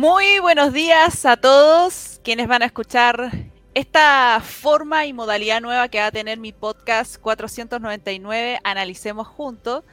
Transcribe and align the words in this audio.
Muy 0.00 0.38
buenos 0.38 0.72
días 0.72 1.26
a 1.26 1.36
todos 1.36 2.22
quienes 2.24 2.48
van 2.48 2.62
a 2.62 2.64
escuchar 2.64 3.32
esta 3.74 4.40
forma 4.42 5.04
y 5.04 5.12
modalidad 5.12 5.60
nueva 5.60 5.88
que 5.88 5.98
va 5.98 6.06
a 6.06 6.10
tener 6.10 6.38
mi 6.38 6.52
podcast 6.52 7.18
499, 7.18 8.60
Analicemos 8.64 9.28
Juntos, 9.28 9.84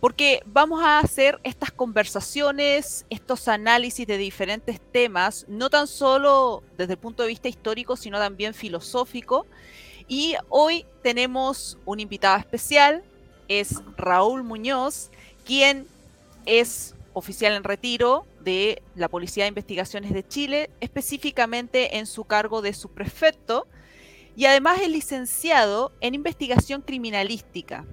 porque 0.00 0.42
vamos 0.46 0.82
a 0.82 1.00
hacer 1.00 1.38
estas 1.42 1.70
conversaciones, 1.70 3.04
estos 3.10 3.46
análisis 3.46 4.06
de 4.06 4.16
diferentes 4.16 4.80
temas, 4.90 5.44
no 5.48 5.68
tan 5.68 5.86
solo 5.86 6.62
desde 6.78 6.94
el 6.94 6.98
punto 6.98 7.22
de 7.22 7.28
vista 7.28 7.48
histórico, 7.50 7.94
sino 7.94 8.18
también 8.18 8.54
filosófico. 8.54 9.44
Y 10.08 10.34
hoy 10.48 10.86
tenemos 11.02 11.76
un 11.84 12.00
invitado 12.00 12.38
especial, 12.38 13.04
es 13.48 13.82
Raúl 13.98 14.44
Muñoz, 14.44 15.10
quien 15.44 15.86
es 16.46 16.94
oficial 17.12 17.52
en 17.52 17.64
retiro 17.64 18.24
de 18.42 18.82
la 18.94 19.08
Policía 19.08 19.44
de 19.44 19.48
Investigaciones 19.48 20.12
de 20.12 20.26
Chile, 20.26 20.70
específicamente 20.80 21.98
en 21.98 22.06
su 22.06 22.24
cargo 22.24 22.62
de 22.62 22.74
subprefecto, 22.74 23.66
y 24.36 24.46
además 24.46 24.80
es 24.80 24.88
licenciado 24.88 25.92
en 26.00 26.14
investigación 26.14 26.82
criminalística 26.82 27.84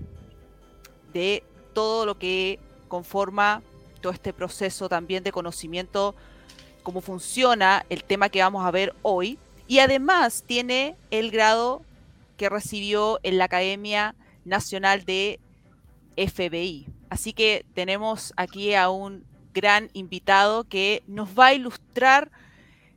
de 1.13 1.43
todo 1.73 2.05
lo 2.05 2.17
que 2.17 2.59
conforma 2.87 3.61
todo 4.01 4.13
este 4.13 4.33
proceso 4.33 4.87
también 4.87 5.23
de 5.23 5.31
conocimiento, 5.31 6.15
cómo 6.83 7.01
funciona 7.01 7.85
el 7.89 8.03
tema 8.03 8.29
que 8.29 8.41
vamos 8.41 8.65
a 8.65 8.71
ver 8.71 8.95
hoy, 9.01 9.37
y 9.67 9.79
además 9.79 10.43
tiene 10.47 10.95
el 11.11 11.29
grado 11.29 11.83
que 12.37 12.49
recibió 12.49 13.19
en 13.23 13.37
la 13.37 13.45
Academia 13.45 14.15
Nacional 14.45 15.03
de 15.03 15.39
FBI. 16.15 16.87
Así 17.09 17.33
que 17.33 17.65
tenemos 17.73 18.33
aquí 18.35 18.73
a 18.73 18.89
un 18.89 19.25
gran 19.53 19.89
invitado 19.93 20.63
que 20.63 21.03
nos 21.07 21.37
va 21.37 21.47
a 21.47 21.53
ilustrar 21.53 22.31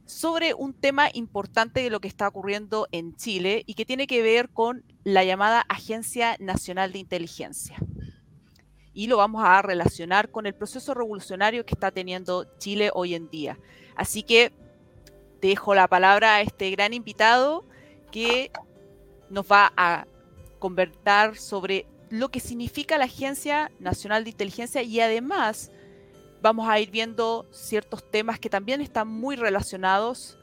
sobre 0.06 0.55
un 0.55 0.75
tema 0.75 1.09
importante 1.12 1.83
de 1.83 1.91
lo 1.91 2.00
que 2.00 2.09
está 2.09 2.28
ocurriendo 2.28 2.86
en 2.92 3.17
Chile 3.17 3.64
y 3.67 3.75
que 3.75 3.86
tiene 3.86 4.06
que 4.06 4.22
ver 4.22 4.48
con 4.50 4.84
la 5.05 5.25
llamada 5.25 5.64
Agencia 5.69 6.36
Nacional 6.39 6.92
de 6.92 6.98
Inteligencia. 6.98 7.77
Y 8.94 9.06
lo 9.06 9.17
vamos 9.17 9.42
a 9.44 9.62
relacionar 9.62 10.31
con 10.31 10.47
el 10.47 10.55
proceso 10.55 10.92
revolucionario 10.92 11.64
que 11.64 11.75
está 11.75 11.91
teniendo 11.91 12.44
Chile 12.59 12.91
hoy 12.92 13.14
en 13.14 13.31
día. 13.31 13.59
Así 13.97 14.22
que 14.22 14.53
dejo 15.41 15.75
la 15.75 15.89
palabra 15.89 16.37
a 16.37 16.41
este 16.42 16.70
gran 16.70 16.92
invitado 16.92 17.64
que 18.11 18.53
nos 19.31 19.50
va 19.50 19.72
a 19.77 20.06
conversar 20.59 21.37
sobre 21.37 21.87
lo 22.11 22.28
que 22.28 22.41
significa 22.41 22.98
la 22.98 23.06
Agencia 23.06 23.72
Nacional 23.81 24.25
de 24.25 24.31
Inteligencia 24.31 24.83
y 24.83 25.00
además 25.00 25.70
vamos 26.43 26.69
a 26.69 26.79
ir 26.81 26.91
viendo 26.91 27.47
ciertos 27.53 28.11
temas 28.11 28.39
que 28.39 28.51
también 28.51 28.81
están 28.81 29.09
muy 29.09 29.37
relacionados 29.37 30.39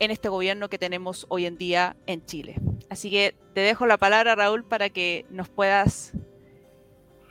en 0.00 0.10
este 0.10 0.28
gobierno 0.28 0.68
que 0.68 0.78
tenemos 0.78 1.26
hoy 1.28 1.46
en 1.46 1.56
día 1.56 1.96
en 2.06 2.24
Chile. 2.26 2.56
Así 2.90 3.10
que 3.10 3.34
te 3.54 3.60
dejo 3.60 3.86
la 3.86 3.96
palabra, 3.96 4.34
Raúl, 4.34 4.64
para 4.64 4.90
que 4.90 5.24
nos 5.30 5.48
puedas 5.48 6.12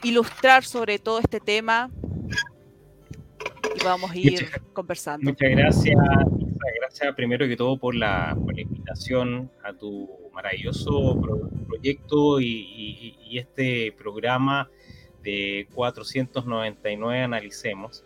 ilustrar 0.04 0.64
sobre 0.64 1.00
todo 1.00 1.20
este 1.20 1.40
tema 1.40 1.92
y 3.76 3.84
vamos 3.84 4.12
a 4.12 4.18
ir 4.18 4.50
conversando. 4.74 5.30
Muchas 5.30 5.50
gracias, 5.50 5.96
gracias 6.80 7.16
primero 7.16 7.48
que 7.48 7.58
todo 7.58 7.78
por 7.78 7.94
la, 7.94 8.38
por 8.44 8.56
la 8.56 8.62
invitación 8.62 9.52
a 9.64 9.74
tu 9.74 10.10
maravilloso 10.34 11.20
proyecto 11.68 12.40
y, 12.40 13.16
este 13.38 13.92
programa 13.92 14.70
de 15.28 15.68
499 15.74 17.22
Analicemos. 17.22 18.06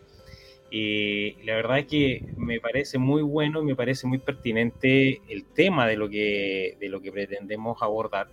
Y 0.72 1.34
la 1.44 1.56
verdad 1.56 1.80
es 1.80 1.86
que 1.86 2.26
me 2.36 2.60
parece 2.60 2.98
muy 2.98 3.22
bueno 3.22 3.62
y 3.62 3.66
me 3.66 3.76
parece 3.76 4.08
muy 4.08 4.18
pertinente 4.18 5.22
el 5.28 5.46
tema 5.46 5.86
de 5.86 5.98
lo 5.98 6.10
que, 6.10 6.78
de 6.80 6.90
lo 6.90 7.00
que 7.00 7.12
pretendemos 7.12 7.82
abordar, 7.82 8.30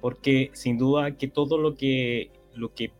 porque 0.00 0.50
sin 0.54 0.78
duda 0.78 1.18
que 1.18 1.28
todo 1.28 1.58
lo 1.58 1.74
que, 1.74 2.30
lo 2.54 2.72
que 2.72 2.92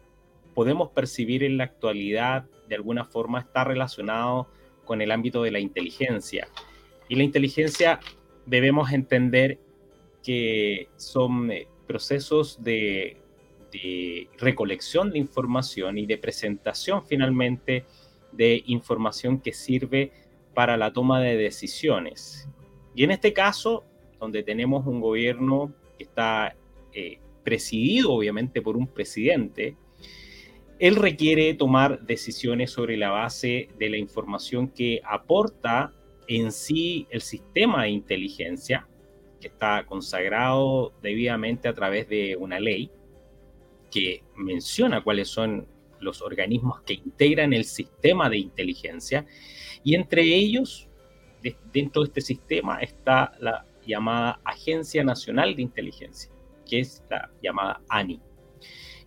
podemos 0.55 0.91
percibir 0.91 1.43
en 1.43 1.57
la 1.57 1.65
actualidad 1.65 2.45
de 2.69 2.75
alguna 2.75 3.05
forma 3.05 3.41
está 3.41 3.65
relacionado 3.65 4.49
con 4.85 5.01
el 5.01 5.11
ámbito 5.11 5.43
de 5.43 5.53
la 5.53 5.61
inteligencia. 5.61 6.49
Y 7.09 7.15
la 7.15 7.23
inteligencia 7.23 8.01
debemos 8.45 8.93
entender 8.93 9.59
que 10.23 10.89
son 10.97 11.51
eh, 11.51 11.69
procesos 11.87 12.63
de, 12.63 13.24
recolección 14.39 15.11
de 15.11 15.19
información 15.19 15.99
y 15.99 16.07
de 16.07 16.19
presentación 16.19 17.05
finalmente 17.07 17.85
de 18.33 18.63
información 18.67 19.41
que 19.41 19.53
sirve 19.53 20.13
para 20.55 20.77
la 20.77 20.93
toma 20.93 21.21
de 21.21 21.37
decisiones. 21.37 22.49
Y 22.95 23.05
en 23.05 23.11
este 23.11 23.33
caso, 23.33 23.85
donde 24.21 24.43
tenemos 24.43 24.87
un 24.87 25.01
gobierno 25.01 25.73
que 25.99 26.05
está 26.05 26.57
eh, 26.93 27.19
presidido 27.43 28.13
obviamente 28.13 28.63
por 28.63 28.77
un 28.77 28.87
presidente, 28.87 29.77
él 30.79 30.97
requiere 30.97 31.55
tomar 31.55 32.01
decisiones 32.01 32.71
sobre 32.71 32.97
la 32.97 33.11
base 33.11 33.69
de 33.79 33.91
la 33.91 33.97
información 33.97 34.69
que 34.69 35.01
aporta 35.05 35.93
en 36.27 36.53
sí 36.53 37.07
el 37.11 37.21
sistema 37.21 37.85
de 37.85 37.91
inteligencia, 37.91 38.89
que 39.41 39.49
está 39.49 39.85
consagrado 39.87 40.93
debidamente 41.03 41.69
a 41.69 41.75
través 41.75 42.09
de 42.09 42.37
una 42.37 42.59
ley 42.59 42.91
que 43.95 44.25
menciona 44.35 45.05
cuáles 45.05 45.29
son 45.29 45.69
los 46.01 46.21
organismos 46.21 46.81
que 46.81 46.95
integran 46.95 47.53
el 47.53 47.65
sistema 47.65 48.29
de 48.29 48.39
inteligencia 48.39 49.25
y 49.85 49.95
entre 49.95 50.23
ellos, 50.23 50.89
dentro 51.73 52.03
de 52.03 52.09
este 52.09 52.21
sistema, 52.21 52.81
está 52.81 53.37
la 53.39 53.65
llamada 53.87 54.41
Agencia 54.45 55.05
Nacional 55.05 55.55
de 55.55 55.63
Inteligencia, 55.63 56.33
que 56.69 56.81
es 56.81 57.05
la 57.09 57.31
llamada 57.41 57.83
ANI, 57.89 58.21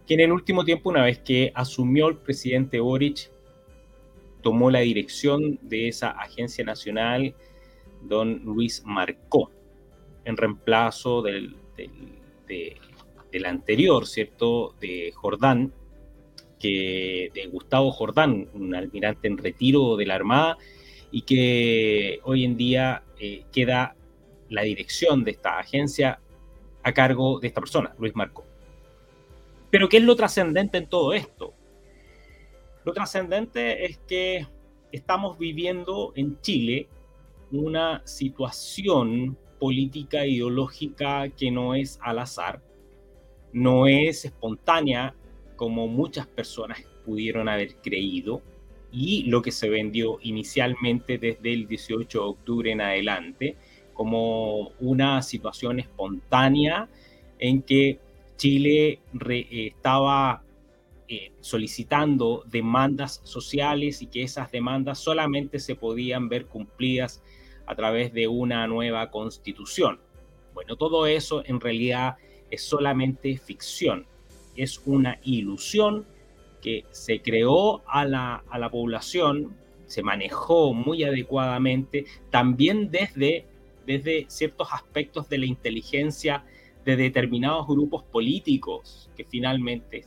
que 0.05 0.13
en 0.13 0.21
el 0.21 0.31
último 0.31 0.63
tiempo, 0.63 0.89
una 0.89 1.03
vez 1.03 1.19
que 1.19 1.51
asumió 1.53 2.07
el 2.07 2.19
presidente 2.19 2.79
Boric, 2.79 3.29
tomó 4.41 4.71
la 4.71 4.79
dirección 4.79 5.59
de 5.63 5.89
esa 5.89 6.11
agencia 6.11 6.63
nacional 6.63 7.35
don 8.03 8.41
Luis 8.45 8.83
Marcó 8.85 9.51
en 10.23 10.37
reemplazo 10.37 11.21
del, 11.21 11.57
del, 11.75 12.77
anterior, 13.45 14.07
¿cierto? 14.07 14.75
De 14.79 15.11
Jordán, 15.13 15.73
que, 16.59 17.31
de 17.33 17.47
Gustavo 17.47 17.91
Jordán, 17.91 18.49
un 18.53 18.75
almirante 18.75 19.27
en 19.27 19.37
retiro 19.37 19.95
de 19.95 20.05
la 20.05 20.15
Armada, 20.15 20.57
y 21.11 21.21
que 21.21 22.19
hoy 22.23 22.43
en 22.43 22.57
día 22.57 23.03
eh, 23.19 23.43
queda 23.51 23.95
la 24.49 24.63
dirección 24.63 25.23
de 25.23 25.31
esta 25.31 25.59
agencia 25.59 26.19
a 26.83 26.93
cargo 26.93 27.39
de 27.39 27.47
esta 27.47 27.61
persona, 27.61 27.93
Luis 27.99 28.15
Marco. 28.15 28.45
Pero 29.69 29.89
¿qué 29.89 29.97
es 29.97 30.03
lo 30.03 30.15
trascendente 30.15 30.77
en 30.77 30.87
todo 30.87 31.13
esto? 31.13 31.53
Lo 32.85 32.93
trascendente 32.93 33.85
es 33.85 33.97
que 34.07 34.47
estamos 34.91 35.37
viviendo 35.37 36.13
en 36.15 36.39
Chile 36.41 36.87
una 37.51 38.01
situación 38.05 39.37
política 39.59 40.25
ideológica 40.25 41.29
que 41.29 41.51
no 41.51 41.75
es 41.75 41.99
al 42.01 42.19
azar, 42.19 42.61
no 43.53 43.87
es 43.87 44.25
espontánea 44.25 45.13
como 45.55 45.87
muchas 45.87 46.27
personas 46.27 46.83
pudieron 47.05 47.49
haber 47.49 47.75
creído 47.75 48.41
y 48.91 49.23
lo 49.23 49.41
que 49.41 49.51
se 49.51 49.69
vendió 49.69 50.19
inicialmente 50.21 51.17
desde 51.17 51.53
el 51.53 51.67
18 51.67 52.19
de 52.19 52.25
octubre 52.25 52.71
en 52.71 52.81
adelante 52.81 53.55
como 53.93 54.71
una 54.79 55.21
situación 55.21 55.79
espontánea 55.79 56.87
en 57.39 57.61
que 57.61 57.99
Chile 58.37 58.99
estaba 59.51 60.43
eh, 61.07 61.31
solicitando 61.39 62.43
demandas 62.45 63.21
sociales 63.23 64.01
y 64.01 64.07
que 64.07 64.23
esas 64.23 64.51
demandas 64.51 64.99
solamente 64.99 65.59
se 65.59 65.75
podían 65.75 66.29
ver 66.29 66.45
cumplidas 66.45 67.23
a 67.65 67.75
través 67.75 68.13
de 68.13 68.27
una 68.27 68.67
nueva 68.67 69.09
constitución. 69.09 69.99
Bueno, 70.53 70.75
todo 70.75 71.07
eso 71.07 71.43
en 71.45 71.59
realidad 71.59 72.17
es 72.51 72.61
solamente 72.61 73.37
ficción, 73.37 74.05
es 74.55 74.81
una 74.85 75.19
ilusión 75.23 76.05
que 76.61 76.85
se 76.91 77.21
creó 77.21 77.83
a 77.87 78.05
la, 78.05 78.43
a 78.49 78.59
la 78.59 78.69
población, 78.69 79.55
se 79.85 80.03
manejó 80.03 80.73
muy 80.73 81.03
adecuadamente, 81.03 82.05
también 82.29 82.91
desde, 82.91 83.45
desde 83.85 84.25
ciertos 84.27 84.67
aspectos 84.71 85.29
de 85.29 85.37
la 85.37 85.45
inteligencia 85.45 86.43
de 86.87 86.95
determinados 86.95 87.67
grupos 87.67 88.03
políticos 88.03 89.09
que 89.17 89.25
finalmente 89.25 90.05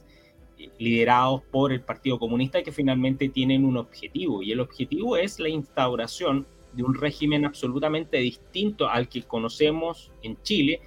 eh, 0.59 0.71
liderados 0.79 1.43
por 1.51 1.73
el 1.73 1.83
Partido 1.83 2.19
Comunista 2.19 2.63
que 2.63 2.73
finalmente 2.73 3.29
tienen 3.29 3.67
un 3.67 3.77
objetivo 3.77 4.43
y 4.43 4.53
el 4.53 4.61
objetivo 4.61 5.19
es 5.19 5.39
la 5.39 5.51
instauración 5.51 6.47
de 6.73 6.83
un 6.83 6.95
régimen 6.95 7.45
absolutamente 7.45 8.17
distinto 8.19 8.89
al 8.89 9.09
que 9.09 9.23
conocemos 9.23 10.11
en 10.23 10.41
Chile, 10.43 10.81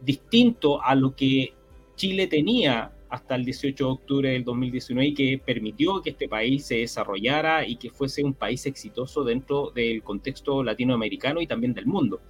distinto 0.00 0.82
a 0.82 0.94
lo 0.94 1.14
que 1.14 1.52
Chile 1.96 2.26
tenía 2.26 2.92
hasta 3.10 3.34
el 3.34 3.44
18 3.44 3.84
de 3.84 3.90
octubre 3.90 4.30
del 4.30 4.44
2019 4.44 5.08
y 5.08 5.14
que 5.14 5.42
permitió 5.44 6.00
que 6.00 6.10
este 6.10 6.28
país 6.28 6.64
se 6.64 6.76
desarrollara 6.76 7.66
y 7.66 7.76
que 7.76 7.90
fuese 7.90 8.22
un 8.22 8.34
país 8.34 8.64
exitoso 8.66 9.24
dentro 9.24 9.72
del 9.74 10.02
contexto 10.02 10.62
latinoamericano 10.62 11.40
y 11.40 11.46
también 11.46 11.74
del 11.74 11.86
mundo. 11.86 12.20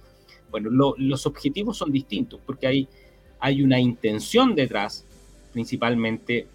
Bueno, 0.49 0.95
los 0.97 1.25
objetivos 1.27 1.77
son 1.77 1.91
distintos 1.91 2.41
porque 2.45 2.67
hay, 2.67 2.87
hay 3.39 3.61
una 3.61 3.79
intención 3.79 4.55
detrás 4.55 5.05
principalmente 5.53 6.47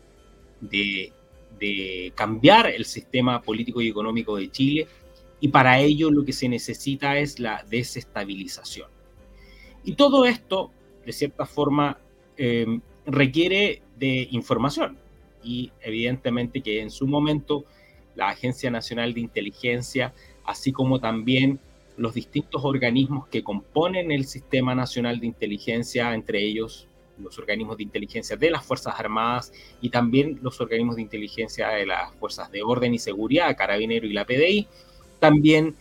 de, 0.60 1.12
de 1.58 2.12
cambiar 2.14 2.66
el 2.66 2.84
sistema 2.84 3.40
político 3.40 3.80
y 3.80 3.88
económico 3.88 4.36
de 4.36 4.50
Chile 4.50 4.88
y 5.40 5.48
para 5.48 5.78
ello 5.80 6.10
lo 6.10 6.24
que 6.24 6.32
se 6.32 6.48
necesita 6.48 7.18
es 7.18 7.38
la 7.38 7.64
desestabilización. 7.68 8.88
Y 9.84 9.94
todo 9.94 10.24
esto, 10.24 10.72
de 11.06 11.12
cierta 11.12 11.46
forma, 11.46 11.98
eh, 12.36 12.80
requiere 13.06 13.80
de 13.98 14.28
información 14.32 14.98
y 15.42 15.70
evidentemente 15.80 16.60
que 16.60 16.82
en 16.82 16.90
su 16.90 17.06
momento 17.06 17.64
la 18.16 18.28
Agencia 18.30 18.70
Nacional 18.70 19.14
de 19.14 19.20
Inteligencia, 19.20 20.12
así 20.44 20.72
como 20.72 20.98
también 20.98 21.60
los 21.96 22.14
distintos 22.14 22.64
organismos 22.64 23.28
que 23.28 23.44
componen 23.44 24.10
el 24.10 24.26
Sistema 24.26 24.74
Nacional 24.74 25.20
de 25.20 25.28
Inteligencia, 25.28 26.12
entre 26.12 26.42
ellos 26.42 26.88
los 27.18 27.38
organismos 27.38 27.78
de 27.78 27.84
inteligencia 27.84 28.36
de 28.36 28.50
las 28.50 28.64
Fuerzas 28.64 28.98
Armadas 28.98 29.52
y 29.80 29.88
también 29.88 30.38
los 30.42 30.60
organismos 30.60 30.96
de 30.96 31.02
inteligencia 31.02 31.68
de 31.68 31.86
las 31.86 32.12
Fuerzas 32.16 32.50
de 32.50 32.62
Orden 32.62 32.92
y 32.92 32.98
Seguridad, 32.98 33.56
Carabinero 33.56 34.06
y 34.06 34.12
la 34.12 34.26
PDI, 34.26 34.66
también 35.18 35.74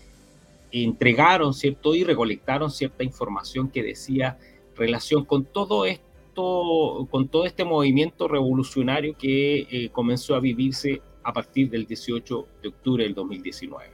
entregaron, 0.71 1.53
¿cierto? 1.53 1.95
Y 1.95 2.03
recolectaron 2.03 2.71
cierta 2.71 3.03
información 3.03 3.69
que 3.69 3.83
decía 3.83 4.37
relación 4.75 5.25
con 5.25 5.45
todo 5.45 5.85
esto 5.85 6.05
con 6.35 7.29
todo 7.29 7.45
este 7.45 7.63
movimiento 7.63 8.27
revolucionario 8.27 9.17
que 9.17 9.67
eh, 9.71 9.89
comenzó 9.91 10.35
a 10.35 10.39
vivirse 10.39 11.01
a 11.23 11.33
partir 11.33 11.69
del 11.69 11.85
18 11.85 12.47
de 12.61 12.67
octubre 12.67 13.03
del 13.03 13.15
2019. 13.15 13.89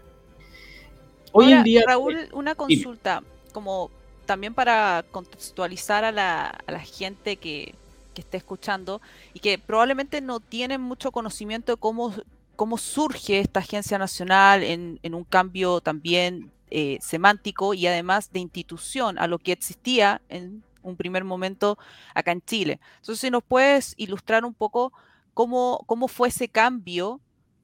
Hoy 1.33 1.53
en 1.53 1.63
día... 1.63 1.83
Raúl, 1.85 2.17
una 2.33 2.55
consulta, 2.55 3.23
como 3.53 3.89
también 4.25 4.53
para 4.53 5.05
contextualizar 5.11 6.03
a 6.03 6.11
la, 6.11 6.79
gente 6.79 7.37
que, 7.37 7.75
que, 8.13 8.21
esté 8.21 8.37
escuchando 8.37 9.01
y 9.33 9.39
que 9.39 9.57
probablemente 9.57 10.19
no 10.19 10.39
tienen 10.39 10.81
mucho 10.81 11.11
conocimiento 11.11 11.73
de 11.73 11.77
cómo, 11.77 12.13
cómo 12.55 12.77
surge 12.77 13.39
esta 13.39 13.59
agencia 13.59 13.97
nacional 13.97 14.63
en, 14.63 14.99
en 15.03 15.13
un 15.13 15.23
cambio 15.23 15.79
también 15.79 16.51
eh, 16.69 16.97
semántico 17.01 17.73
y 17.73 17.87
además 17.87 18.31
de 18.31 18.39
institución 18.39 19.19
a 19.19 19.27
lo 19.27 19.39
que 19.39 19.51
existía 19.51 20.21
en 20.29 20.63
un 20.83 20.95
primer 20.95 21.23
momento 21.23 21.77
acá 22.13 22.31
en 22.31 22.41
Chile. 22.41 22.79
Entonces, 22.97 23.19
si 23.19 23.29
nos 23.29 23.43
puedes 23.43 23.93
ilustrar 23.97 24.45
un 24.45 24.53
poco 24.53 24.93
cómo, 25.33 25.83
cómo 25.87 26.07
fue 26.07 26.29
ese 26.29 26.47
cambio 26.47 27.21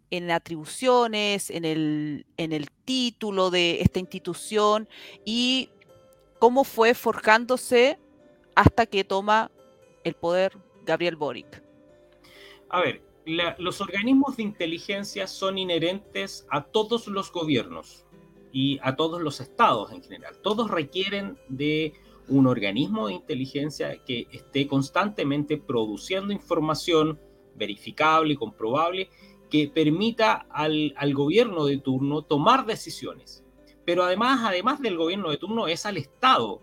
en 0.10 0.32
atribuciones, 0.32 1.50
en 1.50 1.66
el, 1.66 2.26
en 2.38 2.54
el 2.54 2.70
título 2.86 3.50
de 3.50 3.82
esta 3.82 4.00
institución 4.00 4.88
y 5.26 5.70
cómo 6.40 6.64
fue 6.64 6.94
forjándose 6.94 8.00
hasta 8.56 8.86
que 8.86 9.04
toma 9.04 9.52
el 10.04 10.14
poder 10.14 10.58
Gabriel 10.86 11.16
Boric. 11.16 11.62
A 12.70 12.82
ver, 12.82 13.02
los 13.58 13.82
organismos 13.82 14.38
de 14.38 14.44
inteligencia 14.44 15.28
son 15.28 15.58
inherentes 15.58 16.46
a 16.50 16.64
todos 16.64 17.08
los 17.08 17.32
gobiernos 17.32 18.06
y 18.54 18.80
a 18.82 18.96
todos 18.96 19.22
los 19.22 19.42
estados 19.42 19.92
en 19.92 20.02
general. 20.02 20.38
Todos 20.42 20.72
requieren 20.72 21.38
de 21.50 21.94
un 22.30 22.48
organismo 22.48 23.08
de 23.08 23.14
inteligencia 23.14 23.98
que 24.04 24.28
esté 24.32 24.68
constantemente 24.68 25.58
produciendo 25.58 26.34
información 26.34 27.20
verificable 27.56 28.34
y 28.34 28.38
comprobable 28.38 29.10
que 29.50 29.70
permita 29.70 30.46
al, 30.50 30.94
gobierno 31.14 31.66
de 31.66 31.78
turno 31.78 32.22
tomar 32.22 32.66
decisiones. 32.66 33.44
Pero 33.86 34.04
además, 34.04 34.42
además 34.44 34.82
del 34.82 34.98
gobierno 34.98 35.30
de 35.30 35.38
turno, 35.38 35.68
es 35.68 35.86
al 35.86 35.98
Estado, 35.98 36.62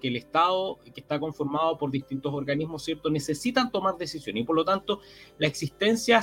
que 0.00 0.08
el 0.08 0.16
Estado, 0.16 0.78
que 0.94 1.00
está 1.00 1.18
conformado 1.18 1.78
por 1.78 1.90
distintos 1.90 2.34
organismos, 2.34 2.84
¿cierto?, 2.84 3.08
necesitan 3.08 3.72
tomar 3.72 3.96
decisiones. 3.96 4.42
Y 4.42 4.46
por 4.46 4.56
lo 4.56 4.64
tanto, 4.64 5.00
la 5.38 5.46
existencia, 5.46 6.20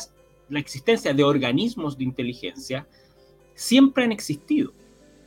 la 0.50 0.60
existencia 0.60 1.14
de 1.14 1.24
organismos 1.24 1.98
de 1.98 2.04
inteligencia 2.04 2.88
siempre 3.56 4.04
han 4.04 4.12
existido 4.12 4.74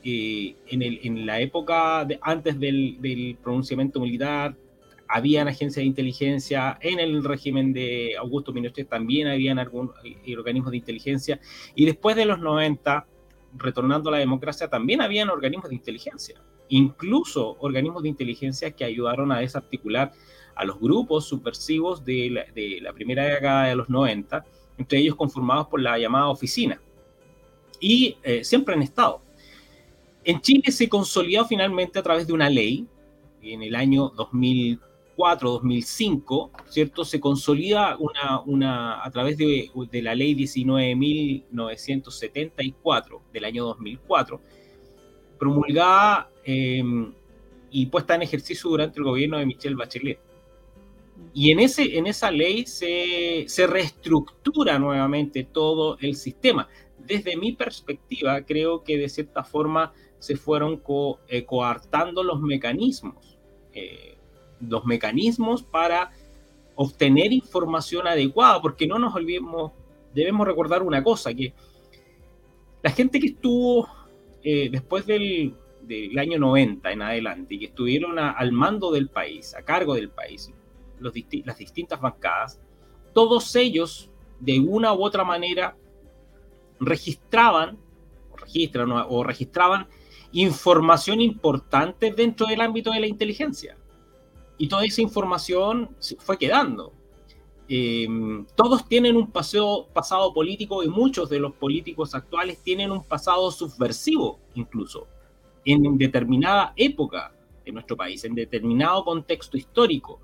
en, 0.06 1.26
la 1.26 1.40
época 1.40 2.06
antes 2.20 2.58
del, 2.60 3.36
pronunciamiento 3.42 4.00
militar, 4.00 4.56
habían 5.08 5.48
agencias 5.48 5.82
de 5.82 5.86
inteligencia, 5.86 6.78
en 6.80 6.98
el 6.98 7.22
régimen 7.22 7.72
de 7.72 8.16
Augusto 8.18 8.52
Pinochet 8.52 8.88
también 8.88 9.28
habían 9.28 9.58
algunos 9.58 9.94
eh, 10.04 10.36
organismos 10.36 10.72
de 10.72 10.78
inteligencia, 10.78 11.40
y 11.74 11.84
después 11.84 12.16
de 12.16 12.24
los 12.24 12.40
90, 12.40 13.06
retornando 13.56 14.08
a 14.08 14.12
la 14.12 14.18
democracia, 14.18 14.68
también 14.68 15.00
habían 15.00 15.30
organismos 15.30 15.68
de 15.68 15.76
inteligencia, 15.76 16.40
incluso 16.68 17.56
organismos 17.60 18.02
de 18.02 18.08
inteligencia 18.08 18.72
que 18.72 18.84
ayudaron 18.84 19.30
a 19.30 19.38
desarticular 19.38 20.12
a 20.56 20.64
los 20.64 20.80
grupos 20.80 21.28
subversivos 21.28 22.04
de 22.04 22.44
la, 22.82 22.92
primera 22.92 23.24
década 23.24 23.66
de 23.66 23.76
los 23.76 23.88
90, 23.88 24.44
entre 24.78 24.98
ellos 24.98 25.14
conformados 25.14 25.68
por 25.68 25.80
la 25.80 25.98
llamada 25.98 26.28
oficina. 26.28 26.80
Y 27.78 28.16
eh, 28.22 28.42
siempre 28.42 28.74
han 28.74 28.82
estado. 28.82 29.25
En 30.26 30.40
Chile 30.40 30.70
se 30.72 30.88
consolidó 30.88 31.44
finalmente 31.44 32.00
a 32.00 32.02
través 32.02 32.26
de 32.26 32.32
una 32.32 32.50
ley, 32.50 32.84
en 33.42 33.62
el 33.62 33.76
año 33.76 34.10
2004-2005, 34.14 36.50
¿cierto? 36.68 37.04
Se 37.04 37.20
consolida 37.20 37.96
una, 37.96 38.40
una, 38.40 39.04
a 39.04 39.10
través 39.12 39.38
de, 39.38 39.70
de 39.88 40.02
la 40.02 40.16
ley 40.16 40.34
19.974 40.34 43.20
del 43.32 43.44
año 43.44 43.66
2004, 43.66 44.40
promulgada 45.38 46.28
em, 46.42 47.12
y 47.70 47.86
puesta 47.86 48.16
en 48.16 48.22
ejercicio 48.22 48.68
durante 48.68 48.98
el 48.98 49.04
gobierno 49.04 49.38
de 49.38 49.46
Michelle 49.46 49.76
Bachelet. 49.76 50.18
Y 51.32 51.52
en, 51.52 51.60
ese, 51.60 51.98
en 51.98 52.08
esa 52.08 52.32
ley 52.32 52.66
se, 52.66 53.44
se 53.46 53.68
reestructura 53.68 54.76
nuevamente 54.80 55.44
todo 55.44 55.98
el 56.00 56.16
sistema. 56.16 56.68
Desde 56.98 57.36
mi 57.36 57.52
perspectiva, 57.52 58.44
creo 58.44 58.82
que 58.82 58.98
de 58.98 59.08
cierta 59.08 59.44
forma 59.44 59.92
se 60.18 60.36
fueron 60.36 60.82
eh, 61.28 61.44
coartando 61.44 62.22
los 62.22 62.40
mecanismos, 62.40 63.38
eh, 63.72 64.16
los 64.60 64.84
mecanismos 64.84 65.62
para 65.62 66.10
obtener 66.74 67.32
información 67.32 68.06
adecuada, 68.06 68.60
porque 68.60 68.86
no 68.86 68.98
nos 68.98 69.14
olvidemos, 69.14 69.72
debemos 70.14 70.46
recordar 70.46 70.82
una 70.82 71.02
cosa, 71.02 71.34
que 71.34 71.54
la 72.82 72.90
gente 72.90 73.18
que 73.18 73.28
estuvo 73.28 73.88
eh, 74.42 74.68
después 74.70 75.06
del, 75.06 75.54
año 76.18 76.38
90 76.38 76.90
en 76.90 77.02
adelante 77.02 77.54
y 77.54 77.58
que 77.60 77.66
estuvieron 77.66 78.18
al 78.18 78.52
mando 78.52 78.90
del 78.90 79.08
país, 79.08 79.54
a 79.54 79.62
cargo 79.62 79.94
del 79.94 80.10
país, 80.10 80.52
las 81.00 81.58
distintas 81.58 82.00
bancadas, 82.00 82.60
todos 83.12 83.54
ellos, 83.54 84.10
de 84.40 84.60
una 84.60 84.92
u 84.92 85.04
otra 85.04 85.24
manera, 85.24 85.76
registraban, 86.80 87.78
registran 88.36 88.90
o 88.90 89.24
registraban 89.24 89.88
información 90.32 91.20
importante 91.20 92.12
dentro 92.12 92.46
del 92.46 92.60
ámbito 92.60 92.90
de 92.90 93.00
la 93.00 93.06
inteligencia. 93.06 93.76
Y 94.58 94.68
toda 94.68 94.84
esa 94.84 95.02
información 95.02 95.90
fue 96.18 96.38
quedando. 96.38 96.92
Eh, 97.68 98.06
todos 98.54 98.88
tienen 98.88 99.16
un 99.16 99.30
paseo, 99.30 99.88
pasado 99.92 100.32
político 100.32 100.84
y 100.84 100.88
muchos 100.88 101.28
de 101.28 101.40
los 101.40 101.52
políticos 101.54 102.14
actuales 102.14 102.62
tienen 102.62 102.92
un 102.92 103.02
pasado 103.02 103.50
subversivo 103.50 104.38
incluso 104.54 105.08
en 105.64 105.98
determinada 105.98 106.72
época 106.76 107.32
de 107.64 107.72
nuestro 107.72 107.96
país, 107.96 108.24
en 108.24 108.36
determinado 108.36 109.04
contexto 109.04 109.56
histórico. 109.56 110.20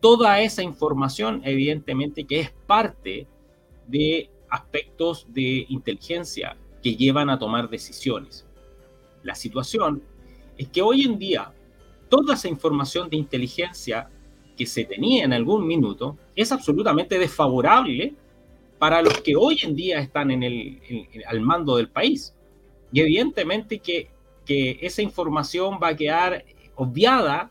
Toda 0.00 0.40
esa 0.40 0.62
información 0.62 1.42
evidentemente 1.44 2.24
que 2.24 2.40
es 2.40 2.50
parte 2.66 3.26
de 3.86 4.30
aspectos 4.48 5.26
de 5.28 5.66
inteligencia 5.68 6.56
que 6.82 6.96
llevan 6.96 7.28
a 7.28 7.38
tomar 7.38 7.68
decisiones. 7.68 8.47
La 9.28 9.34
situación 9.34 10.02
es 10.56 10.68
que 10.68 10.80
hoy 10.80 11.02
en 11.02 11.18
día 11.18 11.52
toda 12.08 12.32
esa 12.32 12.48
información 12.48 13.10
de 13.10 13.18
inteligencia 13.18 14.08
que 14.56 14.64
se 14.64 14.86
tenía 14.86 15.26
en 15.26 15.34
algún 15.34 15.66
minuto 15.66 16.16
es 16.34 16.50
absolutamente 16.50 17.18
desfavorable 17.18 18.14
para 18.78 19.02
los 19.02 19.20
que 19.20 19.36
hoy 19.36 19.58
en 19.62 19.76
día 19.76 19.98
están 19.98 20.30
en 20.30 20.42
el, 20.42 20.80
al 21.26 21.42
mando 21.42 21.76
del 21.76 21.90
país. 21.90 22.34
Y 22.90 23.00
evidentemente 23.00 23.80
que, 23.80 24.08
que 24.46 24.78
esa 24.80 25.02
información 25.02 25.78
va 25.82 25.88
a 25.88 25.96
quedar 25.96 26.42
obviada 26.74 27.50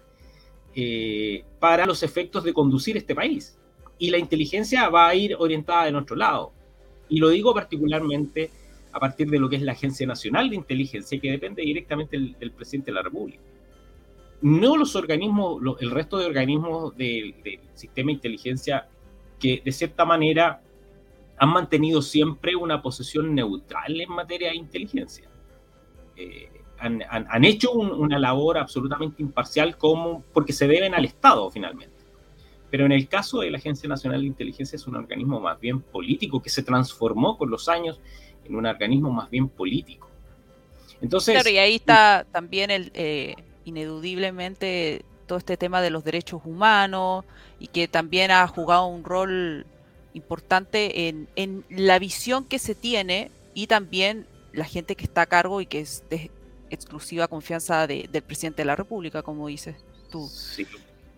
eh, 0.73 1.43
para 1.59 1.85
los 1.85 2.01
efectos 2.01 2.43
de 2.43 2.53
conducir 2.53 2.97
este 2.97 3.13
país. 3.13 3.55
Y 3.99 4.09
la 4.09 4.17
inteligencia 4.17 4.89
va 4.89 5.09
a 5.09 5.13
ir 5.13 5.35
orientada 5.37 5.85
de 5.85 5.91
nuestro 5.91 6.15
lado. 6.15 6.53
Y 7.07 7.19
lo 7.19 7.29
digo 7.29 7.53
particularmente 7.53 8.49
a 8.97 8.99
partir 8.99 9.29
de 9.29 9.37
lo 9.37 9.47
que 9.47 9.57
es 9.57 9.61
la 9.61 9.73
Agencia 9.73 10.07
Nacional 10.07 10.49
de 10.49 10.55
Inteligencia, 10.55 11.19
que 11.19 11.29
depende 11.29 11.61
directamente 11.61 12.17
del, 12.17 12.51
presidente 12.51 12.89
de 12.89 12.95
la 12.95 13.03
República. 13.03 13.39
No 14.41 14.75
los 14.75 14.95
organismos, 14.95 15.61
el 15.79 15.91
resto 15.91 16.17
de 16.17 16.25
organismos 16.25 16.97
del, 16.97 17.35
sistema 17.75 18.07
de 18.07 18.13
inteligencia 18.13 18.87
que 19.39 19.61
de 19.63 19.71
cierta 19.71 20.03
manera 20.03 20.63
han 21.37 21.49
mantenido 21.49 22.01
siempre 22.01 22.55
una 22.55 22.81
posición 22.81 23.35
neutral 23.35 24.01
en 24.01 24.09
materia 24.09 24.49
de 24.49 24.55
inteligencia. 24.55 25.29
Eh, 26.15 26.49
han, 26.79 27.43
hecho 27.45 27.71
una 27.73 28.17
labor 28.17 28.57
absolutamente 28.57 29.21
imparcial 29.21 29.77
como, 29.77 30.23
porque 30.33 30.53
se 30.53 30.67
deben 30.67 30.95
al 30.95 31.05
Estado 31.05 31.51
finalmente. 31.51 31.95
Pero 32.71 32.85
en 32.85 32.91
el 32.93 33.07
caso 33.07 33.41
de 33.41 33.51
la 33.51 33.59
Agencia 33.59 33.87
Nacional 33.87 34.21
de 34.21 34.27
Inteligencia 34.27 34.75
es 34.75 34.87
un 34.87 34.95
organismo 34.95 35.39
más 35.39 35.59
bien 35.59 35.81
político 35.81 36.41
que 36.41 36.49
se 36.49 36.63
transformó 36.63 37.37
con 37.37 37.51
los 37.51 37.69
años 37.69 38.01
en 38.47 38.55
un 38.55 38.65
organismo 38.65 39.11
más 39.11 39.29
bien 39.29 39.49
político. 39.49 40.07
Entonces, 41.01 41.35
claro, 41.35 41.49
y 41.49 41.57
ahí 41.57 41.75
está 41.75 42.25
también 42.31 42.71
el, 42.71 42.91
eh, 42.93 43.35
ineludiblemente 43.65 45.03
todo 45.27 45.37
este 45.37 45.57
tema 45.57 45.81
de 45.81 45.89
los 45.89 46.03
derechos 46.03 46.41
humanos 46.45 47.25
y 47.59 47.67
que 47.67 47.87
también 47.87 48.31
ha 48.31 48.47
jugado 48.47 48.87
un 48.87 49.03
rol 49.03 49.65
importante 50.13 51.07
en, 51.07 51.27
en 51.35 51.63
la 51.69 51.99
visión 51.99 52.45
que 52.45 52.59
se 52.59 52.73
tiene 52.73 53.29
y 53.53 53.67
también 53.67 54.25
la 54.53 54.65
gente 54.65 54.95
que 54.95 55.03
está 55.03 55.23
a 55.23 55.25
cargo 55.27 55.61
y 55.61 55.65
que 55.65 55.81
es 55.81 56.03
de 56.09 56.31
exclusiva 56.69 57.27
confianza 57.27 57.87
del 57.87 58.21
presidente 58.23 58.61
de 58.61 58.65
la 58.65 58.75
República, 58.75 59.21
como 59.21 59.47
dices 59.47 59.75
tú. 60.11 60.27
Sí. 60.27 60.65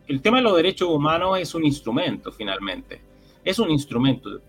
El 0.07 0.21
tema 0.21 0.37
de 0.37 0.43
los 0.43 0.55
derechos 0.55 0.89
humanos 0.89 1.39
es 1.39 1.53
un 1.53 1.65
instrumento, 1.65 2.31
finalmente. 2.31 2.99
Es 3.43 3.59
un 3.59 3.69
instrumento. 3.69 4.41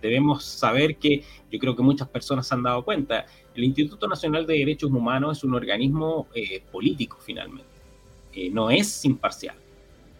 Debemos 0.00 0.44
saber 0.44 0.96
que 0.96 1.24
yo 1.50 1.58
creo 1.58 1.74
que 1.74 1.82
muchas 1.82 2.08
personas 2.08 2.46
se 2.46 2.54
han 2.54 2.62
dado 2.62 2.84
cuenta. 2.84 3.26
El 3.54 3.64
Instituto 3.64 4.06
Nacional 4.06 4.46
de 4.46 4.54
Derechos 4.54 4.90
Humanos 4.90 5.38
es 5.38 5.44
un 5.44 5.54
organismo 5.54 6.28
eh, 6.34 6.62
político, 6.70 7.18
finalmente. 7.20 7.64
Eh, 8.32 8.50
no 8.50 8.70
es 8.70 9.04
imparcial 9.04 9.56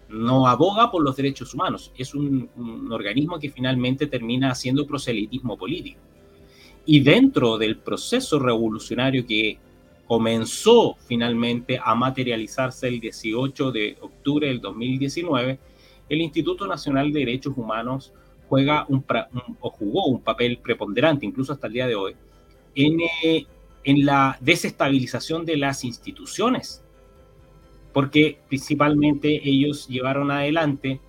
no 0.09 0.47
aboga 0.47 0.91
por 0.91 1.03
los 1.03 1.17
derechos 1.17 1.55
humanos, 1.55 1.93
es 1.97 2.15
un, 2.15 2.49
organismo 2.91 3.39
que 3.39 3.51
finalmente 3.51 4.07
termina 4.07 4.51
haciendo 4.51 4.87
proselitismo 4.87 5.57
político. 5.57 6.01
Y 6.87 7.01
dentro 7.01 7.59
del 7.59 7.77
proceso 7.77 8.39
revolucionario 8.39 9.27
que 9.27 9.59
comenzó 10.07 10.97
finalmente 11.07 11.79
a 11.83 11.95
materializarse 11.95 12.89
el 12.89 12.99
18 12.99 13.73
de 13.73 13.99
octubre 14.01 14.49
del 14.49 14.61
2019, 14.61 15.59
el 16.09 16.21
Instituto 16.23 16.67
Nacional 16.67 17.13
de 17.13 17.21
Derechos 17.21 17.53
Humanos 17.57 18.15
juega 18.49 18.87
un, 18.89 19.05
o 19.61 19.71
jugó 19.71 20.07
un 20.07 20.21
papel 20.23 20.59
preponderante, 20.59 21.27
incluso 21.27 21.53
hasta 21.53 21.67
el 21.67 21.73
día 21.73 21.87
de 21.87 21.95
hoy, 21.95 22.17
en, 22.75 23.01
eh, 23.23 23.47
en 23.85 24.05
la 24.05 24.37
desestabilización 24.41 25.45
de 25.45 25.57
las 25.57 25.85
instituciones 25.85 26.83
porque 27.99 28.39
principalmente 28.49 29.41
ellos 29.43 29.89
llevaron 29.89 30.31
adelante 30.31 31.01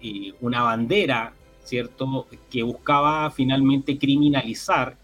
eh, 0.00 0.32
una 0.40 0.62
bandera, 0.62 1.34
¿cierto?, 1.64 2.28
que 2.48 2.62
buscaba 2.62 3.30
finalmente 3.30 3.98
criminalizar 3.98 4.96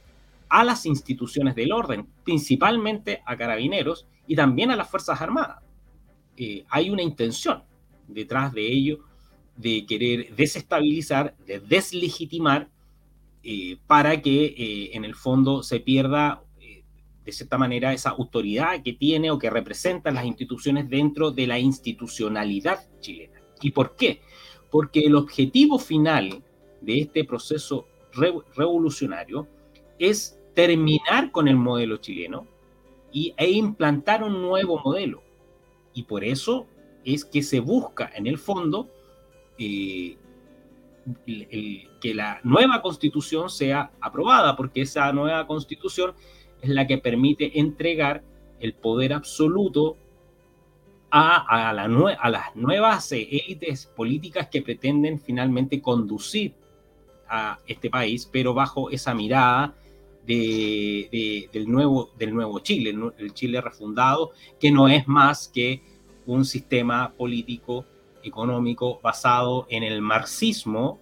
a 0.48 0.62
las 0.62 0.86
instituciones 0.86 1.54
del 1.54 1.72
orden, 1.72 2.06
principalmente 2.24 3.20
a 3.26 3.36
carabineros 3.36 4.06
y 4.26 4.36
también 4.36 4.70
a 4.70 4.76
las 4.76 4.88
Fuerzas 4.88 5.20
Armadas. 5.20 5.62
Eh, 6.36 6.64
hay 6.68 6.90
una 6.90 7.02
intención 7.02 7.64
detrás 8.06 8.52
de 8.52 8.66
ello 8.66 9.00
de 9.58 9.84
querer 9.86 10.34
desestabilizar, 10.34 11.36
de 11.46 11.60
deslegitimar, 11.60 12.68
eh, 13.42 13.76
para 13.86 14.20
que 14.22 14.90
en 14.92 15.04
el 15.04 15.14
fondo 15.14 15.62
se 15.62 15.80
pierda 15.80 16.42
de 17.28 17.32
cierta 17.32 17.58
manera, 17.58 17.92
esa 17.92 18.08
autoridad 18.08 18.82
que 18.82 18.94
tiene 18.94 19.30
o 19.30 19.38
que 19.38 19.50
representan 19.50 20.14
las 20.14 20.24
instituciones 20.24 20.88
dentro 20.88 21.30
de 21.30 21.46
la 21.46 21.58
institucionalidad 21.58 22.88
chilena. 23.00 23.38
¿Y 23.60 23.72
por 23.72 23.96
qué? 23.96 24.22
Porque 24.70 25.00
el 25.00 25.14
objetivo 25.14 25.78
final 25.78 26.42
de 26.80 27.00
este 27.00 27.24
proceso 27.24 27.86
revolucionario 28.56 29.46
es 29.98 30.40
terminar 30.54 31.30
con 31.30 31.48
el 31.48 31.56
modelo 31.56 31.98
chileno 31.98 32.46
y, 33.12 33.34
e 33.36 33.50
implantar 33.50 34.22
un 34.22 34.40
nuevo 34.40 34.80
modelo. 34.82 35.22
Y 35.92 36.04
por 36.04 36.24
eso 36.24 36.66
es 37.04 37.26
que 37.26 37.42
se 37.42 37.60
busca 37.60 38.10
en 38.14 38.26
el 38.26 38.38
fondo 38.38 38.88
que 39.58 40.16
la 42.14 42.40
nueva 42.44 42.80
constitución 42.80 43.50
sea 43.50 43.90
aprobada, 44.00 44.56
porque 44.56 44.82
esa 44.82 45.12
nueva 45.12 45.46
constitución 45.46 46.14
es 46.62 46.70
la 46.70 46.86
que 46.86 46.98
permite 46.98 47.58
entregar 47.58 48.22
el 48.60 48.74
poder 48.74 49.12
absoluto 49.12 49.96
a, 51.10 51.72
las 51.74 52.54
nuevas 52.54 53.12
élites 53.12 53.86
políticas 53.86 54.48
que 54.48 54.62
pretenden 54.62 55.18
finalmente 55.20 55.80
conducir 55.80 56.54
a 57.28 57.58
este 57.66 57.90
país, 57.90 58.28
pero 58.30 58.54
bajo 58.54 58.90
esa 58.90 59.14
mirada 59.14 59.74
de, 60.26 61.48
del, 61.52 61.70
nuevo, 61.70 62.10
del 62.18 62.34
nuevo 62.34 62.58
Chile, 62.60 62.94
el 63.18 63.32
Chile 63.32 63.60
refundado, 63.60 64.32
que 64.60 64.70
no 64.70 64.88
es 64.88 65.08
más 65.08 65.48
que 65.48 65.82
un 66.26 66.44
sistema 66.44 67.12
político 67.16 67.86
económico 68.28 69.00
basado 69.02 69.66
en 69.68 69.82
el 69.82 70.00
marxismo 70.00 71.00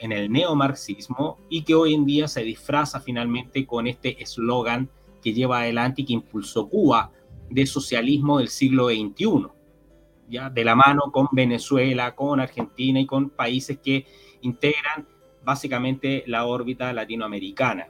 en 0.00 0.12
el 0.12 0.30
neomarxismo 0.30 1.38
y 1.48 1.62
que 1.62 1.74
hoy 1.74 1.94
en 1.94 2.06
día 2.06 2.28
se 2.28 2.42
disfraza 2.42 3.00
finalmente 3.00 3.66
con 3.66 3.86
este 3.86 4.22
eslogan 4.22 4.88
que 5.22 5.32
lleva 5.32 5.60
adelante 5.60 6.02
y 6.02 6.04
que 6.04 6.12
impulsó 6.12 6.68
Cuba 6.68 7.10
de 7.50 7.66
socialismo 7.66 8.38
del 8.38 8.48
siglo 8.48 8.88
XXI, 8.88 9.48
ya 10.28 10.50
de 10.50 10.64
la 10.64 10.74
mano 10.74 11.10
con 11.12 11.28
Venezuela, 11.32 12.14
con 12.14 12.40
Argentina 12.40 13.00
y 13.00 13.06
con 13.06 13.30
países 13.30 13.78
que 13.78 14.06
integran 14.42 15.06
básicamente 15.44 16.24
la 16.26 16.46
órbita 16.46 16.92
latinoamericana 16.92 17.88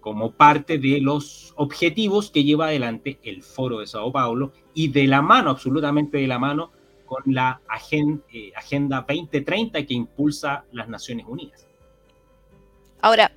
como 0.00 0.32
parte 0.32 0.78
de 0.78 1.00
los 1.00 1.54
objetivos 1.56 2.30
que 2.30 2.44
lleva 2.44 2.66
adelante 2.66 3.18
el 3.22 3.42
Foro 3.42 3.78
de 3.78 3.86
Sao 3.86 4.12
Paulo 4.12 4.52
y 4.74 4.88
de 4.88 5.06
la 5.06 5.22
mano, 5.22 5.48
absolutamente 5.48 6.18
de 6.18 6.26
la 6.26 6.38
mano, 6.38 6.72
con 7.06 7.22
la 7.26 7.60
eh, 7.90 8.52
Agenda 8.56 9.04
2030 9.06 9.86
que 9.86 9.94
impulsa 9.94 10.64
las 10.72 10.88
Naciones 10.88 11.26
Unidas. 11.28 11.66
Ahora, 13.00 13.32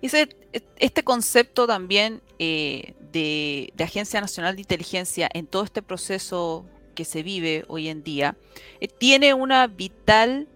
este 0.00 1.02
concepto 1.04 1.66
también 1.66 2.22
eh, 2.38 2.94
de, 3.12 3.72
Agencia 3.78 4.20
Nacional 4.20 4.56
de 4.56 4.62
Inteligencia 4.62 5.28
en 5.32 5.46
todo 5.46 5.64
este 5.64 5.82
proceso 5.82 6.64
que 6.94 7.04
se 7.04 7.22
vive 7.22 7.64
hoy 7.68 7.88
en 7.88 8.02
día, 8.02 8.36
eh, 8.80 8.88
tiene 8.88 9.34
una 9.34 9.66
vital 9.66 10.48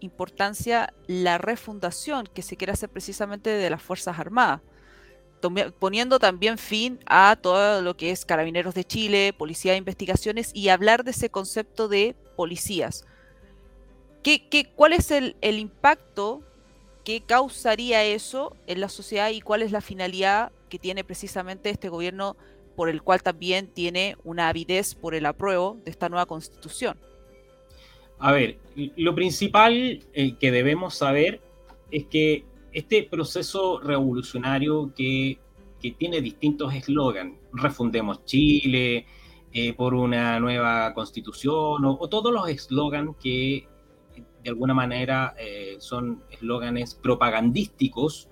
importancia 0.00 0.92
la 1.06 1.38
refundación 1.38 2.26
que 2.32 2.42
se 2.42 2.56
quiere 2.56 2.72
hacer 2.72 2.88
precisamente 2.88 3.50
de 3.50 3.70
las 3.70 3.82
Fuerzas 3.82 4.18
Armadas 4.18 4.60
poniendo 5.78 6.18
también 6.18 6.58
fin 6.58 6.98
a 7.06 7.36
todo 7.40 7.82
lo 7.82 7.96
que 7.96 8.10
es 8.10 8.24
Carabineros 8.24 8.74
de 8.74 8.84
Chile, 8.84 9.32
Policía 9.36 9.72
de 9.72 9.78
Investigaciones 9.78 10.50
y 10.54 10.68
hablar 10.68 11.04
de 11.04 11.12
ese 11.12 11.30
concepto 11.30 11.88
de 11.88 12.14
policías. 12.36 13.04
¿Qué, 14.22 14.70
cuál 14.74 14.92
es 14.92 15.10
el, 15.10 15.34
impacto 15.42 16.42
que 17.04 17.22
causaría 17.22 18.04
eso 18.04 18.54
en 18.66 18.80
la 18.80 18.88
sociedad 18.88 19.30
y 19.30 19.40
cuál 19.40 19.62
es 19.62 19.72
la 19.72 19.80
finalidad 19.80 20.52
que 20.68 20.78
tiene 20.78 21.04
precisamente 21.04 21.70
este 21.70 21.88
gobierno 21.88 22.36
por 22.76 22.90
el 22.90 23.02
cual 23.02 23.22
también 23.22 23.66
tiene 23.68 24.16
una 24.24 24.48
avidez 24.48 24.94
por 24.94 25.14
el 25.14 25.24
apruebo 25.26 25.78
de 25.84 25.90
esta 25.90 26.08
nueva 26.08 26.26
constitución? 26.26 26.98
A 28.18 28.32
ver, 28.32 28.58
lo 28.96 29.14
principal 29.14 30.04
eh, 30.12 30.36
que 30.38 30.50
debemos 30.50 30.94
saber 30.94 31.40
es 31.90 32.04
que 32.04 32.44
este 32.72 33.02
proceso 33.04 33.80
revolucionario 33.80 34.92
que, 34.94 35.38
tiene 35.96 36.20
distintos 36.20 36.74
eslogans, 36.74 37.36
refundemos 37.54 38.26
Chile, 38.26 39.06
eh, 39.50 39.72
por 39.72 39.94
una 39.94 40.38
nueva 40.38 40.92
constitución, 40.92 41.82
o, 41.86 42.08
todos 42.08 42.30
los 42.30 42.46
eslogans 42.50 43.16
que 43.16 43.66
de 44.44 44.50
alguna 44.50 44.74
manera 44.74 45.34
eh, 45.38 45.76
son 45.78 46.22
eslóganes 46.30 46.94
propagandísticos 46.94 48.28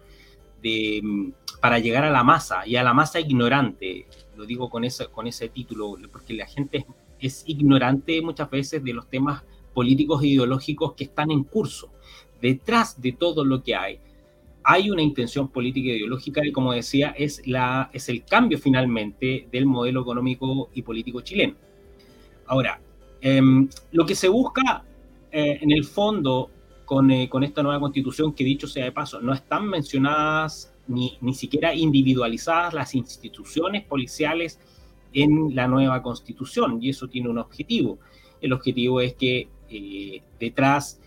mm, 0.62 1.30
para 1.62 1.78
llegar 1.78 2.04
a 2.04 2.10
la 2.10 2.22
masa 2.22 2.66
y 2.66 2.76
a 2.76 2.82
la 2.82 2.92
masa 2.92 3.18
ignorante. 3.18 4.06
Lo 4.36 4.44
digo 4.44 4.68
con 4.68 4.84
ese, 4.84 5.06
con 5.06 5.26
ese 5.26 5.48
título, 5.48 5.96
porque 6.12 6.34
la 6.34 6.46
gente 6.46 6.84
es 7.18 7.44
ignorante 7.46 8.20
muchas 8.20 8.50
veces 8.50 8.84
de 8.84 8.92
los 8.92 9.08
temas 9.08 9.42
políticos 9.72 10.22
e 10.22 10.28
ideológicos 10.28 10.92
que 10.92 11.04
están 11.04 11.30
en 11.30 11.44
curso. 11.44 11.90
Detrás 12.42 13.00
de 13.00 13.12
todo 13.12 13.42
lo 13.42 13.62
que 13.62 13.74
hay 13.74 14.00
hay 14.70 14.90
una 14.90 15.00
intención 15.00 15.48
política 15.48 15.88
e 15.88 15.96
ideológica 15.96 16.46
y, 16.46 16.52
como 16.52 16.74
decía, 16.74 17.14
es, 17.16 17.40
el 17.46 18.24
cambio 18.26 18.58
finalmente 18.58 19.48
del 19.50 19.64
modelo 19.64 20.02
económico 20.02 20.68
y 20.74 20.82
político 20.82 21.22
chileno. 21.22 21.54
Ahora, 22.44 22.78
em, 23.22 23.66
lo 23.92 24.04
que 24.04 24.14
se 24.14 24.28
busca 24.28 24.84
eh, 25.32 25.58
en 25.62 25.72
el 25.72 25.84
fondo 25.84 26.50
con, 26.84 27.10
eh, 27.10 27.30
con, 27.30 27.44
esta 27.44 27.62
nueva 27.62 27.80
constitución, 27.80 28.34
que 28.34 28.44
dicho 28.44 28.66
sea 28.66 28.84
de 28.84 28.92
paso, 28.92 29.22
no 29.22 29.32
están 29.32 29.66
mencionadas 29.66 30.74
ni, 30.86 31.16
ni 31.22 31.32
siquiera 31.32 31.74
individualizadas 31.74 32.74
las 32.74 32.94
instituciones 32.94 33.86
policiales 33.86 34.60
en 35.14 35.54
la 35.54 35.66
nueva 35.66 36.02
constitución, 36.02 36.78
y 36.82 36.90
eso 36.90 37.08
tiene 37.08 37.30
un 37.30 37.38
objetivo. 37.38 37.98
El 38.42 38.52
objetivo 38.52 39.00
es 39.00 39.14
que 39.14 39.48
eh, 39.70 40.22
detrás 40.38 41.00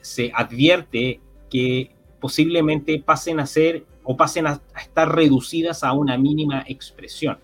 se 0.00 0.32
advierte 0.34 1.20
que 1.50 1.90
posiblemente 2.22 3.00
pasen 3.00 3.40
a 3.40 3.46
ser 3.46 3.84
o 4.04 4.16
pasen 4.16 4.46
a, 4.46 4.60
estar 4.80 5.12
reducidas 5.12 5.82
a 5.82 5.92
una 5.92 6.16
mínima 6.16 6.64
expresión. 6.68 7.36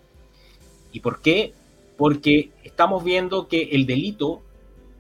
¿Y 0.93 1.01
por 1.01 1.21
qué? 1.21 1.53
Porque 1.97 2.53
estamos 2.63 3.03
viendo 3.03 3.49
que 3.49 3.71
el 3.73 3.87
delito 3.87 4.41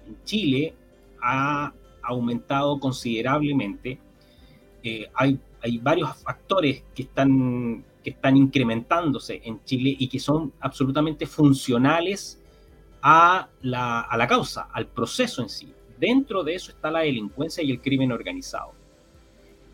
en 0.04 0.16
Chile 0.24 0.74
ha 1.22 1.72
aumentado 2.02 2.80
considerablemente. 2.80 4.00
Eh, 4.82 5.08
hay, 5.14 5.38
hay 5.62 5.78
varios 5.78 6.16
factores 6.16 6.82
que 6.92 7.02
están, 7.02 7.84
que 8.02 8.10
están 8.10 8.36
incrementándose 8.36 9.40
en 9.44 9.62
Chile 9.64 9.94
y 9.96 10.08
que 10.08 10.18
son 10.18 10.52
absolutamente 10.58 11.24
funcionales 11.24 12.42
a 13.00 13.48
la, 13.62 14.00
a 14.00 14.16
la 14.16 14.26
causa, 14.26 14.68
al 14.72 14.88
proceso 14.88 15.40
en 15.40 15.48
sí. 15.48 15.72
Dentro 16.00 16.42
de 16.42 16.56
eso 16.56 16.72
está 16.72 16.90
la 16.90 17.00
delincuencia 17.00 17.62
y 17.62 17.70
el 17.70 17.80
crimen 17.80 18.10
organizado. 18.10 18.77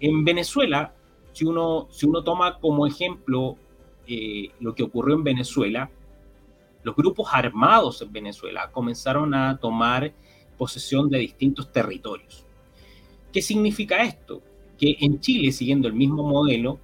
En 0.01 0.25
Venezuela, 0.25 0.95
si 1.33 1.45
uno, 1.45 1.89
si 1.91 2.07
uno 2.07 2.23
toma 2.23 2.59
como 2.59 2.87
ejemplo 2.87 3.57
eh, 4.07 4.51
lo 4.61 4.75
que 4.75 4.83
ocurrió 4.83 5.15
en 5.15 5.25
Venezuela, 5.25 5.91
los 6.83 6.95
grupos 6.95 7.29
armados 7.33 8.03
en 8.03 8.13
Venezuela 8.13 8.71
comenzaron 8.71 9.35
a 9.35 9.59
tomar 9.59 10.13
posesión 10.57 11.09
de 11.09 11.19
distintos 11.19 11.73
territorios. 11.73 12.45
¿Qué 13.33 13.43
significa 13.43 14.03
esto? 14.03 14.43
Que 14.79 14.97
en 15.01 15.21
Chile, 15.21 15.51
siguiendo 15.51 15.89
el 15.89 15.95
mismo 15.95 16.23
modelo 16.23 16.79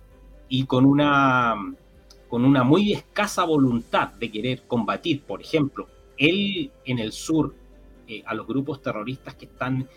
y 0.48 0.64
con 0.64 0.84
una, 0.84 1.54
con 2.28 2.44
una 2.44 2.64
muy 2.64 2.92
escasa 2.92 3.44
voluntad 3.44 4.08
de 4.14 4.30
querer 4.30 4.62
combatir, 4.66 5.22
por 5.22 5.40
ejemplo, 5.40 5.86
él 6.16 6.72
en 6.84 6.98
el 6.98 7.12
sur 7.12 7.54
eh, 8.08 8.22
a 8.26 8.34
los 8.34 8.46
grupos 8.46 8.82
terroristas 8.82 9.34
que 9.34 9.44
están 9.44 9.88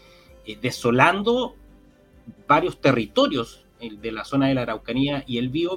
eh, 0.46 0.58
desolando 0.62 1.55
varios 2.48 2.80
territorios 2.80 3.65
de 3.80 4.12
la 4.12 4.24
zona 4.24 4.48
de 4.48 4.56
la 4.56 4.62
Araucanía 4.62 5.24
y 5.27 5.38
el 5.38 5.50
Bío 5.50 5.75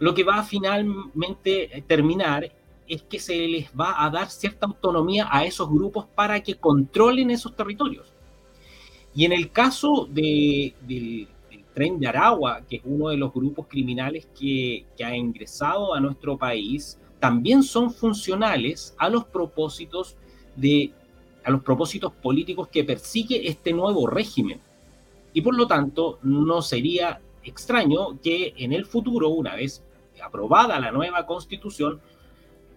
lo 0.00 0.14
que 0.14 0.24
va 0.24 0.38
a 0.38 0.44
finalmente 0.44 1.84
terminar 1.86 2.52
es 2.86 3.02
que 3.02 3.18
se 3.18 3.36
les 3.48 3.70
va 3.78 4.04
a 4.04 4.10
dar 4.10 4.30
cierta 4.30 4.66
autonomía 4.66 5.28
a 5.30 5.44
esos 5.44 5.68
grupos 5.68 6.06
para 6.14 6.40
que 6.42 6.54
controlen 6.54 7.30
esos 7.30 7.54
territorios. 7.54 8.12
Y 9.14 9.24
en 9.24 9.32
el 9.32 9.50
caso 9.50 10.08
del 10.10 11.28
tren 11.74 11.98
de 11.98 12.06
Aragua, 12.06 12.62
que 12.68 12.76
es 12.76 12.82
uno 12.84 13.08
de 13.08 13.16
los 13.16 13.32
grupos 13.32 13.66
criminales 13.68 14.28
que, 14.38 14.86
que 14.96 15.04
ha 15.04 15.16
ingresado 15.16 15.94
a 15.94 16.00
nuestro 16.00 16.38
país, 16.38 16.98
también 17.18 17.62
son 17.62 17.92
funcionales 17.92 18.94
a 18.98 19.08
los 19.08 19.24
propósitos 19.24 20.16
de 20.56 20.92
a 21.44 21.50
los 21.50 21.62
propósitos 21.62 22.12
políticos 22.12 22.68
que 22.68 22.84
persigue 22.84 23.48
este 23.48 23.72
nuevo 23.72 24.06
régimen. 24.06 24.60
Y 25.32 25.42
por 25.42 25.54
lo 25.56 25.66
tanto, 25.66 26.18
no 26.22 26.62
sería 26.62 27.20
extraño 27.42 28.20
que 28.22 28.54
en 28.56 28.72
el 28.72 28.86
futuro, 28.86 29.28
una 29.28 29.54
vez 29.54 29.82
aprobada 30.22 30.80
la 30.80 30.90
nueva 30.90 31.26
constitución, 31.26 32.00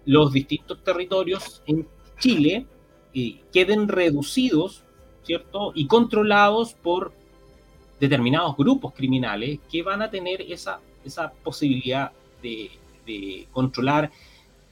los 0.04 0.32
distintos 0.32 0.82
territorios 0.82 1.62
en 1.66 1.86
Chile 2.18 2.66
eh, 3.14 3.40
queden 3.52 3.88
reducidos, 3.88 4.84
¿cierto? 5.24 5.72
Y 5.74 5.86
controlados 5.86 6.74
por 6.74 7.12
determinados 8.00 8.56
grupos 8.56 8.94
criminales 8.94 9.60
que 9.70 9.82
van 9.82 10.02
a 10.02 10.10
tener 10.10 10.42
esa, 10.42 10.80
esa 11.04 11.32
posibilidad 11.44 12.10
de, 12.42 12.70
de 13.06 13.46
controlar 13.52 14.10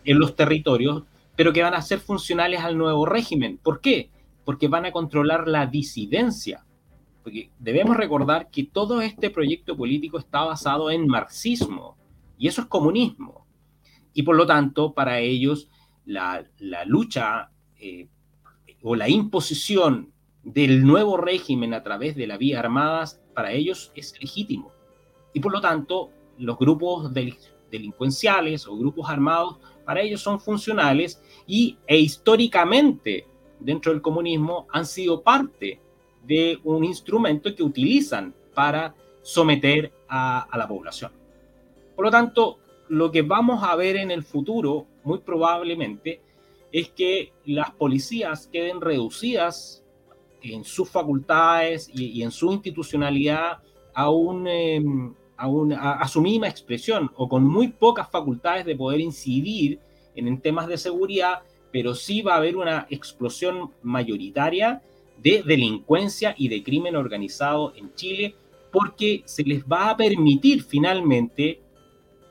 en 0.05 0.19
los 0.19 0.35
territorios, 0.35 1.05
pero 1.37 1.53
que 1.53 1.63
van 1.63 1.75
a 1.75 1.83
ser 1.83 2.01
funcionales 2.01 2.61
al 2.61 2.77
nuevo 2.77 3.07
régimen. 3.07 3.59
¿Por 3.63 3.81
qué? 3.81 4.11
Porque 4.45 4.69
van 4.69 4.87
a 4.87 4.93
controlar 4.93 5.47
la 5.47 5.67
disidencia. 5.67 6.65
Porque 7.31 7.53
debemos 7.61 7.97
recordar 7.97 8.51
que 8.51 8.65
todo 8.65 9.01
este 9.01 9.31
proyecto 9.31 9.77
político 9.77 10.19
está 10.19 10.43
basado 10.43 10.91
en 10.91 11.07
marxismo, 11.07 11.97
y 12.37 12.49
eso 12.49 12.63
es 12.63 12.67
comunismo. 12.67 13.47
Y 14.13 14.25
por 14.25 14.35
lo 14.35 14.47
tanto, 14.47 14.95
para 14.95 15.21
ellos, 15.21 15.71
la, 16.05 16.45
lucha 16.87 17.53
eh, 17.79 18.09
o 18.83 18.97
la 18.97 19.09
imposición 19.09 20.13
del 20.43 20.85
nuevo 20.85 21.19
régimen 21.19 21.73
a 21.73 21.85
través 21.85 22.17
de 22.17 22.27
la 22.27 22.37
vía 22.37 22.59
armadas, 22.59 23.23
para 23.33 23.53
ellos 23.53 23.93
es 23.95 24.13
legítimo. 24.21 24.73
Y 25.33 25.39
por 25.39 25.53
lo 25.53 25.61
tanto, 25.61 26.11
los 26.37 26.59
grupos 26.59 27.13
delincuenciales 27.15 28.67
o 28.67 28.77
grupos 28.77 29.09
armados, 29.09 29.61
para 29.85 30.01
ellos 30.01 30.21
son 30.21 30.41
funcionales 30.41 31.23
y, 31.47 31.79
e 31.87 31.97
históricamente 31.97 33.29
dentro 33.61 33.93
del 33.93 34.03
comunismo 34.03 34.67
han 34.73 34.85
sido 34.85 35.23
parte 35.23 35.81
de 36.27 36.59
un 36.65 36.85
instrumento 36.85 37.55
que 37.55 37.63
utilizan 37.63 38.35
para 38.55 38.95
someter 39.23 39.93
a 40.09 40.49
la 40.57 40.67
población. 40.67 41.13
Por 41.95 42.05
lo 42.05 42.11
tanto, 42.11 42.59
lo 42.89 43.11
que 43.11 43.23
vamos 43.23 43.63
a 43.63 43.77
ver 43.77 43.97
en 43.97 44.11
el 44.11 44.25
futuro, 44.25 44.87
muy 45.05 45.19
probablemente, 45.19 46.21
es 46.73 46.89
que 46.91 47.33
las 47.45 47.71
policías 47.73 48.49
queden 48.49 48.81
reducidas 48.81 49.85
en 50.43 50.65
sus 50.65 50.89
facultades 50.89 51.91
y, 51.93 52.23
en 52.23 52.31
su 52.31 52.53
institucionalidad 52.53 53.59
a, 53.95 54.11
un, 54.11 54.47
em, 54.47 55.15
a, 55.37 56.09
su 56.09 56.21
mínima 56.21 56.49
expresión 56.49 57.11
o 57.17 57.29
con 57.29 57.45
muy 57.45 57.69
pocas 57.69 58.11
facultades 58.11 58.65
de 58.65 58.77
poder 58.77 59.01
incidir 59.01 59.79
en 60.15 60.41
temas 60.41 60.67
de 60.67 60.79
seguridad, 60.79 61.43
pero 61.73 61.95
sí 61.95 62.23
va 62.23 62.35
a 62.35 62.39
haber 62.39 62.57
una 62.57 62.87
explosión 62.91 63.71
mayoritaria 63.83 64.83
de 65.23 65.43
delincuencia 65.43 66.35
y 66.37 66.49
de 66.49 66.63
crimen 66.63 66.97
organizado 66.97 67.73
en 67.77 67.95
Chile 67.95 68.35
porque 68.73 69.23
se 69.25 69.43
les 69.43 69.65
va 69.65 69.91
a 69.91 69.97
permitir 69.97 70.63
finalmente 70.63 71.61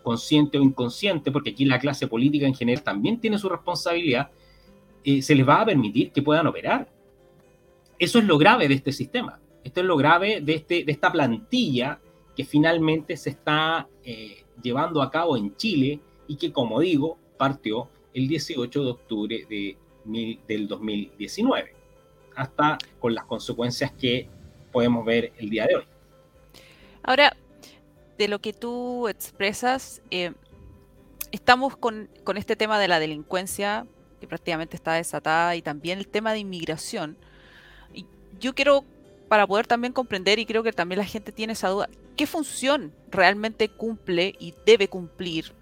consciente 0.04 0.58
o 0.58 0.62
inconsciente, 0.62 1.32
porque 1.32 1.52
aquí 1.52 1.66
la 1.66 1.80
clase 1.80 2.08
política 2.08 2.48
en 2.48 2.56
general 2.56 2.84
también 2.84 3.20
tiene 3.20 3.38
su 3.38 3.50
responsabilidad, 3.50 4.32
eh, 5.04 5.22
se 5.22 5.36
les 5.36 5.48
va 5.48 5.62
a 5.62 5.66
permitir 5.66 6.12
que 6.12 6.22
puedan 6.22 6.48
operar. 6.48 6.90
Eso 7.98 8.20
es 8.20 8.26
lo 8.26 8.38
grave 8.38 8.68
de 8.68 8.76
este 8.76 8.92
sistema. 8.92 9.40
Esto 9.64 9.82
es 9.82 9.86
lo 9.86 9.98
grave 9.98 10.42
de, 10.42 10.56
este, 10.56 10.84
de 10.86 10.92
esta 10.92 11.12
plantilla 11.12 12.00
que 12.36 12.46
finalmente 12.46 13.18
se 13.18 13.32
está 13.32 13.88
eh, 14.04 14.46
llevando 14.64 15.02
a 15.02 15.12
cabo 15.12 15.36
en 15.36 15.56
Chile 15.58 16.00
y 16.28 16.38
que, 16.38 16.54
como 16.54 16.80
digo, 16.80 17.18
partió 17.38 17.90
el 18.14 18.28
18 18.28 18.84
de 18.84 18.90
octubre 18.90 19.46
de, 19.50 19.78
del 20.48 20.68
2019, 20.68 21.76
hasta 22.40 22.78
con 23.00 23.14
las 23.14 23.26
consecuencias 23.26 23.92
que 23.92 24.30
podemos 24.72 25.06
ver 25.06 25.34
el 25.38 25.50
día 25.50 25.68
de 25.68 25.76
hoy. 25.76 25.84
Ahora, 27.04 27.36
de 28.18 28.28
lo 28.28 28.40
que 28.40 28.54
tú 28.54 29.08
expresas, 29.08 30.02
eh, 30.12 30.34
estamos 31.32 31.76
con, 31.76 32.10
este 32.36 32.56
tema 32.56 32.80
de 32.80 32.88
la 32.88 33.00
delincuencia 33.00 33.86
que 34.20 34.28
prácticamente 34.28 34.76
está 34.76 34.94
desatada 34.94 35.56
y 35.56 35.62
también 35.62 36.00
el 36.00 36.08
tema 36.08 36.34
de 36.34 36.40
inmigración. 36.40 37.18
Y 37.94 38.06
yo 38.40 38.54
quiero, 38.54 38.84
para 39.28 39.48
poder 39.48 39.68
también 39.68 39.94
comprender, 39.94 40.40
y 40.40 40.46
creo 40.46 40.64
que 40.64 40.74
también 40.74 41.00
la 41.00 41.06
gente 41.06 41.32
tiene 41.32 41.54
esa 41.54 41.70
duda, 41.70 41.90
¿qué 42.16 42.28
función 42.28 42.94
realmente 43.10 43.70
cumple 43.70 44.36
y 44.40 44.54
debe 44.66 44.88
cumplir 44.88 45.54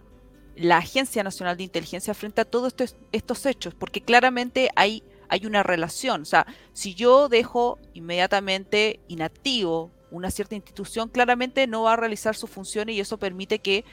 la 0.55 0.77
Agencia 0.77 1.23
Nacional 1.23 1.57
de 1.57 1.63
Inteligencia 1.63 2.13
frente 2.13 2.41
a 2.41 2.45
todos 2.45 2.73
estos, 3.11 3.45
hechos? 3.45 3.73
Porque 3.73 4.01
claramente 4.01 4.69
hay, 4.75 5.03
hay 5.29 5.45
una 5.45 5.63
relación. 5.63 6.21
O 6.21 6.25
sea, 6.25 6.45
si 6.73 6.95
yo 6.95 7.29
dejo 7.29 7.79
inmediatamente 7.93 8.99
inactivo 9.07 9.91
una 10.09 10.31
cierta 10.31 10.55
institución 10.55 11.09
claramente 11.09 11.67
no 11.67 11.83
va 11.83 11.93
a 11.93 11.97
realizar 11.97 12.35
sus 12.35 12.49
funciones 12.49 12.95
y 12.95 12.99
eso 12.99 13.17
permite 13.17 13.59
que 13.59 13.83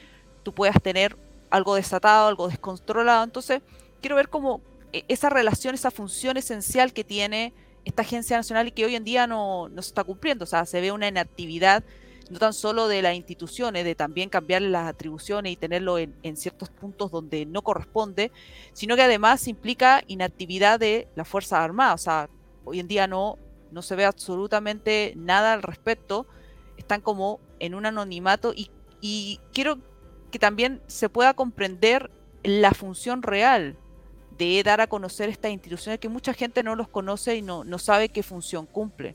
tú 0.42 0.54
puedas 0.54 0.80
tener 0.80 1.16
algo 1.50 1.74
desatado, 1.74 2.28
algo 2.28 2.48
descontrolado. 2.48 3.24
Entonces, 3.24 3.62
quiero 4.00 4.16
ver 4.16 4.28
cómo 4.28 4.60
e, 4.92 5.04
esa 5.08 5.30
relación, 5.30 5.74
esa 5.74 5.90
función 5.90 6.36
esencial 6.36 6.92
que 6.92 7.04
tiene 7.04 7.52
esta 7.84 8.02
agencia 8.02 8.36
nacional 8.36 8.68
y 8.68 8.72
que 8.72 8.84
hoy 8.84 8.94
en 8.94 9.04
día 9.04 9.26
no, 9.26 9.70
se 9.74 9.80
está 9.80 10.04
cumpliendo. 10.04 10.44
O 10.44 10.46
sea, 10.46 10.66
se 10.66 10.80
ve 10.80 10.92
una 10.92 11.08
inactividad 11.08 11.84
no 12.30 12.38
tan 12.38 12.52
solo 12.52 12.88
de 12.88 13.02
las 13.02 13.14
instituciones, 13.14 13.84
de 13.84 13.94
también 13.94 14.28
cambiar 14.28 14.62
las 14.62 14.88
atribuciones 14.88 15.52
y 15.52 15.56
tenerlo 15.56 15.98
en, 15.98 16.36
ciertos 16.36 16.70
puntos 16.70 17.10
donde 17.10 17.46
no 17.46 17.62
corresponde, 17.62 18.32
sino 18.72 18.96
que 18.96 19.02
además 19.02 19.46
implica 19.48 20.02
inactividad 20.06 20.80
de 20.80 21.08
las 21.14 21.28
Fuerzas 21.28 21.60
Armadas. 21.60 22.00
O 22.00 22.04
sea, 22.04 22.30
hoy 22.64 22.80
en 22.80 22.88
día 22.88 23.06
no, 23.06 23.38
no 23.70 23.82
se 23.82 23.96
ve 23.96 24.04
absolutamente 24.04 25.12
nada 25.16 25.52
al 25.52 25.62
respecto, 25.62 26.26
están 26.76 27.00
como 27.00 27.40
en 27.60 27.74
un 27.74 27.86
anonimato 27.86 28.52
y, 28.54 28.70
quiero 29.52 29.78
que 30.30 30.38
también 30.38 30.80
se 30.86 31.10
pueda 31.10 31.34
comprender 31.34 32.10
la 32.42 32.70
función 32.70 33.22
real 33.22 33.76
de 34.38 34.62
dar 34.62 34.80
a 34.80 34.86
conocer 34.86 35.28
estas 35.28 35.50
instituciones 35.50 36.00
que 36.00 36.08
mucha 36.08 36.32
gente 36.32 36.62
no 36.62 36.74
los 36.74 36.88
conoce 36.88 37.36
y 37.36 37.42
no, 37.42 37.64
no 37.64 37.78
sabe 37.78 38.08
qué 38.08 38.22
función 38.22 38.64
cumple. 38.64 39.14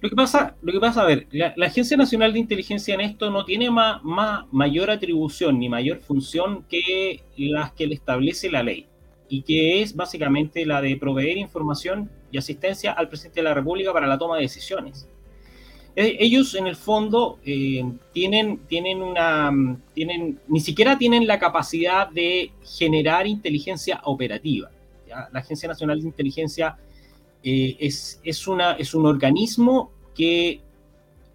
Lo 0.00 0.08
que 0.08 0.14
pasa, 0.14 0.54
lo 0.62 0.72
que 0.72 0.78
pasa 0.78 1.02
a 1.02 1.06
ver, 1.06 1.26
la, 1.32 1.54
Agencia 1.66 1.96
Nacional 1.96 2.32
de 2.32 2.38
Inteligencia 2.38 2.94
en 2.94 3.00
esto 3.00 3.30
no 3.30 3.44
tiene 3.44 3.68
más, 3.70 4.02
más, 4.04 4.44
mayor 4.52 4.90
atribución 4.90 5.58
ni 5.58 5.68
mayor 5.68 5.98
función 5.98 6.64
que 6.68 7.22
las 7.36 7.72
que 7.72 7.86
le 7.86 7.94
establece 7.94 8.50
la 8.50 8.62
ley. 8.62 8.86
y 9.30 9.42
que 9.42 9.82
es 9.82 9.94
básicamente 9.94 10.64
la 10.64 10.80
de 10.80 10.96
proveer 10.96 11.36
información 11.36 12.10
y 12.32 12.38
asistencia 12.38 12.92
al 12.92 13.08
presidente 13.08 13.40
de 13.40 13.44
la 13.44 13.52
República 13.54 13.92
para 13.92 14.06
la 14.06 14.16
toma 14.16 14.36
de 14.36 14.42
decisiones. 14.42 15.06
Eh, 15.96 16.16
ellos 16.20 16.54
en 16.54 16.66
el 16.66 16.76
fondo 16.76 17.40
eh, 17.44 17.84
tienen, 18.12 18.58
tienen 18.68 19.02
una, 19.02 19.50
tienen, 19.94 20.38
ni 20.46 20.60
siquiera 20.60 20.96
tienen 20.96 21.26
la 21.26 21.38
capacidad 21.38 22.08
de 22.08 22.52
generar 22.64 23.26
inteligencia 23.26 24.00
operativa. 24.04 24.70
La 25.08 25.40
Agencia 25.40 25.68
Nacional 25.68 26.00
de 26.00 26.06
Inteligencia 26.06 26.76
eh, 27.42 27.76
es, 27.80 28.20
es, 28.22 28.46
una, 28.46 28.72
es 28.72 28.94
un 28.94 29.06
organismo 29.06 29.92
que 30.14 30.60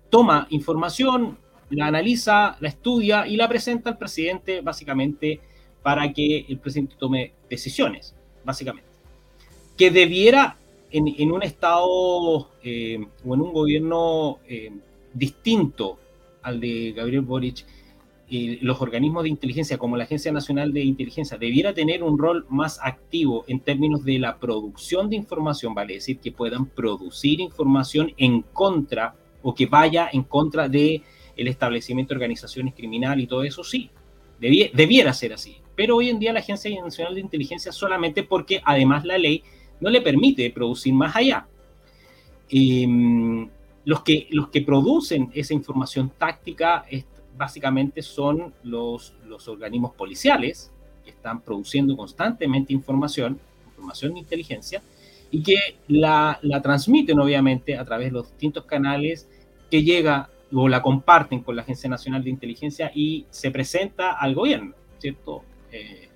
toma 0.09 0.47
información, 0.49 1.37
la 1.69 1.87
analiza, 1.87 2.57
la 2.59 2.69
estudia 2.69 3.25
y 3.27 3.35
la 3.35 3.47
presenta 3.47 3.89
al 3.89 3.97
presidente 3.97 4.61
básicamente 4.61 5.39
para 5.81 6.11
que 6.13 6.45
el 6.47 6.59
presidente 6.59 6.95
tome 6.97 7.33
decisiones, 7.49 8.15
básicamente. 8.43 8.89
Que 9.77 9.91
debiera 9.91 10.57
en, 10.91 11.31
un 11.31 11.41
estado 11.41 12.49
eh, 12.63 13.03
o 13.25 13.33
en 13.33 13.41
un 13.41 13.53
gobierno 13.53 14.39
eh, 14.47 14.71
distinto 15.13 15.97
al 16.43 16.59
de 16.59 16.93
Gabriel 16.95 17.21
Boric, 17.21 17.65
los 18.61 18.81
organismos 18.81 19.23
de 19.23 19.29
inteligencia 19.29 19.77
como 19.77 19.95
la 19.95 20.05
Agencia 20.05 20.31
Nacional 20.31 20.73
de 20.73 20.81
Inteligencia 20.83 21.37
debiera 21.37 21.73
tener 21.73 22.03
un 22.03 22.17
rol 22.17 22.45
más 22.49 22.79
activo 22.81 23.45
en 23.47 23.59
términos 23.59 24.03
de 24.03 24.17
la 24.17 24.37
producción 24.37 25.09
de 25.09 25.17
información, 25.17 25.75
vale 25.75 25.95
decir, 25.95 26.17
que 26.19 26.31
puedan 26.31 26.65
producir 26.65 27.39
información 27.39 28.11
en 28.17 28.41
contra 28.41 29.15
o 29.43 29.53
que 29.53 29.67
vaya 29.67 30.09
en 30.11 30.23
contra 30.23 30.67
de 30.67 31.03
el 31.35 31.47
establecimiento 31.47 32.13
de 32.13 32.17
organizaciones 32.17 32.73
criminales 32.73 33.25
y 33.25 33.27
todo 33.27 33.43
eso, 33.43 33.63
sí, 33.63 33.89
debiera 34.39 35.13
ser 35.13 35.33
así. 35.33 35.57
Pero 35.75 35.97
hoy 35.97 36.09
en 36.09 36.19
día 36.19 36.33
la 36.33 36.39
Agencia 36.39 36.69
Nacional 36.81 37.15
de 37.15 37.21
Inteligencia 37.21 37.71
solamente 37.71 38.23
porque 38.23 38.61
además 38.63 39.05
la 39.05 39.17
ley 39.17 39.43
no 39.79 39.89
le 39.89 40.01
permite 40.01 40.49
producir 40.49 40.93
más 40.93 41.15
allá. 41.15 41.47
Em, 42.49 43.49
los, 43.85 44.01
que, 44.01 44.27
los 44.31 44.49
que 44.49 44.61
producen 44.61 45.29
esa 45.33 45.53
información 45.53 46.11
táctica 46.17 46.85
básicamente 47.37 48.01
son 48.01 48.53
los, 48.63 49.13
los 49.25 49.47
organismos 49.47 49.93
policiales, 49.93 50.71
que 51.03 51.11
están 51.11 51.41
produciendo 51.41 51.97
constantemente 51.97 52.73
información, 52.73 53.39
información 53.67 54.13
de 54.13 54.19
inteligencia, 54.19 54.81
y 55.31 55.41
que 55.41 55.57
la, 55.87 56.39
la 56.43 56.61
transmiten 56.61 57.19
obviamente 57.19 57.77
a 57.77 57.83
través 57.83 58.07
de 58.07 58.11
los 58.11 58.29
distintos 58.29 58.65
canales 58.65 59.27
que 59.71 59.83
llega 59.83 60.29
o 60.53 60.67
la 60.67 60.81
comparten 60.81 61.41
con 61.41 61.55
la 61.55 61.63
Agencia 61.63 61.89
Nacional 61.89 62.23
de 62.23 62.29
Inteligencia 62.29 62.91
y 62.93 63.25
se 63.31 63.49
presenta 63.49 64.11
al 64.11 64.35
gobierno, 64.35 64.75
¿cierto? 64.99 65.43
Eh, 65.71 66.09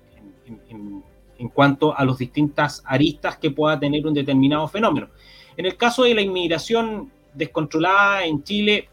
en, 0.46 1.02
en 1.38 1.48
cuanto 1.48 1.96
a 1.96 2.04
las 2.04 2.18
distintas 2.18 2.82
aristas 2.84 3.36
que 3.36 3.50
pueda 3.50 3.78
tener 3.78 4.06
un 4.06 4.14
determinado 4.14 4.66
fenómeno. 4.68 5.08
En 5.56 5.66
el 5.66 5.76
caso 5.76 6.04
de 6.04 6.14
la 6.14 6.20
inmigración 6.20 7.10
descontrolada 7.34 8.24
en 8.24 8.42
Chile, 8.42 8.88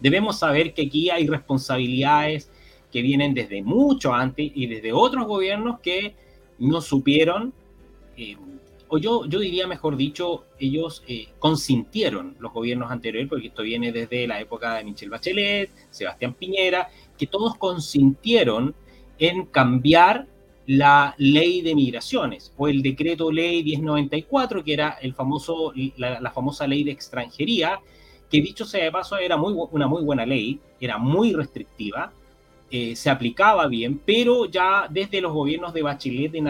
debemos 0.00 0.38
saber 0.38 0.74
que 0.74 0.82
aquí 0.82 1.10
hay 1.10 1.26
responsabilidades 1.26 2.50
que 2.90 3.02
vienen 3.02 3.34
desde 3.34 3.62
mucho 3.62 4.12
antes 4.12 4.50
y 4.54 4.66
desde 4.66 4.92
otros 4.92 5.26
gobiernos 5.26 5.80
que 5.80 6.14
no 6.58 6.80
supieron, 6.80 7.52
eh, 8.16 8.36
o 8.88 8.98
yo, 8.98 9.24
yo 9.26 9.38
diría 9.38 9.68
mejor 9.68 9.96
dicho, 9.96 10.44
ellos 10.58 11.04
eh, 11.06 11.28
consintieron 11.38 12.36
los 12.40 12.52
gobiernos 12.52 12.90
anteriores, 12.90 13.28
porque 13.28 13.46
esto 13.46 13.62
viene 13.62 13.92
desde 13.92 14.26
la 14.26 14.40
época 14.40 14.74
de 14.74 14.84
Michelle 14.84 15.10
Bachelet, 15.10 15.70
Sebastián 15.90 16.34
Piñera, 16.34 16.88
que 17.16 17.28
todos 17.28 17.56
consintieron 17.56 18.74
en 19.18 19.46
cambiar 19.46 20.26
la 20.66 21.14
ley 21.18 21.62
de 21.62 21.74
migraciones 21.74 22.52
o 22.56 22.68
el 22.68 22.82
decreto 22.82 23.30
ley 23.30 23.62
1094, 23.62 24.62
que 24.64 24.72
era 24.72 24.98
el 25.02 25.14
famoso, 25.14 25.72
la, 25.96 26.30
famosa 26.32 26.66
ley 26.66 26.84
de 26.84 26.92
extranjería, 26.92 27.80
que 28.30 28.40
dicho 28.40 28.64
sea 28.64 28.84
de 28.84 28.92
paso 28.92 29.18
era 29.18 29.36
muy, 29.36 29.54
una 29.72 29.86
muy 29.88 30.02
buena 30.02 30.24
ley, 30.24 30.60
era 30.80 30.98
muy 30.98 31.32
restrictiva, 31.32 32.12
eh, 32.70 32.94
se 32.94 33.10
aplicaba 33.10 33.66
bien, 33.66 34.00
pero 34.04 34.46
ya 34.46 34.86
desde 34.88 35.20
los 35.20 35.32
gobiernos 35.32 35.74
de 35.74 35.82
Bachelet 35.82 36.34
en, 36.36 36.48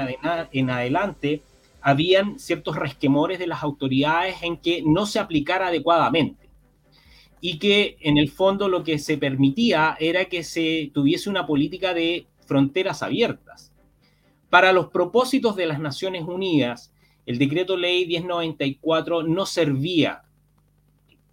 en 0.52 0.70
adelante 0.70 1.42
habían 1.80 2.38
ciertos 2.38 2.76
resquemores 2.76 3.38
de 3.38 3.46
las 3.46 3.62
autoridades 3.62 4.42
en 4.42 4.58
que 4.58 4.82
no 4.84 5.06
se 5.06 5.18
aplicara 5.18 5.68
adecuadamente. 5.68 6.50
Y 7.40 7.58
que 7.58 7.96
en 8.00 8.18
el 8.18 8.30
fondo 8.30 8.68
lo 8.68 8.84
que 8.84 8.98
se 8.98 9.16
permitía 9.16 9.96
era 9.98 10.26
que 10.26 10.44
se 10.44 10.90
tuviese 10.92 11.30
una 11.30 11.46
política 11.46 11.94
de 11.94 12.26
fronteras 12.46 13.02
abiertas. 13.02 13.72
Para 14.50 14.74
los 14.74 14.88
propósitos 14.88 15.56
de 15.56 15.64
las 15.64 15.80
Naciones 15.80 16.24
Unidas, 16.24 16.92
el 17.24 17.38
decreto 17.38 17.78
ley 17.78 18.06
1094 18.06 19.22
no 19.22 19.46
servía 19.46 20.22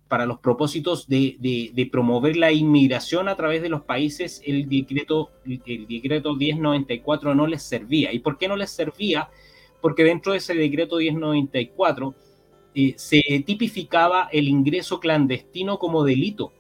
para 0.07 0.25
los 0.25 0.39
propósitos 0.39 1.07
de, 1.07 1.89
promover 1.91 2.37
la 2.37 2.51
inmigración 2.51 3.27
a 3.27 3.35
través 3.35 3.61
de 3.61 3.69
los 3.69 3.81
países, 3.81 4.41
el 4.45 4.67
decreto, 4.69 5.31
el 5.45 5.87
decreto 5.87 6.35
1094 6.35 7.35
no 7.35 7.47
les 7.47 7.63
servía. 7.63 8.13
¿Y 8.13 8.19
por 8.19 8.37
qué 8.37 8.47
no 8.47 8.55
les 8.55 8.71
servía? 8.71 9.29
Porque 9.81 10.03
dentro 10.03 10.31
de 10.31 10.39
ese 10.39 10.53
decreto 10.53 10.97
1094 10.97 12.15
eh, 12.75 12.93
se 12.97 13.21
tipificaba 13.45 14.29
el 14.31 14.47
ingreso 14.47 14.99
clandestino 14.99 15.79
como 15.79 16.03
delito. 16.03 16.51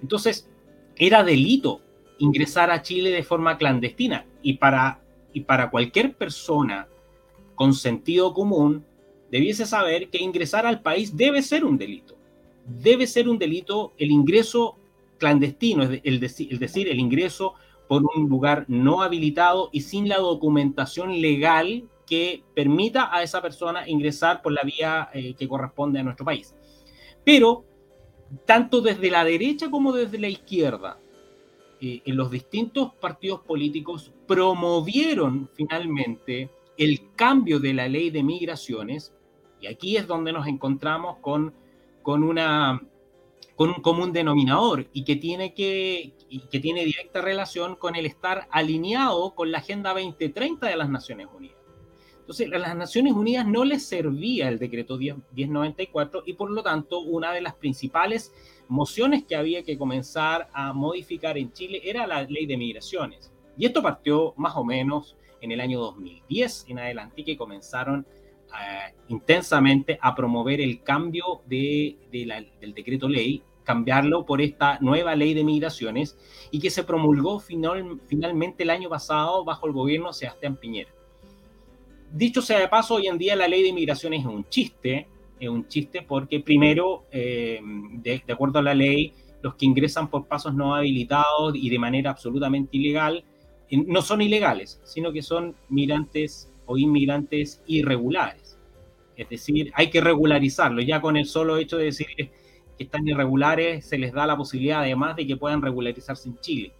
Entonces, 0.00 0.48
era 0.96 1.24
delito 1.24 1.80
ingresar 2.18 2.70
a 2.70 2.82
Chile 2.82 3.10
de 3.10 3.22
forma 3.22 3.58
clandestina. 3.58 4.26
Y 4.42 4.54
para 4.54 5.00
y 5.32 5.40
para 5.40 5.70
cualquier 5.70 6.14
persona 6.14 6.88
con 7.54 7.74
sentido 7.74 8.34
común 8.34 8.84
debiese 9.30 9.66
saber 9.66 10.08
que 10.08 10.18
ingresar 10.18 10.66
al 10.66 10.80
país 10.80 11.16
debe 11.16 11.42
ser 11.42 11.64
un 11.64 11.78
delito. 11.78 12.17
Debe 12.68 13.06
ser 13.06 13.28
un 13.28 13.38
delito 13.38 13.92
el 13.98 14.10
ingreso 14.10 14.76
clandestino, 15.18 15.82
es 15.82 16.00
el, 16.04 16.20
decir, 16.20 16.88
el 16.88 17.00
ingreso 17.00 17.54
por 17.88 18.02
un 18.02 18.28
lugar 18.28 18.64
no 18.68 19.02
habilitado 19.02 19.70
y 19.72 19.80
sin 19.80 20.08
la 20.08 20.18
documentación 20.18 21.20
legal 21.20 21.88
que 22.06 22.42
permita 22.54 23.14
a 23.14 23.22
esa 23.22 23.42
persona 23.42 23.88
ingresar 23.88 24.42
por 24.42 24.52
la 24.52 24.62
vía 24.62 25.10
eh, 25.12 25.34
que 25.34 25.48
corresponde 25.48 25.98
a 25.98 26.02
nuestro 26.02 26.24
país. 26.24 26.54
Pero, 27.24 27.64
tanto 28.46 28.80
desde 28.80 29.10
la 29.10 29.24
derecha 29.24 29.70
como 29.70 29.92
desde 29.92 30.18
la 30.18 30.28
izquierda, 30.28 30.98
eh, 31.80 32.02
en 32.04 32.16
los 32.16 32.30
distintos 32.30 32.94
partidos 32.94 33.40
políticos 33.40 34.12
promovieron 34.26 35.48
finalmente 35.54 36.50
el 36.76 37.14
cambio 37.14 37.60
de 37.60 37.74
la 37.74 37.88
ley 37.88 38.10
de 38.10 38.22
migraciones, 38.22 39.12
y 39.60 39.66
aquí 39.66 39.96
es 39.96 40.06
donde 40.06 40.32
nos 40.32 40.46
encontramos 40.46 41.18
con, 41.18 41.52
con, 42.08 42.22
una, 42.22 42.80
con 43.54 43.68
un 43.68 43.82
común 43.82 44.14
denominador 44.14 44.86
y 44.94 45.04
que, 45.04 45.16
tiene 45.16 45.52
que, 45.52 46.14
que 46.50 46.58
tiene 46.58 46.86
directa 46.86 47.20
relación 47.20 47.76
con 47.76 47.96
el 47.96 48.06
estar 48.06 48.48
alineado 48.50 49.34
con 49.34 49.52
la 49.52 49.58
Agenda 49.58 49.92
2030 49.92 50.68
de 50.68 50.76
las 50.76 50.88
Naciones 50.88 51.26
Unidas. 51.36 51.58
Entonces, 52.20 52.50
a 52.50 52.56
las 52.56 52.74
Naciones 52.74 53.12
Unidas 53.12 53.46
no 53.46 53.62
les 53.62 53.86
servía 53.86 54.48
el 54.48 54.58
decreto 54.58 54.96
1094 54.96 56.22
y 56.24 56.32
por 56.32 56.50
lo 56.50 56.62
tanto 56.62 57.00
una 57.00 57.30
de 57.32 57.42
las 57.42 57.52
principales 57.56 58.32
mociones 58.68 59.24
que 59.24 59.36
había 59.36 59.62
que 59.62 59.76
comenzar 59.76 60.48
a 60.54 60.72
modificar 60.72 61.36
en 61.36 61.52
Chile 61.52 61.82
era 61.84 62.06
la 62.06 62.22
ley 62.22 62.46
de 62.46 62.56
migraciones. 62.56 63.30
Y 63.58 63.66
esto 63.66 63.82
partió 63.82 64.32
más 64.38 64.56
o 64.56 64.64
menos 64.64 65.14
en 65.42 65.52
el 65.52 65.60
año 65.60 65.78
2010 65.80 66.64
en 66.68 66.78
adelante 66.78 67.22
que 67.22 67.36
comenzaron 67.36 68.06
eh, 68.48 68.94
intensamente 69.08 69.98
a 70.00 70.14
promover 70.14 70.60
el 70.60 70.82
cambio 70.82 71.42
de, 71.46 71.96
del 72.10 72.74
decreto 72.74 73.08
ley, 73.08 73.42
cambiarlo 73.62 74.24
por 74.24 74.40
esta 74.40 74.78
nueva 74.80 75.14
ley 75.14 75.34
de 75.34 75.44
migraciones 75.44 76.16
y 76.50 76.58
que 76.58 76.70
se 76.70 76.84
promulgó 76.84 77.38
final, 77.38 78.00
finalmente 78.06 78.62
el 78.62 78.70
año 78.70 78.88
pasado 78.88 79.44
bajo 79.44 79.66
el 79.66 79.72
gobierno 79.72 80.08
de 80.08 80.14
Sebastián 80.14 80.56
Piñera. 80.56 80.90
Dicho 82.10 82.40
sea 82.40 82.58
de 82.58 82.68
paso, 82.68 82.94
hoy 82.94 83.06
en 83.06 83.18
día 83.18 83.36
la 83.36 83.46
ley 83.46 83.62
de 83.62 83.72
migraciones 83.72 84.20
es 84.20 84.26
un 84.26 84.48
chiste, 84.48 85.06
es 85.38 85.48
un 85.48 85.68
chiste 85.68 86.00
porque 86.00 86.40
primero, 86.40 87.04
eh, 87.12 87.60
de, 87.62 88.22
acuerdo 88.32 88.60
a 88.60 88.62
la 88.62 88.74
ley, 88.74 89.12
los 89.42 89.54
que 89.54 89.66
ingresan 89.66 90.08
por 90.08 90.26
pasos 90.26 90.54
no 90.54 90.74
habilitados 90.74 91.54
y 91.54 91.68
de 91.68 91.78
manera 91.78 92.10
absolutamente 92.10 92.78
ilegal, 92.78 93.22
no 93.70 94.00
son 94.00 94.22
ilegales, 94.22 94.80
sino 94.84 95.12
que 95.12 95.22
son 95.22 95.54
migrantes 95.68 96.50
o 96.68 96.78
inmigrantes 96.78 97.60
irregulares. 97.66 98.58
Es 99.16 99.28
decir, 99.28 99.72
hay 99.74 99.90
que 99.90 100.00
regularizarlo. 100.00 100.80
Ya 100.80 101.00
con 101.00 101.16
el 101.16 101.26
solo 101.26 101.56
hecho 101.56 101.76
de 101.76 101.86
decir 101.86 102.06
que 102.16 102.30
están 102.78 103.08
irregulares, 103.08 103.84
se 103.84 103.98
les 103.98 104.12
da 104.12 104.26
la 104.26 104.36
posibilidad 104.36 104.82
además 104.82 105.16
de 105.16 105.26
que 105.26 105.36
puedan 105.36 105.60
regularizarse 105.60 106.28
en 106.28 106.38
Chile. 106.38 106.72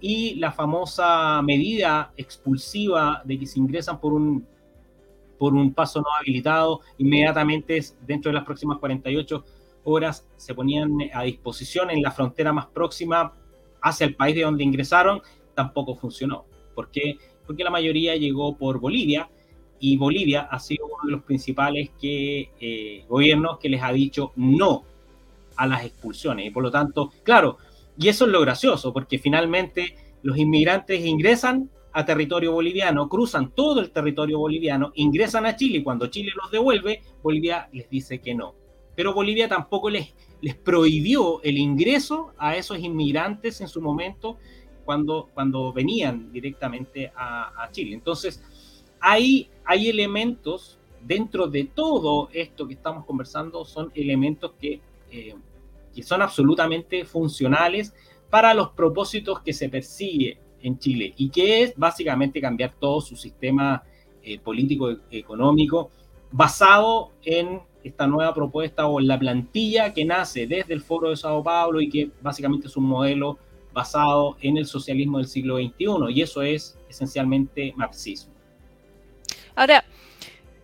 Y 0.00 0.34
la 0.34 0.52
famosa 0.52 1.40
medida 1.42 2.12
expulsiva 2.16 3.22
de 3.24 3.38
que 3.38 3.46
se 3.46 3.58
ingresan 3.58 3.98
por 3.98 4.12
un 4.12 4.46
por 5.38 5.54
un 5.54 5.72
paso 5.72 6.02
no 6.02 6.08
habilitado, 6.20 6.80
inmediatamente 6.98 7.80
dentro 8.06 8.28
de 8.28 8.34
las 8.34 8.44
próximas 8.44 8.76
48 8.76 9.42
horas 9.84 10.28
se 10.36 10.54
ponían 10.54 10.98
a 11.14 11.22
disposición 11.22 11.90
en 11.90 12.02
la 12.02 12.10
frontera 12.10 12.52
más 12.52 12.66
próxima 12.66 13.32
hacia 13.80 14.06
el 14.06 14.16
país 14.16 14.34
de 14.34 14.42
donde 14.42 14.64
ingresaron, 14.64 15.22
tampoco 15.54 15.96
funcionó, 15.96 16.44
porque 16.74 17.16
porque 17.46 17.64
la 17.64 17.70
mayoría 17.70 18.16
llegó 18.16 18.56
por 18.56 18.80
Bolivia 18.80 19.28
y 19.80 19.96
Bolivia 19.96 20.42
ha 20.42 20.58
sido 20.58 20.86
uno 20.86 20.96
de 21.04 21.12
los 21.12 21.22
principales 21.22 21.90
que, 22.00 22.50
eh, 22.60 23.04
gobiernos 23.08 23.58
que 23.58 23.70
les 23.70 23.82
ha 23.82 23.92
dicho 23.92 24.32
no 24.36 24.84
a 25.56 25.66
las 25.66 25.84
expulsiones. 25.84 26.46
Y 26.46 26.50
por 26.50 26.62
lo 26.62 26.70
tanto, 26.70 27.12
claro, 27.22 27.58
y 27.98 28.08
eso 28.08 28.26
es 28.26 28.30
lo 28.30 28.40
gracioso, 28.40 28.92
porque 28.92 29.18
finalmente 29.18 29.94
los 30.22 30.38
inmigrantes 30.38 31.04
ingresan 31.04 31.70
a 31.92 32.04
territorio 32.04 32.52
boliviano, 32.52 33.08
cruzan 33.08 33.50
todo 33.52 33.80
el 33.80 33.90
territorio 33.90 34.38
boliviano, 34.38 34.92
ingresan 34.94 35.46
a 35.46 35.56
Chile 35.56 35.78
y 35.78 35.82
cuando 35.82 36.06
Chile 36.06 36.32
los 36.36 36.50
devuelve, 36.50 37.02
Bolivia 37.22 37.68
les 37.72 37.88
dice 37.90 38.20
que 38.20 38.34
no. 38.34 38.54
Pero 38.94 39.14
Bolivia 39.14 39.48
tampoco 39.48 39.90
les, 39.90 40.14
les 40.40 40.54
prohibió 40.54 41.42
el 41.42 41.58
ingreso 41.58 42.32
a 42.38 42.56
esos 42.56 42.78
inmigrantes 42.78 43.60
en 43.60 43.68
su 43.68 43.80
momento 43.80 44.38
cuando, 44.84 45.28
cuando 45.34 45.72
venían 45.72 46.32
directamente 46.32 47.12
a, 47.14 47.64
a 47.64 47.70
Chile. 47.70 47.94
Entonces, 47.94 48.42
hay, 49.00 49.48
hay 49.64 49.88
elementos 49.88 50.78
dentro 51.02 51.46
de 51.46 51.64
todo 51.64 52.28
esto 52.32 52.66
que 52.68 52.74
estamos 52.74 53.04
conversando, 53.06 53.64
son 53.64 53.90
elementos 53.94 54.52
que, 54.60 54.80
eh, 55.10 55.34
que 55.94 56.02
son 56.02 56.22
absolutamente 56.22 57.04
funcionales 57.04 57.94
para 58.28 58.54
los 58.54 58.70
propósitos 58.70 59.40
que 59.40 59.52
se 59.52 59.68
persigue 59.68 60.38
en 60.62 60.78
Chile 60.78 61.14
y 61.16 61.30
que 61.30 61.62
es 61.62 61.74
básicamente 61.76 62.40
cambiar 62.40 62.74
todo 62.78 63.00
su 63.00 63.16
sistema 63.16 63.82
eh, 64.22 64.38
político 64.38 64.94
económico 65.10 65.90
basado 66.30 67.12
en 67.24 67.60
esta 67.82 68.06
nueva 68.06 68.34
propuesta 68.34 68.86
o 68.86 69.00
en 69.00 69.08
la 69.08 69.18
plantilla 69.18 69.94
que 69.94 70.04
nace 70.04 70.46
desde 70.46 70.74
el 70.74 70.82
Foro 70.82 71.08
de 71.08 71.16
Sao 71.16 71.42
Paulo 71.42 71.80
y 71.80 71.88
que 71.88 72.10
básicamente 72.20 72.66
es 72.66 72.76
un 72.76 72.84
modelo 72.84 73.38
basado 73.72 74.36
en 74.40 74.56
el 74.56 74.66
socialismo 74.66 75.18
del 75.18 75.26
siglo 75.26 75.56
XXI 75.56 76.12
y 76.12 76.22
eso 76.22 76.42
es 76.42 76.76
esencialmente 76.88 77.72
marxismo. 77.76 78.32
Ahora, 79.54 79.84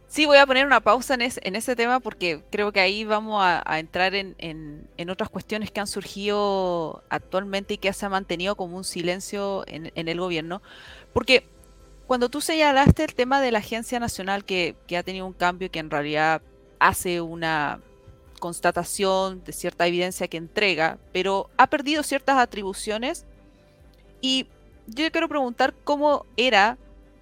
sí 0.09 0.25
voy 0.27 0.39
a 0.39 0.47
poner 0.47 0.67
una 0.67 0.81
pausa 0.81 1.15
en, 1.15 1.23
ese 1.57 1.77
tema 1.77 2.01
porque 2.01 2.41
creo 2.51 2.73
que 2.73 2.81
ahí 2.81 3.05
vamos 3.05 3.43
a, 3.43 3.79
entrar 3.79 4.15
en, 4.15 4.89
otras 5.11 5.29
cuestiones 5.29 5.71
que 5.71 5.81
han 5.81 5.87
surgido 5.87 7.03
actualmente 7.11 7.75
y 7.75 7.79
que 7.79 7.93
se 7.93 8.07
ha 8.07 8.09
mantenido 8.09 8.57
como 8.57 8.77
un 8.77 8.85
silencio 8.85 9.65
en, 9.67 9.91
el 9.95 10.19
gobierno. 10.19 10.63
Porque 11.13 11.47
cuando 12.07 12.29
tú 12.29 12.41
señalaste 12.41 13.05
el 13.05 13.15
tema 13.15 13.41
de 13.41 13.53
la 13.53 13.59
Agencia 13.59 14.01
Nacional 14.01 14.45
que, 14.45 14.77
que 14.87 14.97
ha 14.97 15.03
tenido 15.03 15.27
un 15.27 15.33
cambio 15.33 15.71
que 15.71 15.81
en 15.81 15.91
realidad 15.91 16.41
hace 16.79 17.21
una 17.21 17.81
constatación 18.37 19.43
de 19.45 19.53
cierta 19.53 19.87
evidencia 19.87 20.29
que 20.29 20.37
entrega, 20.37 20.99
pero 21.13 21.51
ha 21.57 21.67
perdido 21.69 22.03
ciertas 22.03 22.39
atribuciones. 22.39 23.25
Y 24.21 24.47
yo 24.87 25.11
quiero 25.11 25.29
preguntar 25.29 25.75
cómo 25.85 26.27
era 26.37 26.79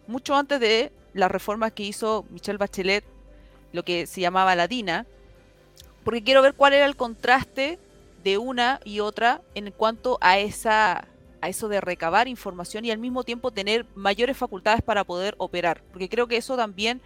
mucho 0.07 0.35
antes 0.35 0.61
de 0.61 0.93
la 1.13 1.29
reforma 1.29 1.71
que 1.71 1.85
hizo 1.85 2.25
Michelle 2.31 2.59
Bachelet, 2.59 3.05
lo 3.73 3.83
que 3.83 4.07
se 4.07 4.21
llamaba 4.21 4.55
la 4.55 4.69
DINA, 4.69 5.07
porque 6.05 6.23
quiero 6.23 6.43
ver 6.43 6.55
cuál 6.55 6.75
era 6.75 6.87
el 6.87 6.97
contraste 6.97 7.79
de 8.23 8.39
una 8.39 8.81
y 8.85 9.01
otra 9.01 9.43
en 9.55 9.71
cuanto 9.71 10.19
a 10.21 10.39
esa 10.39 11.09
a 11.41 11.49
eso 11.51 11.69
de 11.69 11.83
recabar 11.83 12.27
información 12.27 12.87
y 12.87 12.91
al 12.91 12.97
mismo 12.97 13.23
tiempo 13.23 13.51
tener 13.51 13.85
mayores 13.95 14.35
facultades 14.35 14.81
para 14.81 15.05
poder 15.05 15.35
operar, 15.37 15.83
porque 15.93 16.09
creo 16.09 16.27
que 16.27 16.39
eso 16.39 16.57
también 16.57 17.03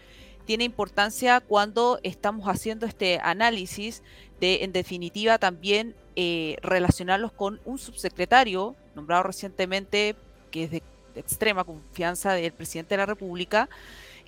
tiene 0.49 0.65
importancia 0.65 1.41
cuando 1.41 2.01
estamos 2.03 2.49
haciendo 2.49 2.87
este 2.87 3.21
análisis 3.23 4.03
de, 4.41 4.65
en 4.65 4.73
definitiva, 4.73 5.37
también 5.37 5.95
eh, 6.17 6.57
relacionarlos 6.63 7.33
con 7.33 7.61
un 7.67 7.77
subsecretario 7.77 8.75
nombrado 8.95 9.25
recientemente, 9.25 10.17
que 10.51 10.65
es 10.65 10.71
de 10.71 10.83
extrema 11.17 11.65
confianza 11.65 12.33
del 12.33 12.55
presidente 12.55 12.95
de 12.95 12.97
la 12.97 13.05
República, 13.05 13.69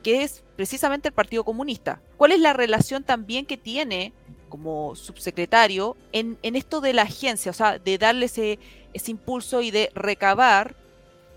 que 0.02 0.22
es 0.22 0.44
precisamente 0.56 1.08
el 1.08 1.14
Partido 1.14 1.42
Comunista. 1.42 2.02
¿Cuál 2.18 2.32
es 2.32 2.40
la 2.40 2.52
relación 2.52 3.02
también 3.02 3.46
que 3.46 3.56
tiene 3.56 4.12
como 4.50 4.96
subsecretario 4.96 5.96
en, 6.12 6.36
esto 6.42 6.82
de 6.82 6.92
la 6.92 7.02
agencia, 7.02 7.50
o 7.50 7.54
sea, 7.54 7.78
de 7.78 7.96
darle 7.96 8.26
ese, 8.26 8.58
ese 8.92 9.10
impulso 9.10 9.62
y 9.62 9.70
de 9.70 9.90
recabar 9.94 10.76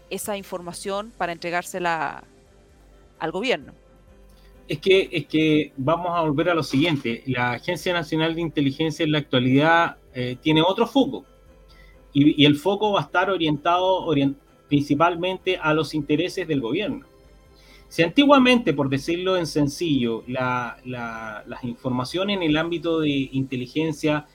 esa 0.10 0.36
información 0.36 1.14
para 1.18 1.32
entregársela 1.32 2.26
al 3.18 3.32
gobierno? 3.32 3.82
Es 4.68 4.80
que, 4.80 5.10
es 5.12 5.26
que 5.26 5.74
vamos 5.76 6.12
a 6.12 6.22
volver 6.22 6.50
a 6.50 6.54
lo 6.54 6.64
siguiente, 6.64 7.24
la 7.26 7.52
Agencia 7.52 7.92
Nacional 7.94 8.34
de 8.34 8.42
Inteligencia 8.42 9.04
en 9.04 9.12
la 9.12 9.18
actualidad 9.18 9.98
eh, 10.14 10.38
tiene 10.42 10.62
otro 10.62 10.88
foco 10.88 11.26
y, 12.14 12.46
el 12.46 12.56
foco 12.56 12.94
va 12.94 13.02
a 13.02 13.04
estar 13.04 13.30
orientado 13.30 14.06
principalmente 14.68 15.58
a 15.58 15.74
los 15.74 15.94
intereses 15.94 16.48
del 16.48 16.62
gobierno. 16.62 17.06
Si 17.90 18.02
antiguamente, 18.02 18.74
por 18.74 18.90
decirlo 18.90 19.38
en 19.38 19.46
sencillo, 19.46 20.24
la, 20.28 20.78
las 20.86 21.64
informaciones 21.64 22.38
en 22.38 22.44
el 22.44 22.58
ámbito 22.58 23.00
de 23.00 23.30
inteligencia 23.32 24.26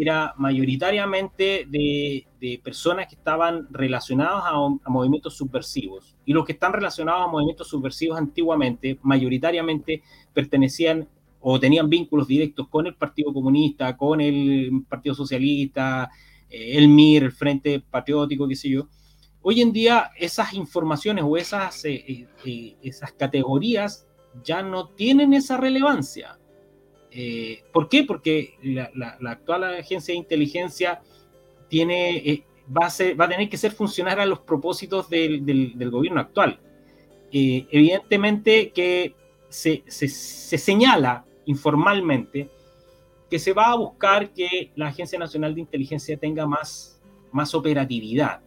era 0.00 0.34
mayoritariamente 0.36 1.66
de, 1.68 2.26
personas 2.62 3.06
que 3.08 3.14
estaban 3.14 3.66
relacionadas 3.70 4.44
a, 4.46 4.90
movimientos 4.90 5.36
subversivos. 5.36 6.16
Y 6.24 6.32
los 6.32 6.44
que 6.44 6.52
están 6.52 6.72
relacionados 6.72 7.22
a 7.22 7.26
movimientos 7.26 7.68
subversivos 7.68 8.18
antiguamente, 8.18 8.98
mayoritariamente 9.02 10.02
pertenecían 10.32 11.08
o 11.40 11.58
tenían 11.58 11.88
vínculos 11.88 12.28
directos 12.28 12.68
con 12.68 12.86
el 12.86 12.94
Partido 12.94 13.32
Comunista, 13.32 13.96
con 13.96 14.20
el 14.20 14.84
Partido 14.88 15.14
Socialista, 15.14 16.10
eh, 16.48 16.76
el 16.76 16.88
MIR, 16.88 17.24
el 17.24 17.32
Frente 17.32 17.80
Patriótico, 17.80 18.46
qué 18.46 18.56
sé 18.56 18.68
yo. 18.68 18.88
Hoy 19.42 19.62
en 19.62 19.72
día 19.72 20.10
esas 20.18 20.52
informaciones 20.52 21.24
o 21.26 21.36
esas, 21.36 21.84
eh, 21.86 22.28
eh, 22.44 22.76
esas 22.82 23.12
categorías 23.12 24.06
ya 24.44 24.62
no 24.62 24.88
tienen 24.88 25.32
esa 25.32 25.56
relevancia. 25.56 26.38
¿Por 27.72 27.88
qué? 27.88 28.04
Porque 28.04 28.54
la, 28.62 29.18
actual 29.26 29.64
agencia 29.64 30.12
de 30.12 30.18
inteligencia 30.18 31.00
tiene, 31.68 32.44
va, 32.68 32.86
a 32.86 33.14
va, 33.14 33.24
a 33.24 33.28
tener 33.28 33.48
que 33.48 33.56
ser 33.56 33.72
funcionar 33.72 34.20
a 34.20 34.26
los 34.26 34.40
propósitos 34.40 35.10
del, 35.10 35.74
gobierno 35.90 36.20
actual. 36.20 36.60
evidentemente 37.32 38.70
que 38.70 39.14
se, 39.48 39.82
se, 39.86 40.08
se 40.08 40.58
señala 40.58 41.24
informalmente 41.46 42.48
que 43.30 43.38
se 43.38 43.52
va 43.52 43.70
a 43.70 43.76
buscar 43.76 44.30
que 44.32 44.72
la 44.74 44.88
Agencia 44.88 45.18
Nacional 45.18 45.54
de 45.54 45.60
Inteligencia 45.60 46.18
tenga 46.18 46.46
más, 46.46 47.00
más 47.30 47.54
operatividad. 47.54 48.40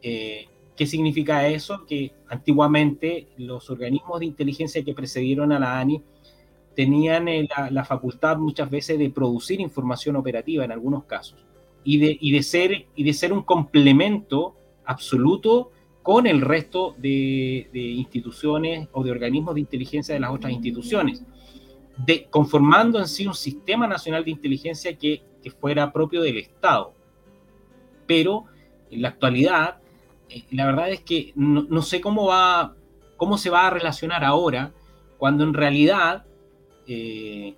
Eh, 0.00 0.46
¿Qué 0.76 0.86
significa 0.86 1.48
eso? 1.48 1.84
Que 1.84 2.12
antiguamente 2.28 3.26
los 3.36 3.68
organismos 3.68 4.20
de 4.20 4.26
inteligencia 4.26 4.84
que 4.84 4.94
precedieron 4.94 5.50
a 5.50 5.58
la 5.58 5.80
ANI 5.80 6.00
tenían 6.78 7.26
eh, 7.26 7.48
la, 7.72 7.84
facultad 7.84 8.36
muchas 8.36 8.70
veces 8.70 9.00
de 9.00 9.10
producir 9.10 9.60
información 9.60 10.14
operativa 10.14 10.64
en 10.64 10.70
algunos 10.70 11.06
casos 11.06 11.44
y 11.82 11.98
de, 11.98 12.16
y 12.20 12.30
de, 12.30 12.40
ser, 12.44 12.86
y 12.94 13.02
de 13.02 13.12
ser 13.12 13.32
un 13.32 13.42
complemento 13.42 14.54
absoluto 14.84 15.72
con 16.04 16.28
el 16.28 16.40
resto 16.40 16.94
de, 16.96 17.68
instituciones 17.74 18.86
o 18.92 19.02
de 19.02 19.10
organismos 19.10 19.56
de 19.56 19.62
inteligencia 19.62 20.14
de 20.14 20.20
las 20.20 20.30
otras 20.30 20.52
instituciones, 20.52 21.24
de, 21.96 22.28
conformando 22.30 23.00
en 23.00 23.08
sí 23.08 23.26
un 23.26 23.34
sistema 23.34 23.88
nacional 23.88 24.24
de 24.24 24.30
inteligencia 24.30 24.96
que, 24.96 25.20
que 25.42 25.50
fuera 25.50 25.92
propio 25.92 26.22
del 26.22 26.36
Estado. 26.36 26.94
Pero 28.06 28.44
en 28.88 29.02
la 29.02 29.08
actualidad 29.08 29.80
eh, 30.28 30.44
la 30.52 30.64
verdad 30.66 30.90
es 30.90 31.00
que 31.00 31.32
no, 31.34 31.82
sé 31.82 32.00
cómo 32.00 32.26
va, 32.26 32.76
cómo 33.16 33.36
se 33.36 33.50
va 33.50 33.66
a 33.66 33.70
relacionar 33.70 34.22
ahora, 34.22 34.70
cuando 35.18 35.42
en 35.42 35.54
realidad 35.54 36.24
eh, 36.88 37.54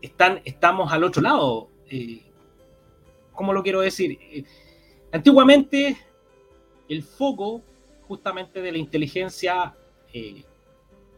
están, 0.00 0.40
estamos 0.44 0.92
al 0.92 1.04
otro 1.04 1.20
lado. 1.20 1.68
Eh, 1.90 2.22
¿Cómo 3.32 3.52
lo 3.52 3.62
quiero 3.62 3.80
decir? 3.80 4.18
antiguamente 5.10 5.96
el 6.88 7.02
foco 7.02 7.62
justamente 8.06 8.60
de 8.60 8.72
la 8.72 8.78
inteligencia 8.78 9.74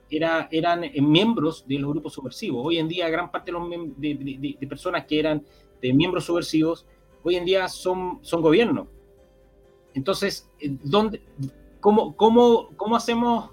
era, 0.09 0.49
eran 0.51 0.91
miembros 1.01 1.67
de 1.67 1.79
los 1.79 1.91
grupos 1.91 2.15
subversivos. 2.15 2.67
Hoy 2.67 2.79
en 2.79 2.89
día 2.89 3.09
gran 3.09 3.31
parte 3.31 3.53
de, 3.53 4.57
los, 4.61 4.69
personas 4.69 5.07
que 5.07 5.19
eran 5.19 5.45
de 5.81 5.93
miembros 5.93 6.25
subversivos, 6.25 6.87
hoy 7.23 7.37
en 7.37 7.45
día 7.45 7.69
son, 7.69 8.19
son 8.23 8.43
gobiernos 8.43 8.87
entonces, 9.95 10.49
eh, 10.61 10.77
¿dónde, 10.83 11.23
cómo, 11.81 12.17
cómo, 12.17 12.69
cómo, 12.77 12.97
hacemos, 12.97 13.51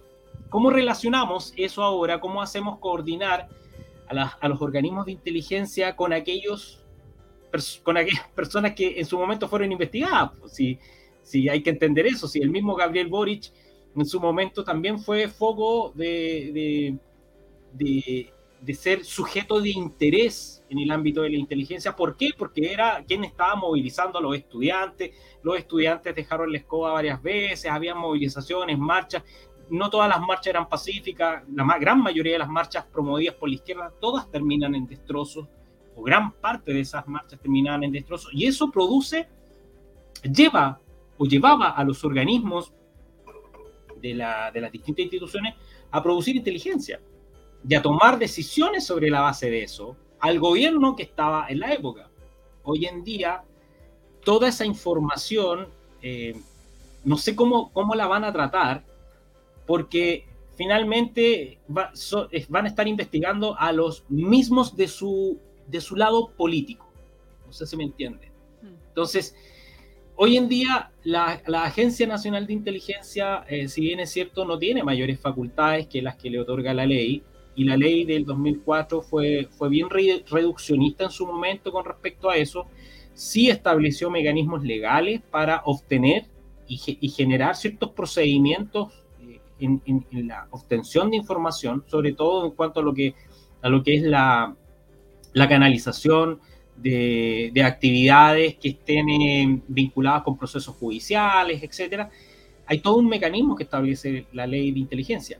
cómo 0.49 0.69
relacionamos 0.69 1.53
eso 1.57 1.83
ahora? 1.83 2.19
¿Cómo 2.19 2.41
hacemos 2.41 2.79
coordinar 2.79 3.49
a, 4.07 4.47
los 4.47 4.61
organismos 4.61 5.05
de 5.05 5.13
inteligencia 5.13 5.95
con 5.95 6.13
aquellos 6.13 6.83
con 7.83 7.97
aquellas 7.97 8.27
personas 8.35 8.73
que 8.73 8.99
en 8.99 9.05
su 9.05 9.17
momento 9.17 9.47
fueron 9.47 9.71
investigadas? 9.71 10.31
Pues, 10.39 10.53
si, 10.53 10.79
si 11.23 11.49
hay 11.49 11.61
que 11.61 11.71
entender 11.71 12.07
eso, 12.07 12.27
si 12.27 12.39
el 12.39 12.49
mismo 12.49 12.75
Gabriel 12.75 13.07
Boric 13.07 13.51
en 13.95 14.05
su 14.05 14.19
momento 14.19 14.63
también 14.63 14.99
fue 14.99 15.27
foco 15.27 15.91
de, 15.95 16.97
de, 17.73 18.31
de 18.61 18.73
ser 18.73 19.03
sujeto 19.03 19.59
de 19.59 19.69
interés 19.69 20.63
en 20.69 20.79
el 20.79 20.91
ámbito 20.91 21.21
de 21.21 21.29
la 21.29 21.37
inteligencia. 21.37 21.95
¿Por 21.95 22.17
qué? 22.17 22.31
Porque 22.37 22.71
era 22.71 23.03
quien 23.07 23.23
estaba 23.23 23.55
movilizando 23.55 24.19
a 24.19 24.21
los 24.21 24.35
estudiantes. 24.35 25.11
Los 25.43 25.57
estudiantes 25.57 26.15
dejaron 26.15 26.51
la 26.51 26.57
escoba 26.57 26.91
varias 26.91 27.21
veces, 27.21 27.69
había 27.71 27.95
movilizaciones, 27.95 28.77
marchas. 28.77 29.23
No 29.69 29.89
todas 29.89 30.09
las 30.09 30.19
marchas 30.19 30.47
eran 30.47 30.69
pacíficas, 30.69 31.43
la 31.53 31.77
gran 31.77 32.01
mayoría 32.01 32.33
de 32.33 32.39
las 32.39 32.49
marchas 32.49 32.85
promovidas 32.85 33.35
por 33.35 33.49
la 33.49 33.55
izquierda, 33.55 33.93
todas 33.99 34.29
terminan 34.31 34.75
en 34.75 34.87
destrozos, 34.87 35.47
o 35.95 36.03
gran 36.03 36.31
parte 36.31 36.73
de 36.73 36.81
esas 36.81 37.07
marchas 37.07 37.39
terminaban 37.39 37.83
en 37.83 37.91
destrozos. 37.91 38.31
Y 38.33 38.45
eso 38.45 38.69
produce, 38.71 39.27
lleva 40.23 40.79
o 41.17 41.25
llevaba 41.25 41.69
a 41.69 41.83
los 41.83 42.03
organismos 42.05 42.71
de, 43.99 44.13
la, 44.13 44.51
de 44.51 44.61
las 44.61 44.71
distintas 44.71 45.03
instituciones 45.03 45.55
a 45.91 46.03
producir 46.03 46.35
inteligencia 46.35 46.99
y 47.67 47.75
a 47.75 47.81
tomar 47.81 48.19
decisiones 48.19 48.85
sobre 48.85 49.09
la 49.09 49.21
base 49.21 49.49
de 49.49 49.63
eso 49.63 49.97
al 50.19 50.39
gobierno 50.39 50.95
que 50.95 51.03
estaba 51.03 51.47
en 51.49 51.59
la 51.59 51.73
época. 51.73 52.09
Hoy 52.63 52.85
en 52.85 53.03
día, 53.03 53.43
toda 54.23 54.47
esa 54.47 54.65
información, 54.65 55.67
eh, 56.01 56.39
no 57.03 57.17
sé 57.17 57.35
cómo, 57.35 57.71
cómo 57.71 57.95
la 57.95 58.07
van 58.07 58.23
a 58.23 58.33
tratar, 58.33 58.83
porque 59.67 60.25
finalmente 60.55 61.59
van 61.67 62.65
a 62.65 62.67
estar 62.67 62.87
investigando 62.87 63.55
a 63.59 63.71
los 63.71 64.03
mismos 64.09 64.75
de 64.75 64.87
su, 64.87 65.37
de 65.67 65.79
su 65.79 65.95
lado 65.95 66.31
político. 66.35 66.91
No 67.45 67.53
sé 67.53 67.67
si 67.67 67.77
me 67.77 67.83
entiende. 67.83 68.31
Hmm. 68.63 68.73
Entonces, 68.87 69.35
hoy 70.15 70.37
en 70.37 70.49
día 70.49 70.91
la, 71.03 71.39
Agencia 71.63 72.07
Nacional 72.07 72.47
de 72.47 72.53
Inteligencia, 72.53 73.45
eh, 73.47 73.67
si 73.67 73.81
bien 73.81 73.99
es 73.99 74.09
cierto, 74.09 74.45
no 74.45 74.57
tiene 74.57 74.81
mayores 74.81 75.19
facultades 75.19 75.85
que 75.85 76.01
las 76.01 76.15
que 76.15 76.31
le 76.31 76.39
otorga 76.39 76.73
la 76.73 76.87
ley, 76.87 77.23
y 77.55 77.63
la 77.63 77.75
ley 77.75 78.05
del 78.05 78.23
2004 78.23 79.01
fue, 79.01 79.47
fue 79.49 79.67
bien 79.69 79.89
reduccionista 79.89 81.05
en 81.05 81.09
su 81.09 81.25
momento 81.25 81.71
con 81.71 81.85
respecto 81.85 82.29
a 82.29 82.37
eso, 82.37 82.67
sí 83.15 83.49
estableció 83.49 84.11
mecanismos 84.11 84.63
legales 84.63 85.21
para 85.31 85.63
obtener 85.65 86.25
y, 86.67 86.77
generar 87.09 87.55
ciertos 87.55 87.91
procedimientos 87.91 88.93
en, 89.59 89.81
la 90.11 90.47
obtención 90.51 91.09
de 91.09 91.17
información, 91.17 91.83
sobre 91.87 92.13
todo 92.13 92.45
en 92.45 92.51
cuanto 92.51 92.79
a 92.79 92.83
lo 92.83 92.93
que, 92.93 93.15
a 93.61 93.69
lo 93.69 93.83
que 93.83 93.95
es 93.95 94.03
la, 94.03 94.55
la 95.33 95.47
canalización 95.47 96.39
de, 96.75 97.51
de, 97.53 97.63
actividades 97.63 98.55
que 98.55 98.69
estén 98.69 99.09
eh, 99.09 99.61
vinculadas 99.67 100.23
con 100.23 100.37
procesos 100.37 100.75
judiciales, 100.75 101.63
etcétera. 101.63 102.09
Hay 102.67 102.79
todo 102.79 102.97
un 102.97 103.07
mecanismo 103.07 103.55
que 103.55 103.63
establece 103.63 104.27
la 104.33 104.45
ley 104.45 104.71
de 104.71 104.79
inteligencia 104.79 105.39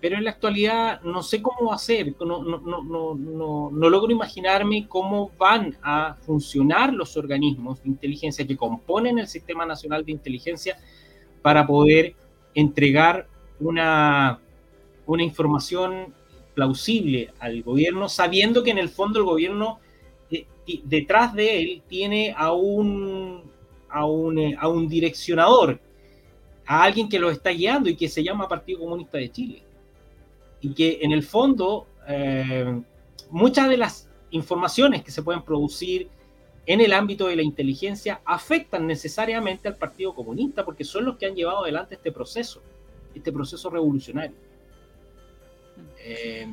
pero 0.00 0.16
en 0.16 0.24
la 0.24 0.30
actualidad 0.30 1.00
no 1.02 1.22
sé 1.22 1.42
cómo 1.42 1.70
va 1.70 1.76
a 1.76 2.24
no, 2.24 2.42
no, 2.42 2.82
no, 2.82 3.70
no, 3.70 3.88
logro 3.88 4.12
imaginarme 4.12 4.86
cómo 4.86 5.30
van 5.38 5.76
a 5.82 6.14
funcionar 6.20 6.92
los 6.92 7.16
organismos 7.16 7.82
de 7.82 7.88
inteligencia 7.88 8.46
que 8.46 8.56
componen 8.56 9.18
el 9.18 9.26
Sistema 9.26 9.64
Nacional 9.64 10.04
de 10.04 10.12
Inteligencia 10.12 10.78
para 11.42 11.66
poder 11.66 12.14
entregar 12.54 13.26
una, 13.60 14.40
una 15.06 15.22
información 15.22 16.14
plausible 16.54 17.32
al 17.38 17.62
gobierno, 17.62 18.08
sabiendo 18.08 18.62
que 18.62 18.70
en 18.70 18.78
el 18.78 18.88
fondo 18.88 19.18
el 19.18 19.24
gobierno 19.26 19.78
eh, 20.30 20.46
detrás 20.84 21.34
de 21.34 21.60
él 21.60 21.82
tiene 21.86 22.34
a 22.36 22.52
un, 22.52 23.42
a 23.88 24.06
un, 24.06 24.38
eh, 24.38 24.56
a 24.58 24.68
un 24.68 24.88
direccionador, 24.88 25.78
a 26.66 26.82
alguien 26.82 27.08
que 27.08 27.18
lo 27.18 27.30
está 27.30 27.50
guiando 27.50 27.88
y 27.88 27.96
que 27.96 28.08
se 28.08 28.24
llama 28.24 28.48
Partido 28.48 28.80
Comunista 28.80 29.18
de 29.18 29.30
Chile. 29.30 29.62
Y 30.60 30.72
que 30.72 30.98
en 31.02 31.12
el 31.12 31.22
fondo 31.22 31.86
eh, 32.08 32.80
muchas 33.30 33.68
de 33.68 33.76
las 33.76 34.08
informaciones 34.30 35.02
que 35.02 35.10
se 35.10 35.22
pueden 35.22 35.42
producir 35.42 36.08
en 36.66 36.80
el 36.80 36.92
ámbito 36.92 37.28
de 37.28 37.36
la 37.36 37.42
inteligencia 37.42 38.20
afectan 38.24 38.86
necesariamente 38.86 39.68
al 39.68 39.76
Partido 39.76 40.14
Comunista 40.14 40.64
porque 40.64 40.84
son 40.84 41.04
los 41.04 41.16
que 41.16 41.26
han 41.26 41.34
llevado 41.34 41.62
adelante 41.62 41.94
este 41.94 42.10
proceso, 42.10 42.60
este 43.16 43.32
proceso 43.32 43.70
revolucionario. 43.70 44.36
Eh, 45.98 46.46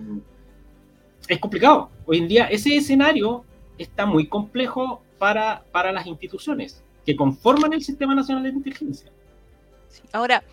es 1.27 1.39
complicado. 1.39 1.89
Hoy 2.05 2.17
en 2.17 2.27
día 2.27 2.45
ese 2.45 2.75
escenario 2.75 3.45
está 3.77 4.05
muy 4.05 4.27
complejo 4.27 5.01
para, 5.17 5.63
para 5.71 5.91
las 5.91 6.05
instituciones 6.05 6.83
que 7.05 7.15
conforman 7.15 7.73
el 7.73 7.83
Sistema 7.83 8.15
Nacional 8.15 8.43
de 8.43 8.49
Inteligencia. 8.49 9.11
Ahora, 10.11 10.43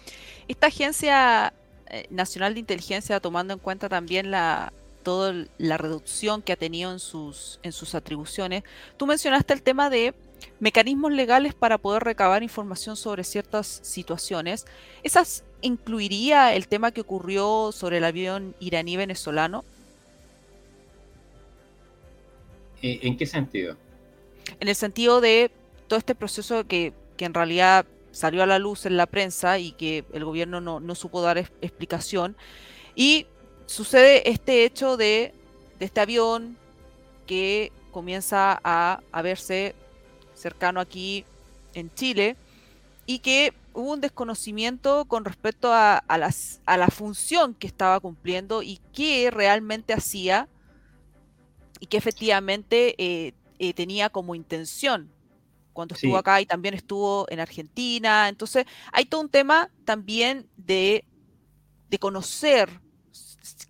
esta 0.48 0.66
agencia 0.66 1.52
eh, 1.86 2.06
Nacional 2.10 2.54
de 2.54 2.60
Inteligencia, 2.60 3.20
tomando 3.20 3.54
en 3.54 3.60
cuenta 3.60 3.88
también 3.88 4.30
la, 4.30 4.72
toda 5.02 5.46
la 5.58 5.76
reducción 5.76 6.42
que 6.42 6.52
ha 6.52 6.56
tenido 6.56 6.92
en 6.92 6.98
sus, 6.98 7.60
en 7.62 7.72
sus 7.72 7.94
atribuciones. 7.94 8.64
Tú 8.96 9.06
mencionaste 9.06 9.54
el 9.54 9.62
tema 9.62 9.90
de 9.90 10.14
mecanismos 10.58 11.12
legales 11.12 11.54
para 11.54 11.78
poder 11.78 12.02
recabar 12.02 12.42
información 12.42 12.96
sobre 12.96 13.24
ciertas 13.24 13.80
situaciones. 13.82 14.66
¿Esas 15.02 15.44
incluiría 15.62 16.54
el 16.54 16.68
tema 16.68 16.92
que 16.92 17.00
ocurrió 17.00 17.72
sobre 17.72 17.98
el 17.98 18.04
avión 18.04 18.54
iraní 18.60 18.96
venezolano? 18.96 19.64
¿En 22.82 23.16
qué 23.16 23.26
sentido? 23.26 23.76
En 24.58 24.68
el 24.68 24.74
sentido 24.74 25.20
de 25.20 25.50
todo 25.86 25.98
este 25.98 26.14
proceso 26.14 26.66
que, 26.66 26.92
que 27.16 27.26
en 27.26 27.34
realidad 27.34 27.84
salió 28.12 28.42
a 28.42 28.46
la 28.46 28.58
luz 28.58 28.86
en 28.86 28.96
la 28.96 29.06
prensa 29.06 29.58
y 29.58 29.72
que 29.72 30.04
el 30.12 30.24
gobierno 30.24 30.60
no, 30.60 30.94
supo 30.94 31.22
dar 31.22 31.38
explicación. 31.38 32.36
Y 32.94 33.26
sucede 33.66 34.28
este 34.28 34.64
hecho 34.64 34.96
de, 34.96 35.32
este 35.78 36.00
avión 36.00 36.56
que 37.26 37.72
comienza 37.90 38.60
a, 38.62 39.00
verse 39.22 39.74
cercano 40.34 40.80
aquí 40.80 41.24
en 41.74 41.92
Chile 41.94 42.36
y 43.10 43.18
que 43.18 43.52
hubo 43.74 43.94
un 43.94 44.00
desconocimiento 44.00 45.04
con 45.06 45.24
respecto 45.24 45.72
a, 45.72 46.00
las, 46.16 46.60
a 46.64 46.76
la 46.76 46.86
función 46.86 47.54
que 47.54 47.66
estaba 47.66 47.98
cumpliendo 47.98 48.62
y 48.62 48.78
qué 48.92 49.32
realmente 49.32 49.92
hacía 49.92 50.48
y 51.80 51.86
que 51.86 51.96
efectivamente 51.96 52.94
eh, 52.98 53.34
eh, 53.58 53.74
tenía 53.74 54.10
como 54.10 54.36
intención 54.36 55.10
cuando 55.72 55.96
estuvo 55.96 56.16
acá 56.18 56.40
y 56.40 56.46
también 56.46 56.74
estuvo 56.74 57.26
en 57.30 57.40
Argentina. 57.40 58.28
Entonces, 58.28 58.64
hay 58.92 59.06
todo 59.06 59.22
un 59.22 59.28
tema 59.28 59.72
también 59.84 60.46
de, 60.56 61.04
conocer 61.98 62.70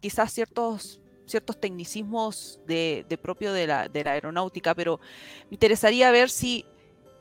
quizás 0.01 0.35
ciertos, 0.35 1.01
ciertos 1.25 1.59
tecnicismos 1.59 2.61
de, 2.67 3.19
propio 3.23 3.55
de 3.55 3.67
la, 3.67 3.89
aeronáutica, 3.95 4.75
pero 4.75 5.01
me 5.49 5.55
interesaría 5.55 6.11
ver 6.11 6.29
si 6.29 6.67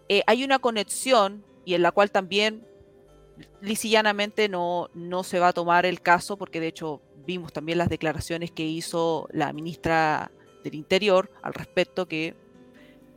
eh, 0.09 0.21
hay 0.27 0.43
una 0.43 0.59
conexión 0.59 1.45
y 1.69 1.75
en 1.75 1.83
la 1.83 1.91
cual 1.91 2.09
también 2.09 2.65
lisillanamente 3.61 4.49
no, 4.49 4.89
no 4.95 5.23
se 5.23 5.37
va 5.37 5.49
a 5.49 5.53
tomar 5.53 5.85
el 5.85 6.01
caso, 6.01 6.35
porque 6.35 6.59
de 6.59 6.65
hecho 6.65 6.99
vimos 7.27 7.53
también 7.53 7.77
las 7.77 7.89
declaraciones 7.89 8.49
que 8.49 8.65
hizo 8.65 9.27
la 9.31 9.53
ministra 9.53 10.31
del 10.63 10.73
Interior 10.73 11.31
al 11.43 11.53
respecto, 11.53 12.07
que 12.07 12.35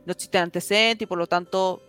no 0.05 0.11
existe 0.11 0.37
antecedente 0.37 1.05
y 1.05 1.07
por 1.07 1.17
lo 1.17 1.25
tanto 1.25 1.81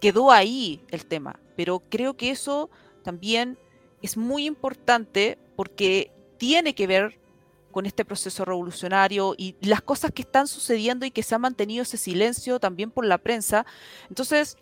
quedó 0.00 0.30
ahí 0.30 0.84
el 0.92 1.06
tema. 1.06 1.40
Pero 1.56 1.82
creo 1.88 2.16
que 2.16 2.30
eso 2.30 2.70
también 3.02 3.58
es 4.00 4.16
muy 4.16 4.46
importante 4.46 5.38
porque 5.56 6.12
tiene 6.38 6.72
que 6.76 6.86
ver 6.86 7.18
con 7.72 7.84
este 7.84 8.04
proceso 8.04 8.44
revolucionario 8.44 9.34
y 9.36 9.56
las 9.60 9.82
cosas 9.82 10.12
que 10.12 10.22
están 10.22 10.46
sucediendo 10.46 11.04
y 11.04 11.10
que 11.10 11.24
se 11.24 11.34
ha 11.34 11.38
mantenido 11.38 11.82
ese 11.82 11.96
silencio 11.96 12.60
también 12.60 12.92
por 12.92 13.04
la 13.04 13.18
prensa. 13.18 13.66
Entonces, 14.08 14.56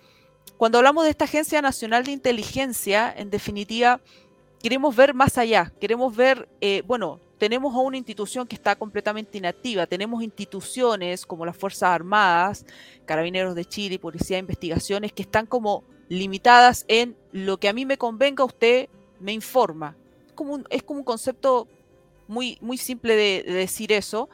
cuando 0.61 0.77
hablamos 0.77 1.05
de 1.05 1.11
esta 1.11 1.25
Agencia 1.25 1.63
Nacional 1.63 2.05
de 2.05 2.13
Inteligencia, 2.13 3.11
en 3.17 3.31
definitiva, 3.31 3.99
queremos 4.63 4.95
ver 4.95 5.15
más 5.15 5.39
allá, 5.39 5.73
queremos 5.81 6.15
ver, 6.15 6.51
eh, 6.61 6.83
bueno, 6.87 7.19
tenemos 7.39 7.75
a 7.75 7.79
una 7.79 7.97
institución 7.97 8.47
que 8.47 8.57
está 8.57 8.77
completamente 8.77 9.39
inactiva, 9.39 9.87
tenemos 9.87 10.23
instituciones 10.23 11.25
como 11.25 11.47
las 11.47 11.57
Fuerzas 11.57 11.89
Armadas, 11.89 12.67
Carabineros 13.07 13.55
de 13.55 13.65
Chile, 13.65 13.99
Policía 13.99 14.37
de 14.37 14.41
Investigaciones, 14.41 15.15
que 15.15 15.23
están 15.23 15.47
como 15.47 15.83
limitadas 16.11 16.85
en 16.89 17.17
lo 17.33 17.59
que 17.59 17.71
a 17.71 17.73
mí 17.73 17.87
me 17.87 17.97
convenga, 17.97 18.45
usted 18.45 18.91
me 19.19 19.33
informa. 19.33 19.97
Como 20.35 20.53
un, 20.53 20.67
es 20.69 20.83
como 20.83 20.99
un 20.99 21.07
concepto 21.07 21.69
muy, 22.29 22.59
muy 22.61 22.77
simple 22.77 23.17
de, 23.17 23.45
decir 23.51 23.93
eso. 23.93 24.29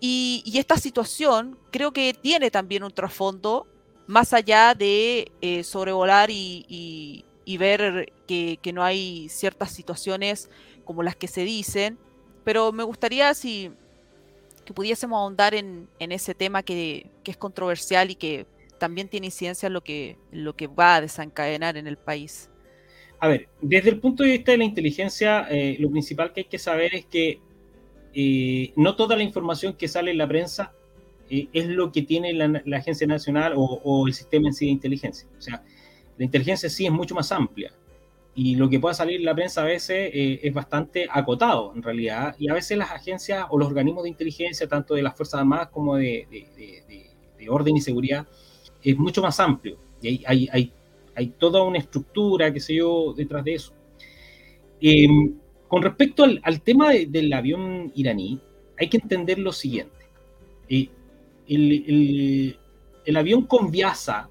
Y, 0.00 0.44
esta 0.54 0.76
situación 0.76 1.58
creo 1.70 1.94
que 1.94 2.12
tiene 2.12 2.50
también 2.50 2.84
un 2.84 2.92
trasfondo 2.92 3.66
más 4.06 4.32
allá 4.32 4.74
de 4.74 5.30
eh, 5.40 5.64
sobrevolar 5.64 6.30
y, 6.30 7.24
ver 7.58 8.12
que, 8.26 8.58
que 8.62 8.72
no 8.72 8.82
hay 8.82 9.28
ciertas 9.28 9.72
situaciones 9.72 10.50
como 10.84 11.02
las 11.02 11.16
que 11.16 11.28
se 11.28 11.44
dicen, 11.44 11.98
pero 12.44 12.72
me 12.72 12.82
gustaría 12.82 13.34
si 13.34 13.70
que 14.64 14.72
pudiésemos 14.72 15.18
ahondar 15.18 15.54
en, 15.54 15.88
ese 15.98 16.34
tema 16.34 16.62
que, 16.62 17.10
es 17.24 17.36
controversial 17.36 18.10
y 18.10 18.14
que 18.14 18.46
también 18.78 19.08
tiene 19.08 19.26
incidencia 19.26 19.66
en 19.66 19.72
lo 19.72 19.82
que, 19.82 20.16
lo 20.30 20.54
que 20.54 20.66
va 20.66 20.96
a 20.96 21.00
desencadenar 21.00 21.76
en 21.76 21.86
el 21.86 21.96
país. 21.96 22.48
A 23.18 23.28
ver, 23.28 23.48
desde 23.60 23.90
el 23.90 24.00
punto 24.00 24.24
de 24.24 24.30
vista 24.30 24.52
de 24.52 24.58
la 24.58 24.64
inteligencia, 24.64 25.46
eh, 25.50 25.76
lo 25.78 25.90
principal 25.90 26.32
que 26.32 26.40
hay 26.40 26.46
que 26.46 26.58
saber 26.58 26.94
es 26.94 27.06
que 27.06 27.40
eh, 28.14 28.72
no 28.76 28.96
toda 28.96 29.16
la 29.16 29.22
información 29.22 29.74
que 29.74 29.88
sale 29.88 30.10
en 30.10 30.18
la 30.18 30.26
prensa 30.26 30.72
eh, 31.34 31.48
es 31.50 31.66
lo 31.66 31.90
que 31.90 32.02
tiene 32.02 32.34
la, 32.34 32.76
Agencia 32.76 33.06
Nacional 33.06 33.54
o, 33.56 34.06
el 34.06 34.12
sistema 34.12 34.48
en 34.48 34.52
sí 34.52 34.66
de 34.66 34.72
inteligencia. 34.72 35.26
O 35.38 35.40
sea, 35.40 35.64
la 36.18 36.24
inteligencia 36.26 36.68
sí 36.68 36.84
es 36.84 36.92
mucho 36.92 37.14
más 37.14 37.32
amplia 37.32 37.72
y 38.34 38.54
lo 38.56 38.68
que 38.68 38.78
pueda 38.78 38.92
salir 38.92 39.20
en 39.20 39.24
la 39.24 39.34
prensa 39.34 39.62
a 39.62 39.64
veces 39.64 40.10
eh, 40.12 40.40
es 40.42 40.52
bastante 40.52 41.06
acotado 41.10 41.72
en 41.74 41.82
realidad 41.82 42.36
y 42.38 42.50
a 42.50 42.54
veces 42.54 42.76
las 42.76 42.90
agencias 42.90 43.46
o 43.48 43.56
los 43.56 43.68
organismos 43.68 44.02
de 44.02 44.10
inteligencia, 44.10 44.68
tanto 44.68 44.94
de 44.94 45.00
las 45.00 45.16
Fuerzas 45.16 45.40
Armadas 45.40 45.70
como 45.70 45.96
de, 45.96 46.26
orden 47.48 47.78
y 47.78 47.80
seguridad, 47.80 48.26
es 48.82 48.98
mucho 48.98 49.22
más 49.22 49.40
amplio 49.40 49.78
y 50.02 50.22
hay, 50.26 50.48
hay, 50.52 50.72
hay, 51.14 51.26
toda 51.38 51.62
una 51.62 51.78
estructura, 51.78 52.52
qué 52.52 52.60
sé 52.60 52.74
yo, 52.74 53.14
detrás 53.16 53.42
de 53.42 53.54
eso. 53.54 53.72
Em, 54.82 55.34
con 55.66 55.82
respecto 55.82 56.24
al, 56.24 56.60
tema 56.60 56.90
del 56.90 57.32
avión 57.32 57.90
iraní, 57.94 58.38
hay 58.78 58.88
que 58.88 58.98
entender 58.98 59.38
lo 59.38 59.52
siguiente. 59.52 60.06
Eh, 60.68 60.88
el, 61.48 62.58
el, 63.04 63.16
avión 63.16 63.46
Conviasa, 63.46 64.28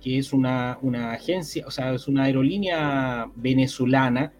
que 0.00 0.18
es 0.18 0.32
una, 0.32 0.78
una, 0.82 1.12
agencia, 1.12 1.66
o 1.66 1.70
sea, 1.70 1.94
es 1.94 2.08
una 2.08 2.24
aerolínea 2.24 3.30
venezolana 3.34 4.32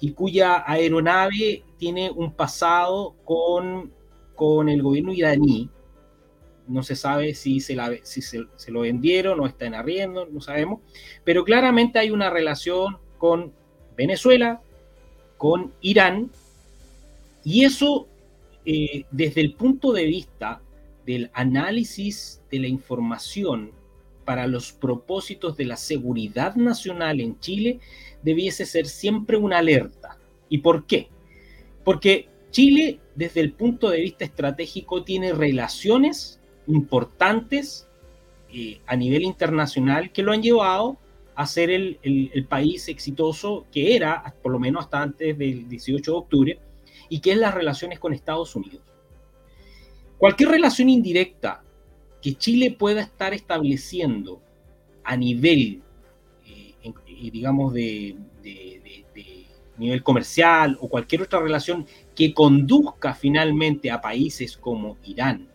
y 0.00 0.12
cuya 0.12 0.64
aeronave 0.66 1.64
tiene 1.78 2.10
un 2.10 2.32
pasado 2.32 3.14
con, 3.24 3.92
con 4.34 4.68
el 4.68 4.82
gobierno 4.82 5.12
iraní. 5.12 5.70
No 6.68 6.82
se 6.82 6.96
sabe 6.96 7.34
si, 7.34 7.60
se, 7.60 7.74
la, 7.74 7.92
si 8.02 8.22
se, 8.22 8.44
se, 8.56 8.70
lo 8.70 8.80
vendieron 8.80 9.40
o 9.40 9.46
está 9.46 9.66
en 9.66 9.74
arriendo, 9.74 10.26
no 10.26 10.40
sabemos. 10.40 10.80
Pero 11.24 11.44
claramente 11.44 11.98
hay 11.98 12.10
una 12.10 12.30
relación 12.30 12.98
con 13.18 13.52
Venezuela, 13.96 14.60
con 15.36 15.72
Irán, 15.80 16.30
y 17.44 17.64
eso 17.64 18.06
eh, 18.64 19.04
desde 19.10 19.40
el 19.40 19.54
punto 19.54 19.92
de 19.92 20.04
vista 20.06 20.60
del 21.06 21.30
análisis 21.34 22.42
de 22.50 22.60
la 22.60 22.68
información 22.68 23.72
para 24.24 24.46
los 24.46 24.72
propósitos 24.72 25.56
de 25.56 25.64
la 25.64 25.76
seguridad 25.76 26.54
nacional 26.54 27.20
en 27.20 27.38
Chile 27.40 27.80
debiese 28.22 28.66
ser 28.66 28.86
siempre 28.86 29.36
una 29.36 29.58
alerta. 29.58 30.16
¿Y 30.48 30.58
por 30.58 30.86
qué? 30.86 31.08
Porque 31.84 32.28
Chile, 32.50 33.00
desde 33.14 33.40
el 33.40 33.52
punto 33.52 33.90
de 33.90 34.00
vista 34.00 34.24
estratégico, 34.24 35.02
tiene 35.02 35.32
relaciones 35.32 36.38
importantes 36.66 37.88
eh, 38.52 38.80
a 38.86 38.94
nivel 38.94 39.22
internacional 39.22 40.12
que 40.12 40.22
lo 40.22 40.32
han 40.32 40.42
llevado 40.42 40.98
a 41.34 41.46
ser 41.46 41.70
el, 41.70 41.98
el, 42.02 42.44
país 42.44 42.88
exitoso 42.88 43.64
que 43.72 43.96
era, 43.96 44.34
por 44.42 44.52
lo 44.52 44.58
menos 44.58 44.84
hasta 44.84 45.00
antes 45.00 45.38
del 45.38 45.66
18 45.66 46.10
de 46.10 46.18
octubre, 46.18 46.58
y 47.08 47.20
que 47.20 47.32
es 47.32 47.38
las 47.38 47.54
relaciones 47.54 47.98
con 47.98 48.12
Estados 48.12 48.54
Unidos. 48.54 48.91
Cualquier 50.22 50.50
relación 50.50 50.88
indirecta 50.88 51.64
que 52.22 52.34
Chile 52.34 52.70
pueda 52.78 53.00
estar 53.00 53.34
estableciendo 53.34 54.40
a 55.02 55.16
nivel, 55.16 55.82
eh, 56.46 56.74
eh, 56.80 57.30
digamos, 57.32 57.74
de, 57.74 58.16
nivel 59.78 60.04
comercial 60.04 60.78
o 60.80 60.88
cualquier 60.88 61.22
otra 61.22 61.40
relación 61.40 61.88
que 62.14 62.32
conduzca 62.32 63.14
finalmente 63.14 63.90
a 63.90 64.00
países 64.00 64.56
como 64.56 64.96
Irán, 65.02 65.48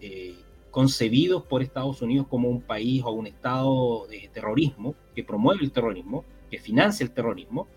eh, 0.00 0.34
concebidos 0.72 1.44
por 1.44 1.62
Estados 1.62 2.02
Unidos 2.02 2.26
como 2.28 2.48
un 2.48 2.62
país 2.62 3.04
o 3.04 3.12
un 3.12 3.28
estado 3.28 4.08
de 4.08 4.28
terrorismo, 4.32 4.96
que 5.14 5.22
promueve 5.22 5.62
el 5.62 5.70
terrorismo, 5.70 6.24
que 6.50 6.58
financia 6.58 7.04
el 7.04 7.12
terrorismo, 7.12 7.68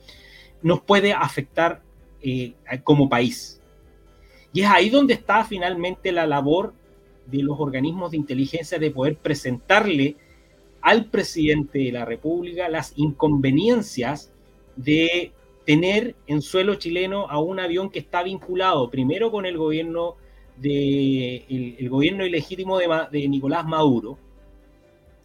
nos 0.64 0.82
puede 0.82 1.14
afectar 1.14 1.84
como 2.84 3.08
país. 3.08 3.62
Y 4.54 4.62
es 4.62 4.70
ahí 4.70 4.90
donde 4.90 5.16
está 5.16 5.44
finalmente 5.44 6.12
la 6.12 6.28
labor 6.28 6.74
de 7.26 7.42
los 7.42 7.60
organismos 7.60 8.12
de 8.12 8.18
inteligencia 8.18 8.78
de 8.78 8.92
poder 8.92 9.18
presentarle 9.18 10.16
al 10.82 11.06
presidente 11.06 11.80
de 11.80 11.92
la 11.92 12.06
República 12.06 12.70
las 12.70 12.94
inconveniencias 12.96 14.32
de 14.76 15.32
tener 15.66 16.16
en 16.28 16.42
suelo 16.42 16.76
chileno 16.76 17.30
a 17.30 17.40
un 17.40 17.60
avión 17.60 17.90
que 17.90 18.00
está 18.00 18.22
vinculado 18.22 18.90
primero 18.90 19.32
con 19.32 19.46
el 19.46 19.58
gobierno 19.58 20.16
de 20.58 21.46
el, 21.80 21.90
gobierno 21.90 22.26
ilegítimo 22.26 22.78
de, 22.78 22.88
de, 23.12 23.28
Nicolás 23.28 23.66
Maduro, 23.66 24.18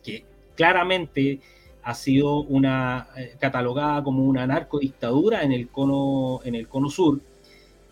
que 0.02 0.24
claramente 0.54 1.40
ha 1.82 1.94
sido 1.94 2.40
una 2.42 3.08
eh, 3.16 3.34
catalogada 3.38 4.02
como 4.02 4.24
una 4.24 4.46
narcodictadura 4.46 5.42
en 5.42 5.52
el 5.52 5.68
cono 5.68 6.40
en 6.44 6.54
el 6.54 6.68
cono 6.68 6.88
sur 6.88 7.20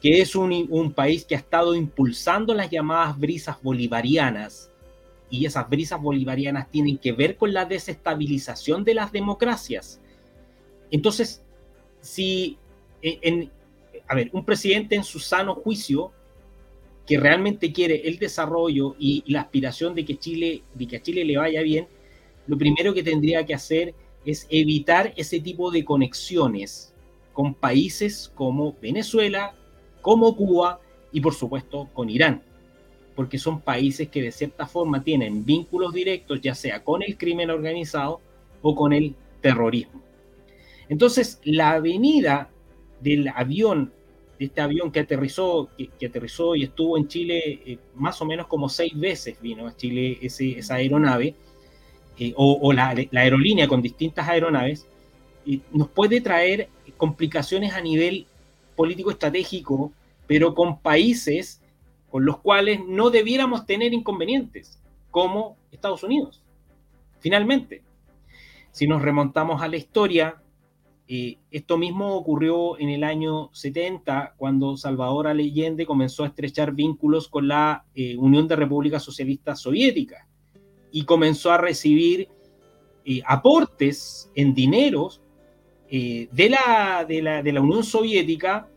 que 0.06 0.20
es 0.20 0.36
un, 0.36 0.92
país 0.92 1.24
que 1.24 1.34
ha 1.34 1.38
estado 1.38 1.74
impulsando 1.74 2.54
las 2.54 2.70
llamadas 2.70 3.18
brisas 3.18 3.60
bolivarianas, 3.60 4.70
y 5.28 5.46
esas 5.46 5.68
brisas 5.68 6.00
bolivarianas 6.00 6.70
tienen 6.70 6.96
que 6.96 7.10
ver 7.10 7.36
con 7.36 7.52
la 7.52 7.64
desestabilización 7.64 8.84
de 8.84 8.94
las 8.94 9.10
democracias. 9.10 10.00
Entonces, 10.92 11.42
si 12.00 12.56
en, 13.02 13.50
a 14.06 14.14
ver, 14.14 14.30
un 14.32 14.44
presidente 14.44 14.94
en 14.94 15.02
su 15.02 15.18
sano 15.18 15.56
juicio 15.56 16.12
que 17.04 17.18
realmente 17.18 17.72
quiere 17.72 18.06
el 18.06 18.20
desarrollo 18.20 18.94
y, 19.00 19.24
la 19.26 19.40
aspiración 19.40 19.92
de 19.96 20.04
que 20.04 20.18
Chile, 20.18 20.62
de 20.72 20.86
que 20.86 20.98
a 20.98 21.02
Chile 21.02 21.24
le 21.24 21.36
vaya 21.36 21.62
bien, 21.62 21.88
lo 22.46 22.56
primero 22.56 22.94
que 22.94 23.02
tendría 23.02 23.44
que 23.44 23.54
hacer 23.54 23.92
es 24.24 24.46
evitar 24.50 25.12
ese 25.16 25.40
tipo 25.40 25.72
de 25.72 25.84
conexiones 25.84 26.94
con 27.32 27.54
países 27.54 28.30
como 28.36 28.76
Venezuela, 28.80 29.56
como 30.06 30.36
Cuba 30.36 30.78
y 31.10 31.20
por 31.20 31.34
supuesto 31.34 31.88
con 31.92 32.08
Irán, 32.08 32.40
porque 33.16 33.38
son 33.38 33.60
países 33.60 34.06
que 34.06 34.22
de 34.22 34.30
cierta 34.30 34.64
forma 34.64 35.02
tienen 35.02 35.44
vínculos 35.44 35.92
directos, 35.92 36.40
ya 36.40 36.54
sea 36.54 36.84
con 36.84 37.02
el 37.02 37.18
crimen 37.18 37.50
organizado 37.50 38.20
o 38.62 38.76
con 38.76 38.92
el 38.92 39.16
terrorismo. 39.40 40.00
Entonces, 40.88 41.40
la 41.42 41.72
avenida 41.72 42.50
del 43.00 43.26
avión, 43.34 43.92
de 44.38 44.44
este 44.44 44.60
avión 44.60 44.92
que 44.92 45.00
aterrizó, 45.00 45.70
que, 45.76 46.06
aterrizó 46.06 46.54
y 46.54 46.62
estuvo 46.62 46.96
en 46.96 47.08
Chile 47.08 47.60
eh, 47.66 47.78
más 47.96 48.22
o 48.22 48.26
menos 48.26 48.46
como 48.46 48.68
seis 48.68 48.96
veces 48.96 49.40
vino 49.40 49.66
a 49.66 49.76
Chile 49.76 50.18
esa 50.22 50.76
aeronave, 50.76 51.34
eh, 52.16 52.32
o, 52.36 52.72
la, 52.72 52.94
aerolínea 53.12 53.66
con 53.66 53.82
distintas 53.82 54.28
aeronaves, 54.28 54.86
eh, 55.48 55.58
nos 55.72 55.88
puede 55.88 56.20
traer 56.20 56.68
complicaciones 56.96 57.72
a 57.72 57.80
nivel 57.80 58.28
político 58.76 59.10
estratégico, 59.10 59.92
pero 60.26 60.54
con 60.54 60.78
países 60.80 61.62
con 62.10 62.24
los 62.24 62.38
cuales 62.38 62.80
no 62.86 63.10
debiéramos 63.10 63.66
tener 63.66 63.92
inconvenientes, 63.92 64.80
como 65.10 65.56
Estados 65.72 66.02
Unidos. 66.02 66.42
Finalmente, 67.18 67.82
si 68.70 68.86
nos 68.86 69.02
remontamos 69.02 69.62
a 69.62 69.68
la 69.68 69.76
historia, 69.76 70.42
eh, 71.08 71.38
esto 71.50 71.78
mismo 71.78 72.14
ocurrió 72.16 72.78
en 72.78 72.88
el 72.88 73.04
año 73.04 73.50
70, 73.52 74.34
cuando 74.36 74.76
Salvador 74.76 75.28
Allende 75.28 75.86
comenzó 75.86 76.24
a 76.24 76.28
estrechar 76.28 76.72
vínculos 76.72 77.28
con 77.28 77.48
la 77.48 77.84
eh, 77.94 78.16
Unión 78.16 78.48
de 78.48 78.56
Repúblicas 78.56 79.02
Socialistas 79.02 79.60
Soviéticas 79.60 80.26
y 80.90 81.04
comenzó 81.04 81.52
a 81.52 81.58
recibir 81.58 82.28
eh, 83.04 83.22
aportes 83.26 84.30
en 84.34 84.54
dineros 84.54 85.20
de, 85.90 86.48
la, 86.50 87.04
de, 87.08 87.22
la, 87.22 87.42
de 87.42 87.52
la 87.52 87.60
Unión 87.60 87.84
Soviética 87.84 88.68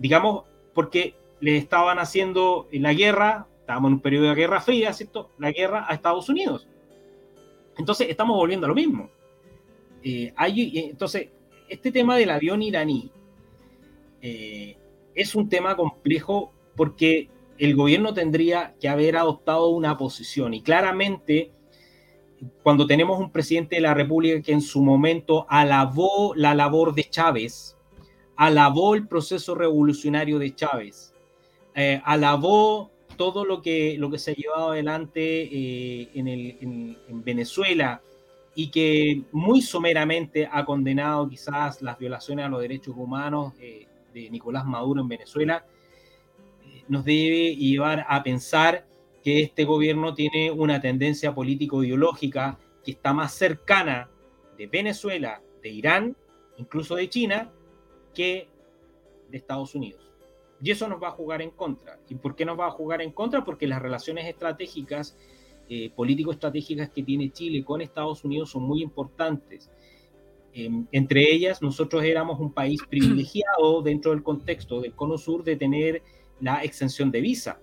digamos, 0.00 0.44
porque 0.72 1.14
le 1.40 1.56
estaban 1.56 1.98
haciendo 1.98 2.66
la 2.72 2.94
guerra, 2.94 3.46
estábamos 3.60 3.90
en 3.90 3.94
un 3.94 4.00
periodo 4.00 4.30
de 4.30 4.34
guerra 4.34 4.60
fría, 4.60 4.92
¿cierto? 4.92 5.30
La 5.38 5.52
guerra 5.52 5.86
a 5.88 5.94
Estados 5.94 6.28
Unidos. 6.28 6.66
Entonces, 7.76 8.08
estamos 8.08 8.36
volviendo 8.36 8.66
a 8.66 8.68
lo 8.68 8.74
mismo. 8.74 9.10
Eh, 10.02 10.32
hay, 10.36 10.88
entonces, 10.90 11.28
este 11.68 11.92
tema 11.92 12.16
del 12.16 12.30
avión 12.30 12.62
iraní 12.62 13.10
eh, 14.22 14.76
es 15.14 15.34
un 15.34 15.48
tema 15.48 15.76
complejo 15.76 16.52
porque 16.76 17.28
el 17.58 17.76
gobierno 17.76 18.14
tendría 18.14 18.74
que 18.80 18.88
haber 18.88 19.16
adoptado 19.16 19.68
una 19.68 19.98
posición 19.98 20.54
y 20.54 20.62
claramente 20.62 21.52
cuando 22.62 22.86
tenemos 22.86 23.18
un 23.18 23.30
presidente 23.30 23.76
de 23.76 23.82
la 23.82 23.94
República 23.94 24.42
que 24.42 24.52
en 24.52 24.60
su 24.60 24.82
momento 24.82 25.46
alabó 25.48 26.34
la 26.34 26.54
labor 26.54 26.94
de 26.94 27.04
Chávez, 27.04 27.76
alabó 28.36 28.94
el 28.94 29.06
proceso 29.06 29.54
revolucionario 29.54 30.38
de 30.38 30.54
Chávez, 30.54 31.14
eh, 31.74 32.00
alabó 32.04 32.90
todo 33.16 33.44
lo 33.44 33.60
que, 33.60 33.96
lo 33.98 34.10
que 34.10 34.18
se 34.18 34.30
ha 34.30 34.34
llevado 34.34 34.70
adelante 34.70 35.20
eh, 35.20 36.08
en, 36.14 36.96
Venezuela 37.22 38.00
y 38.54 38.70
que 38.70 39.22
muy 39.30 39.60
someramente 39.60 40.48
ha 40.50 40.64
condenado 40.64 41.28
quizás 41.28 41.82
las 41.82 41.98
violaciones 41.98 42.46
a 42.46 42.48
los 42.48 42.62
derechos 42.62 42.94
humanos 42.96 43.52
eh, 43.60 43.86
de 44.14 44.30
Nicolás 44.30 44.64
Maduro 44.64 45.02
en 45.02 45.08
Venezuela, 45.08 45.64
nos 46.88 47.04
debe 47.04 47.54
llevar 47.54 48.04
a 48.08 48.22
pensar 48.22 48.86
que 49.22 49.42
este 49.42 49.64
gobierno 49.64 50.14
tiene 50.14 50.50
una 50.50 50.80
tendencia 50.80 51.34
político-ideológica 51.34 52.58
que 52.84 52.92
está 52.92 53.12
más 53.12 53.34
cercana 53.34 54.10
de 54.56 54.66
Venezuela, 54.66 55.42
de 55.62 55.68
Irán, 55.68 56.16
incluso 56.56 56.96
de 56.96 57.08
China, 57.08 57.50
que 58.14 58.48
de 59.30 59.36
Estados 59.36 59.74
Unidos. 59.74 60.10
Y 60.62 60.70
eso 60.70 60.88
nos 60.88 61.02
va 61.02 61.08
a 61.08 61.12
jugar 61.12 61.40
en 61.42 61.50
contra. 61.50 61.98
¿Y 62.08 62.14
por 62.14 62.36
qué 62.36 62.44
nos 62.44 62.58
va 62.58 62.66
a 62.66 62.70
jugar 62.70 63.00
en 63.00 63.12
contra? 63.12 63.44
Porque 63.44 63.66
las 63.66 63.80
relaciones 63.80 64.26
estratégicas, 64.26 65.16
eh, 65.68 65.90
político-estratégicas 65.90 66.90
que 66.90 67.02
tiene 67.02 67.30
Chile 67.30 67.64
con 67.64 67.80
Estados 67.80 68.24
Unidos 68.24 68.50
son 68.50 68.64
muy 68.64 68.82
importantes. 68.82 69.70
Em, 70.52 70.86
entre 70.92 71.32
ellas, 71.32 71.62
nosotros 71.62 72.02
éramos 72.04 72.40
un 72.40 72.52
país 72.52 72.80
privilegiado 72.88 73.82
dentro 73.82 74.10
del 74.10 74.22
contexto 74.22 74.80
del 74.80 74.94
Cono 74.94 75.16
Sur 75.16 75.44
de 75.44 75.56
tener 75.56 76.02
la 76.40 76.62
exención 76.64 77.10
de 77.10 77.20
visa, 77.20 77.60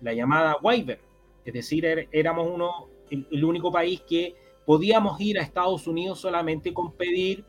la 0.00 0.12
llamada 0.12 0.56
waiver. 0.62 0.98
Es 1.44 1.52
decir, 1.52 1.84
er, 1.84 2.08
éramos 2.12 2.48
uno, 2.52 2.88
el, 3.10 3.44
único 3.44 3.70
país 3.70 4.00
que 4.02 4.34
podíamos 4.64 5.20
ir 5.20 5.38
a 5.38 5.42
Estados 5.42 5.86
Unidos 5.86 6.20
solamente 6.20 6.74
con 6.74 6.92
pedir 6.92 7.44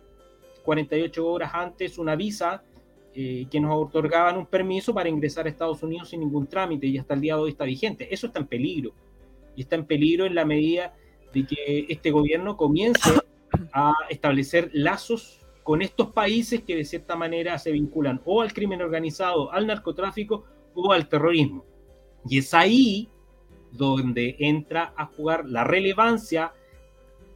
48 0.64 1.26
horas 1.26 1.52
antes 1.54 1.98
una 1.98 2.16
visa 2.16 2.64
eh, 3.14 3.48
que 3.50 3.60
nos 3.60 3.88
otorgaban 3.88 4.38
un 4.38 4.46
permiso 4.46 4.94
para 4.94 5.10
ingresar 5.10 5.48
a 5.48 5.50
Estados 5.50 5.82
Unidos 5.82 6.10
sin 6.10 6.20
ningún 6.20 6.46
trámite 6.46 6.86
y 6.86 6.98
hasta 6.98 7.16
el 7.16 7.22
día 7.22 7.36
de 7.36 7.42
hoy 7.42 7.52
está 7.52 7.66
vigente. 7.66 8.14
Eso 8.14 8.28
está 8.28 8.40
en 8.40 8.48
peligro. 8.48 8.94
Y 9.56 9.62
está 9.62 9.76
en 9.76 9.86
peligro 9.86 10.26
en 10.26 10.36
la 10.36 10.46
medida 10.46 10.94
de 11.34 11.46
que 11.46 11.88
este 11.90 12.12
gobierno 12.12 12.56
comience 12.56 13.10
a 13.74 13.94
establecer 14.10 14.70
lazos 14.74 15.42
con 15.64 15.82
estos 15.82 16.12
países 16.12 16.62
que 16.64 16.76
de 16.76 16.86
cierta 16.86 17.16
manera 17.16 17.58
se 17.58 17.72
vinculan 17.72 18.22
o 18.24 18.42
al 18.42 18.54
crimen 18.54 18.82
organizado, 18.82 19.52
al 19.52 19.68
narcotráfico 19.68 20.46
o 20.76 20.94
al 20.94 21.10
terrorismo. 21.10 21.66
Y 22.30 22.40
es 22.40 22.54
ahí 22.54 23.10
donde 23.72 24.36
entra 24.40 24.94
a 24.96 25.06
jugar 25.06 25.46
la 25.46 25.64
relevancia 25.64 26.54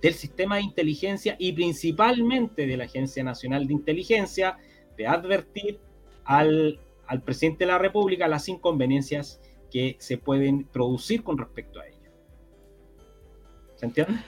del 0.01 0.13
sistema 0.13 0.55
de 0.55 0.63
inteligencia 0.63 1.35
y 1.37 1.53
principalmente 1.53 2.65
de 2.65 2.77
la 2.77 2.85
Agencia 2.85 3.23
Nacional 3.23 3.67
de 3.67 3.73
Inteligencia 3.73 4.57
de 4.97 5.07
advertir 5.07 5.79
al, 6.25 6.79
al 7.07 7.21
presidente 7.21 7.65
de 7.65 7.71
la 7.71 7.77
República 7.77 8.27
las 8.27 8.47
inconveniencias 8.49 9.39
que 9.69 9.95
se 9.99 10.17
pueden 10.17 10.65
producir 10.65 11.23
con 11.23 11.37
respecto 11.37 11.79
a 11.79 11.87
ello. 11.87 11.97
¿Se 13.75 13.85
entiende? 13.85 14.19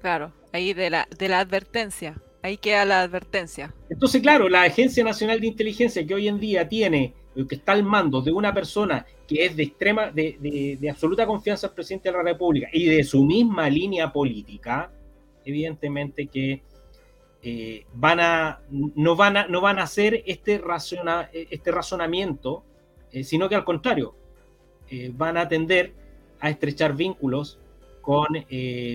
Claro, 0.00 0.32
ahí 0.52 0.74
de 0.74 0.90
la, 0.90 1.08
de 1.18 1.28
la 1.28 1.40
advertencia, 1.40 2.20
ahí 2.42 2.58
queda 2.58 2.84
la 2.84 3.00
advertencia. 3.00 3.74
Entonces, 3.88 4.20
claro, 4.20 4.48
la 4.48 4.62
Agencia 4.62 5.02
Nacional 5.02 5.40
de 5.40 5.46
Inteligencia 5.46 6.06
que 6.06 6.14
hoy 6.14 6.28
en 6.28 6.38
día 6.38 6.68
tiene 6.68 7.14
que 7.48 7.56
está 7.56 7.72
al 7.72 7.82
mando 7.82 8.20
de 8.20 8.30
una 8.32 8.54
persona 8.54 9.04
que 9.26 9.46
es 9.46 9.56
de 9.56 9.62
extrema, 9.62 10.10
de, 10.10 10.76
de, 10.80 10.90
absoluta 10.90 11.26
confianza 11.26 11.68
al 11.68 11.74
presidente 11.74 12.10
de 12.10 12.16
la 12.16 12.22
República 12.22 12.68
y 12.72 12.86
de 12.86 13.02
su 13.04 13.24
misma 13.24 13.68
línea 13.70 14.12
política, 14.12 14.90
evidentemente 15.44 16.26
que 16.26 16.62
eh, 17.42 17.86
van 17.94 18.20
a, 18.20 18.60
no, 18.70 19.16
van 19.16 19.36
a, 19.36 19.46
no 19.46 19.60
van 19.60 19.78
a 19.78 19.84
hacer 19.84 20.22
este, 20.26 20.58
razona, 20.58 21.30
este 21.32 21.70
razonamiento, 21.70 22.64
eh, 23.12 23.24
sino 23.24 23.48
que 23.48 23.54
al 23.54 23.64
contrario, 23.64 24.14
eh, 24.90 25.10
van 25.14 25.36
a 25.36 25.48
tender 25.48 25.92
a 26.40 26.50
estrechar 26.50 26.94
vínculos 26.94 27.58
con 28.02 28.26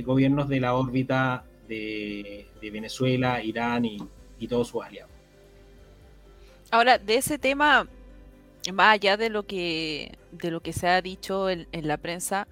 gobiernos 0.06 0.48
de 0.48 0.60
la 0.60 0.76
órbita 0.76 1.44
de, 1.68 2.46
de 2.62 2.72
Venezuela, 2.72 3.42
Irán 3.42 3.86
y, 3.86 3.98
y 4.38 4.48
todos 4.48 4.68
sus 4.68 4.84
aliados. 4.84 5.12
Ahora, 6.70 7.00
de 7.00 7.16
ese 7.16 7.40
tema 7.40 7.88
más 8.72 8.94
allá 8.94 9.18
de 9.18 9.30
lo 9.30 9.46
que, 9.46 10.18
de 10.32 10.52
lo 10.52 10.62
que 10.62 10.74
se 10.74 10.88
ha 10.88 11.02
dicho 11.02 11.50
en, 11.50 11.68
la 11.72 11.98
prensa, 11.98 12.48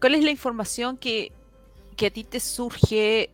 ¿cuál 0.00 0.14
es 0.14 0.24
la 0.24 0.30
información 0.30 0.96
que, 0.96 1.32
a 2.04 2.10
ti 2.10 2.24
te 2.24 2.40
surge 2.40 3.30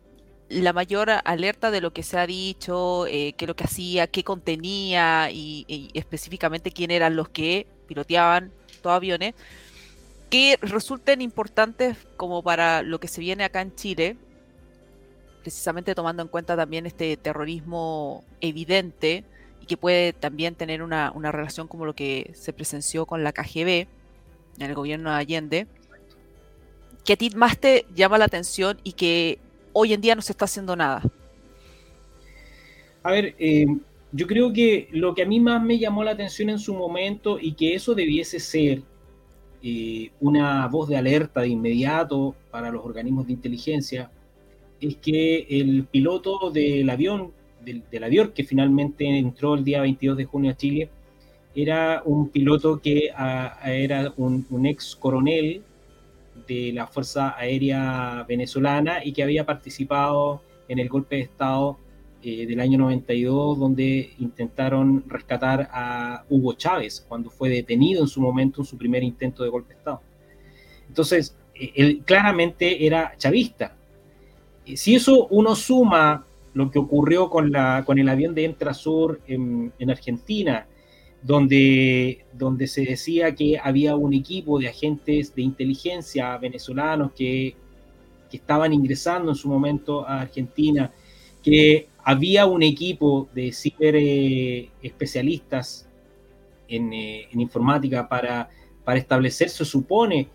la 0.49 0.73
mayor 0.73 1.09
alerta 1.25 1.71
de 1.71 1.81
lo 1.81 1.91
que 1.93 2.03
se 2.03 2.17
ha 2.17 2.27
dicho, 2.27 3.07
eh, 3.07 3.33
qué 3.33 3.47
lo 3.47 3.55
que 3.55 3.63
hacía, 3.63 4.07
qué 4.07 4.23
contenía 4.23 5.29
y, 5.31 5.89
específicamente 5.93 6.71
quién 6.71 6.91
eran 6.91 7.15
los 7.15 7.29
que 7.29 7.67
piloteaban 7.87 8.51
todos 8.81 8.95
aviones, 8.95 9.33
que 10.29 10.57
resulten 10.61 11.21
importantes 11.21 11.97
como 12.17 12.43
para 12.43 12.81
lo 12.83 12.99
que 12.99 13.07
se 13.07 13.21
viene 13.21 13.43
acá 13.43 13.61
en 13.61 13.75
Chile, 13.75 14.17
precisamente 15.41 15.95
tomando 15.95 16.23
en 16.23 16.29
cuenta 16.29 16.55
también 16.55 16.85
este 16.85 17.17
terrorismo 17.17 18.23
evidente 18.39 19.25
y 19.63 19.65
que 19.65 19.77
puede 19.77 20.11
también 20.11 20.55
tener 20.55 20.83
una, 20.83 21.13
relación 21.31 21.69
como 21.69 21.85
lo 21.85 21.95
que 21.95 22.31
se 22.33 22.51
presenció 22.51 23.05
con 23.05 23.23
la 23.23 23.31
KGB 23.31 23.87
en 24.57 24.61
el 24.61 24.75
gobierno 24.75 25.09
de 25.09 25.15
Allende, 25.15 25.67
que 27.05 27.13
a 27.13 27.15
ti 27.15 27.29
más 27.33 27.57
te 27.57 27.85
llama 27.95 28.17
la 28.17 28.25
atención 28.25 28.77
y 28.83 28.91
que 28.91 29.39
hoy 29.71 29.93
en 29.93 30.01
día 30.01 30.15
no 30.15 30.21
se 30.21 30.33
está 30.33 30.43
haciendo 30.43 30.75
nada. 30.75 31.01
A 33.03 33.11
ver, 33.11 33.35
eh, 33.39 33.65
yo 34.11 34.27
creo 34.27 34.51
que 34.51 34.89
lo 34.91 35.15
que 35.15 35.21
a 35.21 35.25
mí 35.25 35.39
más 35.39 35.63
me 35.63 35.79
llamó 35.79 36.03
la 36.03 36.11
atención 36.11 36.49
en 36.49 36.59
su 36.59 36.73
momento 36.73 37.39
y 37.39 37.53
que 37.53 37.73
eso 37.73 37.95
debiese 37.95 38.41
ser 38.41 38.81
eh, 39.61 40.11
una 40.19 40.67
voz 40.67 40.89
de 40.89 40.97
alerta 40.97 41.39
de 41.39 41.47
inmediato 41.47 42.35
para 42.51 42.69
los 42.69 42.83
organismos 42.83 43.27
de 43.27 43.33
inteligencia, 43.33 44.11
es 44.81 44.97
que 44.97 45.47
el 45.49 45.85
piloto 45.85 46.51
del 46.51 46.89
avión 46.89 47.31
del, 47.63 48.03
avión 48.03 48.31
que 48.33 48.43
finalmente 48.43 49.05
entró 49.05 49.55
el 49.55 49.63
día 49.63 49.81
22 49.81 50.17
de 50.17 50.25
junio 50.25 50.51
a 50.51 50.57
Chile, 50.57 50.89
era 51.55 52.01
un 52.05 52.29
piloto 52.29 52.79
que 52.81 53.11
era 53.65 54.13
un, 54.17 54.65
ex 54.65 54.95
coronel 54.95 55.61
de 56.47 56.71
la 56.73 56.87
Fuerza 56.87 57.35
Aérea 57.37 58.25
Venezolana 58.27 59.05
y 59.05 59.13
que 59.13 59.23
había 59.23 59.45
participado 59.45 60.41
en 60.67 60.79
el 60.79 60.89
golpe 60.89 61.17
de 61.17 61.21
Estado 61.23 61.77
eh, 62.23 62.45
del 62.47 62.59
año 62.59 62.77
92, 62.79 63.59
donde 63.59 64.13
intentaron 64.19 65.03
rescatar 65.07 65.69
a 65.71 66.23
Hugo 66.29 66.53
Chávez 66.53 67.05
cuando 67.07 67.29
fue 67.29 67.49
detenido 67.49 68.01
en 68.01 68.07
su 68.07 68.21
momento 68.21 68.61
en 68.61 68.65
su 68.65 68.77
primer 68.77 69.03
intento 69.03 69.43
de 69.43 69.49
golpe 69.49 69.73
de 69.73 69.79
Estado. 69.79 70.01
Entonces, 70.87 71.35
eh, 71.53 71.71
él 71.75 72.01
claramente 72.05 72.85
era 72.85 73.13
chavista. 73.17 73.75
Si 74.65 74.95
eso 74.95 75.27
uno 75.27 75.55
suma 75.55 76.25
lo 76.53 76.69
que 76.69 76.79
ocurrió 76.79 77.29
con, 77.29 77.51
la, 77.51 77.83
con 77.85 77.99
el 77.99 78.09
avión 78.09 78.35
de 78.35 78.45
Entrasur 78.45 79.21
en, 79.27 79.73
en 79.79 79.89
Argentina, 79.89 80.67
donde, 81.21 82.25
donde 82.33 82.67
se 82.67 82.81
decía 82.81 83.33
que 83.33 83.57
había 83.61 83.95
un 83.95 84.13
equipo 84.13 84.59
de 84.59 84.67
agentes 84.67 85.33
de 85.33 85.41
inteligencia 85.41 86.37
venezolanos 86.37 87.11
que, 87.13 87.55
que 88.29 88.37
estaban 88.37 88.73
ingresando 88.73 89.31
en 89.31 89.35
su 89.35 89.47
momento 89.47 90.07
a 90.07 90.21
Argentina, 90.21 90.91
que 91.41 91.87
había 92.03 92.45
un 92.45 92.61
equipo 92.61 93.29
de 93.33 93.51
ciber 93.51 93.95
eh, 93.95 94.69
especialistas 94.81 95.87
en, 96.67 96.91
eh, 96.93 97.27
en, 97.31 97.39
informática 97.39 98.07
para, 98.07 98.49
para 98.83 98.99
establecer, 98.99 99.49
se 99.49 99.65
supone, 99.65 100.27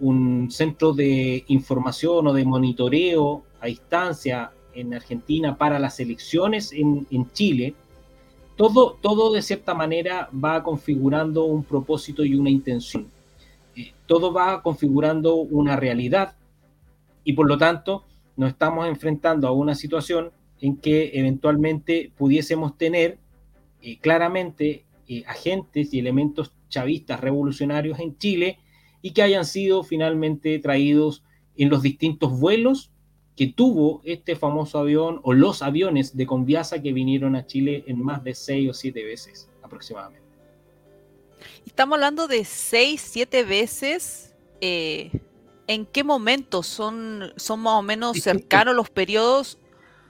un 0.00 0.50
centro 0.50 0.92
de 0.92 1.44
información 1.46 2.26
o 2.26 2.32
de 2.32 2.44
monitoreo 2.44 3.44
a 3.60 3.66
distancia 3.66 4.50
en 4.74 4.94
Argentina 4.94 5.56
para 5.56 5.78
las 5.78 6.00
elecciones 6.00 6.72
en, 6.72 7.30
Chile, 7.32 7.74
todo, 8.56 8.98
todo 9.00 9.32
de 9.32 9.42
cierta 9.42 9.74
manera 9.74 10.28
va 10.32 10.62
configurando 10.62 11.44
un 11.44 11.64
propósito 11.64 12.24
y 12.24 12.34
una 12.34 12.50
intención. 12.50 13.08
Eh, 13.76 13.92
todo 14.06 14.32
va 14.32 14.62
configurando 14.62 15.36
una 15.36 15.76
realidad 15.76 16.34
y 17.24 17.32
por 17.32 17.48
lo 17.48 17.56
tanto 17.58 18.04
nos 18.36 18.50
estamos 18.50 18.86
enfrentando 18.88 19.48
a 19.48 19.52
una 19.52 19.74
situación 19.74 20.30
en 20.60 20.76
que 20.76 21.10
eventualmente 21.14 22.12
pudiésemos 22.16 22.76
tener 22.76 23.18
eh, 23.80 23.98
claramente 23.98 24.84
eh, 25.08 25.24
agentes 25.26 25.92
y 25.92 25.98
elementos 25.98 26.52
chavistas 26.68 27.20
revolucionarios 27.20 27.98
en 27.98 28.16
Chile 28.16 28.58
y 29.02 29.10
que 29.10 29.22
hayan 29.22 29.44
sido 29.44 29.82
finalmente 29.82 30.58
traídos 30.60 31.22
en 31.56 31.68
los 31.68 31.82
distintos 31.82 32.38
vuelos 32.38 32.90
que 33.36 33.46
tuvo 33.46 34.02
este 34.04 34.36
famoso 34.36 34.78
avión 34.78 35.20
o 35.22 35.32
los 35.32 35.62
aviones 35.62 36.16
de 36.16 36.26
Conviasa 36.26 36.82
que 36.82 36.92
vinieron 36.92 37.34
a 37.34 37.46
Chile 37.46 37.84
en 37.86 38.02
más 38.02 38.22
de 38.22 38.34
seis 38.34 38.68
o 38.68 38.74
siete 38.74 39.04
veces 39.04 39.48
aproximadamente. 39.62 40.22
Estamos 41.66 41.96
hablando 41.96 42.28
de 42.28 42.44
seis, 42.44 43.00
siete 43.00 43.42
veces. 43.44 44.34
Eh, 44.60 45.10
¿En 45.66 45.86
qué 45.86 46.04
momento 46.04 46.62
son, 46.62 47.32
son 47.36 47.60
más 47.60 47.74
o 47.74 47.82
menos 47.82 48.18
cercanos 48.18 48.74
los 48.74 48.90
periodos? 48.90 49.58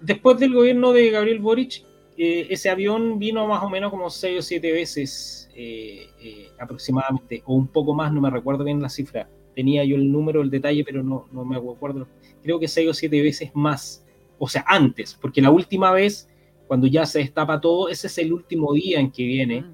Después 0.01 0.39
del 0.39 0.55
gobierno 0.55 0.93
de 0.93 1.11
Gabriel 1.11 1.39
Boric, 1.39 1.85
eh, 2.17 2.49
ese 2.51 2.71
avión 2.71 3.19
vino 3.19 3.47
más 3.47 3.63
o 3.63 3.71
menos 3.71 3.91
como 3.91 4.11
seis 4.11 4.39
o 4.41 4.43
siete 4.43 4.73
veces 4.73 5.49
eh, 5.55 6.51
aproximadamente, 6.59 7.43
o 7.47 7.55
un 7.55 7.69
poco 7.69 7.95
más, 7.95 8.13
no 8.13 8.21
me 8.21 8.31
recuerdo 8.31 8.65
bien 8.65 8.83
la 8.83 8.89
cifra. 8.89 9.29
Tenía 9.55 9.85
yo 9.85 9.97
el 9.97 10.11
número, 10.11 10.43
el 10.43 10.51
detalle, 10.51 10.85
pero 10.85 11.03
no, 11.03 11.27
no 11.33 11.45
me 11.45 11.57
acuerdo 11.57 12.07
creo 12.43 12.59
que 12.59 12.69
seis 12.69 12.89
o 12.89 12.95
siete 12.95 13.23
veces 13.23 13.51
más, 13.55 14.05
o 14.39 14.49
sea, 14.49 14.65
antes, 14.67 15.17
porque 15.21 15.41
la 15.41 15.51
última 15.51 15.93
vez, 15.93 16.29
cuando 16.67 16.87
ya 16.87 17.07
se 17.07 17.21
destapa 17.21 17.61
todo, 17.61 17.89
ese 17.89 18.09
es 18.09 18.19
el 18.19 18.33
último 18.33 18.73
día 18.73 18.99
en 18.99 19.11
que 19.11 19.25
viene, 19.25 19.65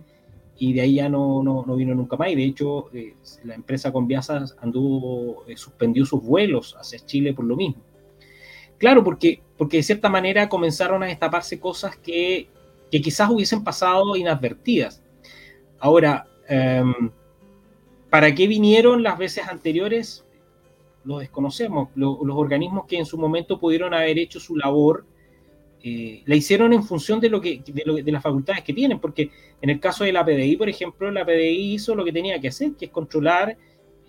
y 0.58 0.72
de 0.72 0.80
ahí 0.82 0.94
ya 0.96 1.08
no, 1.08 1.42
no, 1.42 1.64
no, 1.66 1.76
vino 1.76 1.94
nunca 1.94 2.16
más, 2.16 2.30
y 2.30 2.34
de 2.34 2.44
hecho 2.44 2.90
eh, 2.92 3.14
la 3.44 3.54
empresa 3.54 3.92
Conviasa 3.92 4.44
anduvo, 4.60 5.44
eh, 5.46 5.56
suspendió 5.56 6.04
sus 6.04 6.22
vuelos 6.22 6.76
hacia 6.78 6.98
Chile 6.98 7.32
por 7.32 7.44
lo 7.44 7.56
mismo. 7.56 7.82
Claro, 8.76 9.02
porque, 9.02 9.40
porque 9.56 9.78
de 9.78 9.82
cierta 9.82 10.08
manera 10.08 10.48
comenzaron 10.48 11.02
a 11.02 11.06
destaparse 11.06 11.58
cosas 11.58 11.96
que, 11.96 12.48
que 12.90 13.00
quizás 13.00 13.30
hubiesen 13.30 13.64
pasado 13.64 14.14
inadvertidas. 14.14 15.02
Ahora, 15.80 16.28
Em, 16.48 17.10
¿Para 18.10 18.34
qué 18.34 18.46
vinieron 18.46 19.02
las 19.02 19.18
veces 19.18 19.46
anteriores? 19.48 20.24
Lo 21.04 21.18
desconocemos. 21.18 21.88
los 21.94 22.18
organismos 22.22 22.86
que 22.86 22.98
en 22.98 23.06
su 23.06 23.18
momento 23.18 23.58
pudieron 23.58 23.94
haber 23.94 24.18
hecho 24.18 24.40
su 24.40 24.56
labor, 24.56 25.04
eh, 25.82 26.22
la 26.26 26.34
hicieron 26.34 26.72
en 26.72 26.82
función 26.82 27.20
de, 27.20 27.30
lo 27.30 27.40
que, 27.40 27.62
de, 27.64 28.12
las 28.12 28.22
facultades 28.22 28.64
que 28.64 28.72
tienen, 28.72 28.98
porque 28.98 29.30
en 29.62 29.70
el 29.70 29.78
caso 29.78 30.02
de 30.02 30.12
la 30.12 30.24
PDI, 30.24 30.56
por 30.56 30.68
ejemplo, 30.68 31.10
la 31.10 31.24
PDI 31.24 31.74
hizo 31.74 31.94
lo 31.94 32.04
que 32.04 32.12
tenía 32.12 32.40
que 32.40 32.48
hacer, 32.48 32.72
que 32.72 32.86
es 32.86 32.90
controlar, 32.90 33.56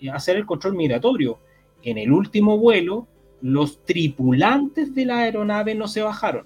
eh, 0.02 0.10
hacer 0.10 0.38
el 0.38 0.46
control 0.46 0.76
migratorio. 0.76 1.38
En 1.84 1.98
el 2.00 2.12
último 2.12 2.58
vuelo, 2.58 3.08
los 3.42 3.84
tripulantes 3.86 4.96
de 4.96 5.06
la 5.06 5.20
aeronave 5.20 5.76
no 5.76 5.88
se 5.88 6.02
bajaron. 6.02 6.46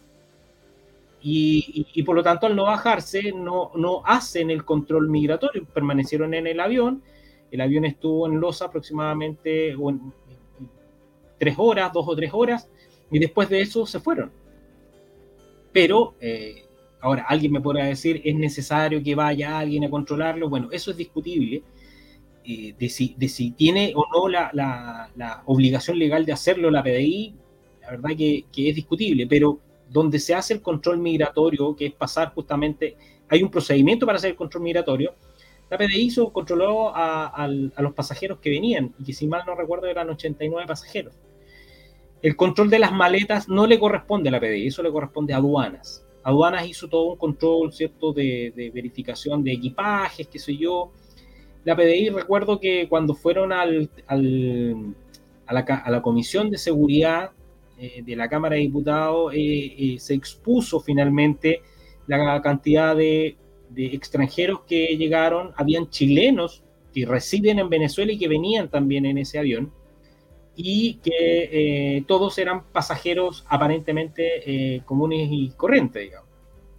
Y, 1.26 2.04
por 2.04 2.18
lo 2.18 2.22
tanto, 2.22 2.48
al 2.48 2.56
no 2.56 2.64
bajarse, 2.64 3.32
no, 3.32 3.72
no 3.76 4.02
hacen 4.06 4.52
el 4.52 4.66
control 4.66 5.10
migratorio, 5.10 5.64
permanecieron 5.74 6.34
en 6.34 6.48
el 6.48 6.60
avión. 6.60 7.02
El 7.54 7.62
avión 7.62 7.86
estuvo 7.86 8.26
en 8.26 8.40
Losa 8.40 8.66
aproximadamente 8.66 9.76
tres 11.38 11.56
horas, 11.56 11.94
dos 11.94 12.08
o 12.08 12.16
tres 12.16 12.32
horas, 12.34 12.68
y 13.12 13.20
después 13.20 13.48
de 13.48 13.62
eso 13.62 13.86
se 13.86 14.00
fueron. 14.00 14.32
Pero, 15.72 16.16
eh, 16.20 16.66
ahora, 17.00 17.26
alguien 17.30 17.52
me 17.52 17.62
podrá 17.62 17.86
decir, 17.86 18.24
¿es 18.26 18.34
necesario 18.34 19.04
que 19.04 19.14
vaya 19.14 19.60
alguien 19.60 19.84
a 19.84 19.90
controlarlo? 19.92 20.50
Bueno, 20.50 20.70
eso 20.72 20.90
es 20.90 20.98
discutible. 20.98 21.62
Eh, 22.44 22.74
de, 22.76 22.90
si, 22.90 23.52
tiene 23.52 23.94
o 23.96 24.04
no 24.12 24.28
la, 24.28 25.44
obligación 25.46 26.00
legal 26.00 26.26
de 26.26 26.34
hacerlo 26.34 26.72
la 26.72 26.82
PDI, 26.82 27.36
la 27.84 27.92
verdad 27.92 28.10
que, 28.18 28.46
es 28.52 28.76
discutible, 28.76 29.28
pero 29.28 29.60
donde 29.92 30.18
se 30.18 30.34
hace 30.34 30.56
el 30.56 30.62
control 30.64 30.98
migratorio, 30.98 31.76
que 31.76 31.86
es 31.86 31.94
pasar 31.94 32.34
justamente, 32.34 32.98
hay 33.30 33.44
un 33.44 33.52
procedimiento 33.52 34.08
para 34.08 34.18
hacer 34.18 34.32
el 34.32 34.38
control 34.38 34.64
migratorio, 34.64 35.14
la 35.74 35.80
PDI 35.80 36.02
hizo, 36.02 36.32
controló 36.32 36.96
a, 36.96 37.48
los 37.48 37.94
pasajeros 37.94 38.38
que 38.38 38.52
venían, 38.52 38.94
y 39.00 39.06
que 39.06 39.14
si 39.14 39.28
mal 39.28 39.42
no 39.48 39.56
recuerdo 39.56 39.88
eran 39.88 40.08
89 40.08 40.68
pasajeros. 40.68 41.16
El 42.22 42.36
control 42.36 42.70
de 42.70 42.78
las 42.78 42.94
maletas 42.94 43.50
no 43.50 43.66
le 43.66 43.80
corresponde 43.80 44.30
a 44.30 44.34
la 44.34 44.40
PDI, 44.40 44.68
eso 44.68 44.84
le 44.84 44.92
corresponde 44.92 45.34
a 45.34 45.38
aduanas. 45.38 46.06
Aduanas 46.22 46.68
hizo 46.68 46.88
todo 46.88 47.14
un 47.14 47.18
control, 47.18 47.74
¿cierto?, 47.74 48.14
de, 48.14 48.72
verificación 48.72 49.44
de 49.44 49.54
equipajes, 49.54 50.28
qué 50.28 50.38
sé 50.38 50.56
yo, 50.56 50.92
la 51.66 51.76
PDI 51.76 52.10
recuerdo 52.10 52.60
que 52.60 52.88
cuando 52.88 53.16
fueron 53.16 53.52
a, 53.52 53.66
la, 53.66 53.82
Comisión 56.04 56.52
de 56.52 56.60
Seguridad 56.60 57.32
eh, 57.80 58.04
de 58.06 58.16
la 58.16 58.30
Cámara 58.30 58.58
de 58.58 58.62
Diputados, 58.62 59.34
eh, 59.34 59.74
eh, 59.76 59.96
se 59.98 60.14
expuso 60.14 60.80
finalmente 60.80 61.64
la 62.06 62.40
cantidad 62.44 62.96
de, 62.96 63.38
de, 63.74 63.88
extranjeros 63.88 64.62
que 64.62 64.98
llegaron. 64.98 65.52
Habían 65.56 65.90
chilenos 65.90 66.64
que 66.94 67.06
residen 67.06 67.60
en 67.60 67.70
Venezuela 67.70 68.12
y 68.12 68.18
que 68.18 68.28
venían 68.28 68.70
también 68.70 69.06
en 69.06 69.18
ese 69.18 69.40
avión 69.40 69.72
y 70.56 70.96
que 71.04 72.04
todos 72.08 72.38
eran 72.38 72.64
pasajeros 72.72 73.44
aparentemente 73.50 74.84
comunes 74.86 75.28
y 75.32 75.50
corrientes, 75.58 76.04
digamos 76.04 76.34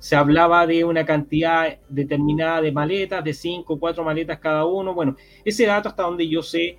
se 0.05 0.17
hablaba 0.17 0.67
de 0.67 0.85
una 0.85 1.07
cantidad 1.07 1.79
determinada 1.89 2.61
de 2.61 2.71
maletas, 2.71 3.25
de 3.25 3.33
cinco 3.33 3.73
o 3.73 3.79
cuatro 3.79 4.05
maletas 4.05 4.39
cada 4.39 4.67
uno. 4.67 4.93
Bueno, 4.93 5.17
ese 5.47 5.65
dato 5.65 5.89
hasta 5.89 6.03
donde 6.03 6.29
yo 6.29 6.43
sé 6.43 6.77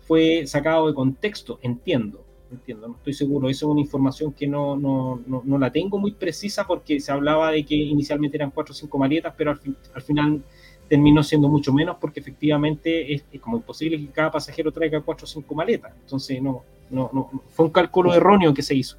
fue 0.00 0.46
sacado 0.46 0.86
de 0.86 0.94
contexto, 0.94 1.58
entiendo, 1.60 2.23
entiendo, 2.54 2.88
no 2.88 2.94
estoy 2.96 3.14
seguro. 3.14 3.48
Esa 3.48 3.66
es 3.66 3.70
una 3.70 3.80
información 3.80 4.32
que 4.32 4.46
no, 4.46 4.76
no, 4.76 5.22
no, 5.26 5.58
la 5.58 5.70
tengo 5.70 5.98
muy 5.98 6.12
precisa 6.12 6.66
porque 6.66 7.00
se 7.00 7.12
hablaba 7.12 7.50
de 7.50 7.64
que 7.64 7.74
inicialmente 7.74 8.36
eran 8.36 8.50
cuatro 8.50 8.72
o 8.72 8.74
cinco 8.74 8.98
maletas, 8.98 9.34
pero 9.36 9.52
al, 9.52 9.60
al 9.94 10.02
final 10.02 10.42
terminó 10.88 11.22
siendo 11.22 11.48
mucho 11.48 11.72
menos 11.72 11.96
porque 12.00 12.20
efectivamente 12.20 13.14
es, 13.14 13.24
como 13.40 13.56
imposible 13.56 13.98
que 13.98 14.08
cada 14.08 14.30
pasajero 14.30 14.72
traiga 14.72 15.00
cuatro 15.00 15.24
o 15.24 15.28
cinco 15.28 15.54
maletas. 15.54 15.92
Entonces, 16.00 16.40
no, 16.42 16.62
no, 16.90 17.10
no, 17.12 17.42
fue 17.48 17.66
un 17.66 17.72
cálculo 17.72 18.14
erróneo 18.14 18.52
que 18.52 18.62
se 18.62 18.74
hizo. 18.74 18.96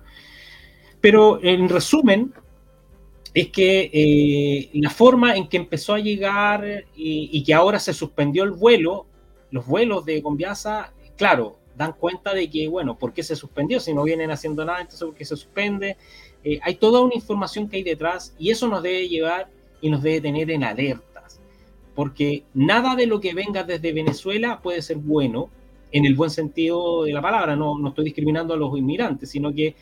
Pero 1.01 1.43
en 1.43 1.69
resumen, 1.69 2.33
es 3.33 3.49
que 3.49 3.91
eh, 3.93 4.69
la 4.75 4.89
forma 4.89 5.35
en 5.35 5.47
que 5.49 5.57
empezó 5.57 5.93
a 5.93 5.99
llegar 5.99 6.85
y, 6.95 7.43
que 7.43 7.53
ahora 7.53 7.79
se 7.79 7.93
suspendió 7.93 8.43
el 8.43 8.51
vuelo, 8.51 9.05
los 9.51 9.67
vuelos 9.67 10.05
de 10.05 10.23
Conviasa, 10.23 10.93
claro, 11.17 11.59
dan 11.77 11.93
cuenta 11.93 12.33
de 12.33 12.49
que, 12.49 12.67
bueno, 12.67 12.97
¿por 12.97 13.13
qué 13.13 13.23
se 13.23 13.35
suspendió? 13.35 13.79
Si 13.79 13.93
no 13.93 14.03
vienen 14.03 14.31
haciendo 14.31 14.63
nada, 14.65 14.81
entonces 14.81 15.05
¿por 15.05 15.15
qué 15.15 15.25
se 15.25 15.35
suspende? 15.35 15.97
Eh, 16.43 16.59
hay 16.63 16.75
toda 16.75 17.01
una 17.01 17.15
información 17.15 17.67
que 17.67 17.77
hay 17.77 17.83
detrás 17.83 18.35
y 18.37 18.51
eso 18.51 18.67
nos 18.67 18.83
debe 18.83 19.07
llevar 19.07 19.49
y 19.81 19.89
nos 19.89 20.01
debe 20.01 20.21
tener 20.21 20.51
en 20.51 20.63
alertas, 20.63 21.39
porque 21.93 22.43
nada 22.53 22.95
de 22.95 23.07
lo 23.07 23.19
que 23.19 23.33
venga 23.33 23.63
desde 23.63 23.91
Venezuela 23.93 24.61
puede 24.61 24.81
ser 24.81 24.97
bueno 24.97 25.49
en 25.91 26.05
el 26.05 26.15
buen 26.15 26.29
sentido 26.29 27.03
de 27.03 27.13
la 27.13 27.21
palabra, 27.21 27.55
no, 27.55 27.77
no 27.77 27.89
estoy 27.89 28.05
discriminando 28.05 28.53
a 28.53 28.57
los 28.57 28.77
inmigrantes, 28.77 29.29
sino 29.29 29.53
que 29.53 29.75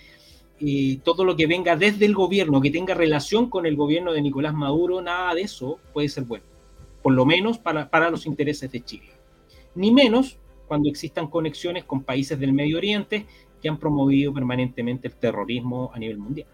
todo 1.03 1.25
lo 1.25 1.35
que 1.35 1.47
venga 1.47 1.75
desde 1.75 2.05
el 2.05 2.13
gobierno, 2.13 2.61
que 2.61 2.71
tenga 2.71 2.93
relación 2.93 3.49
con 3.49 3.65
el 3.65 3.75
gobierno 3.75 4.13
de 4.13 4.21
Nicolás 4.21 4.53
Maduro, 4.53 5.01
nada 5.01 5.33
de 5.33 5.41
eso 5.41 5.79
puede 5.91 6.07
ser 6.07 6.23
bueno, 6.23 6.45
por 7.01 7.13
lo 7.13 7.25
menos 7.25 7.57
para, 7.57 7.89
para 7.89 8.09
los 8.09 8.25
intereses 8.25 8.71
de 8.71 8.83
Chile. 8.83 9.09
Ni 9.75 9.91
menos 9.91 10.37
cuando 10.73 10.89
existan 10.89 11.27
conexiones 11.27 11.83
con 11.83 12.01
países 12.01 12.39
del 12.39 12.51
Medio 12.51 12.77
Oriente 12.77 13.27
que 13.61 13.69
han 13.69 13.77
promovido 13.77 14.33
permanentemente 14.33 15.07
el 15.07 15.13
terrorismo 15.13 15.91
a 15.93 15.99
nivel 15.99 16.17
mundial. 16.17 16.47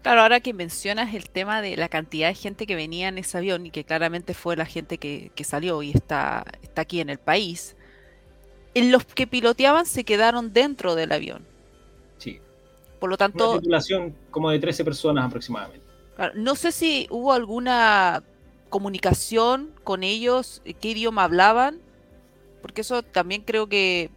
Claro, 0.00 0.22
ahora 0.22 0.40
que 0.40 0.54
mencionas 0.54 1.12
el 1.12 1.28
tema 1.28 1.60
de 1.60 1.76
la 1.76 1.90
cantidad 1.90 2.28
de 2.28 2.34
gente 2.34 2.66
que 2.66 2.74
venía 2.74 3.08
en 3.08 3.18
ese 3.18 3.36
avión 3.36 3.66
y 3.66 3.70
que 3.70 3.84
claramente 3.84 4.32
fue 4.32 4.56
la 4.56 4.64
gente 4.64 4.96
que, 4.96 5.32
que 5.34 5.44
salió 5.44 5.82
y 5.82 5.90
está, 5.90 6.46
está 6.62 6.80
aquí 6.80 7.00
en 7.00 7.10
el 7.10 7.18
país, 7.18 7.76
en 8.72 8.90
los 8.90 9.04
que 9.04 9.26
piloteaban 9.26 9.84
se 9.84 10.04
quedaron 10.04 10.54
dentro 10.54 10.94
del 10.94 11.12
avión. 11.12 11.52
Por 13.02 13.10
lo 13.10 13.18
tanto. 13.18 13.50
Una 13.50 13.58
tripulación 13.58 14.14
como 14.30 14.48
de 14.50 14.60
13 14.60 14.84
personas 14.84 15.26
aproximadamente. 15.26 15.84
No 16.36 16.54
sé 16.54 16.70
si 16.70 17.08
hubo 17.10 17.32
alguna 17.32 18.22
comunicación 18.72 19.70
con 19.84 20.02
ellos, 20.02 20.62
qué 20.80 20.88
idioma 20.88 21.24
hablaban, 21.24 21.78
porque 22.62 22.80
eso 22.80 23.02
también 23.02 23.42
creo 23.42 23.68
que 23.68 24.10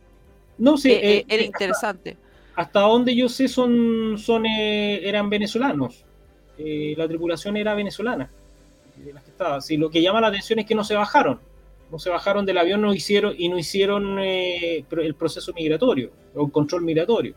no 0.58 0.78
sé, 0.78 0.94
e, 0.94 0.94
e, 0.94 1.18
eh, 1.18 1.26
era 1.28 1.44
interesante. 1.44 2.18
Hasta, 2.56 2.80
donde 2.80 3.14
yo 3.14 3.28
sé 3.28 3.50
son, 3.50 4.18
son 4.18 4.46
eh, 4.46 5.08
eran 5.08 5.30
venezolanos. 5.30 6.06
Eh, 6.58 6.94
la 6.98 7.06
tripulación 7.06 7.58
era 7.58 7.76
venezolana. 7.76 8.32
Si 9.60 9.76
lo 9.76 9.90
que 9.90 10.02
llama 10.02 10.22
la 10.22 10.28
atención 10.28 10.60
es 10.60 10.66
que 10.66 10.74
no 10.74 10.86
se 10.86 10.96
bajaron. 10.96 11.40
No 11.92 12.00
se 12.00 12.10
bajaron 12.10 12.46
del 12.46 12.58
avión 12.58 12.82
no 12.82 12.94
hicieron, 12.94 13.36
y 13.38 13.50
no 13.50 13.60
hicieron 13.60 14.18
el 14.20 15.16
proceso 15.20 15.54
migratorio 15.54 16.12
o 16.34 16.46
el 16.46 16.52
control 16.52 16.84
migratorio. 16.84 17.36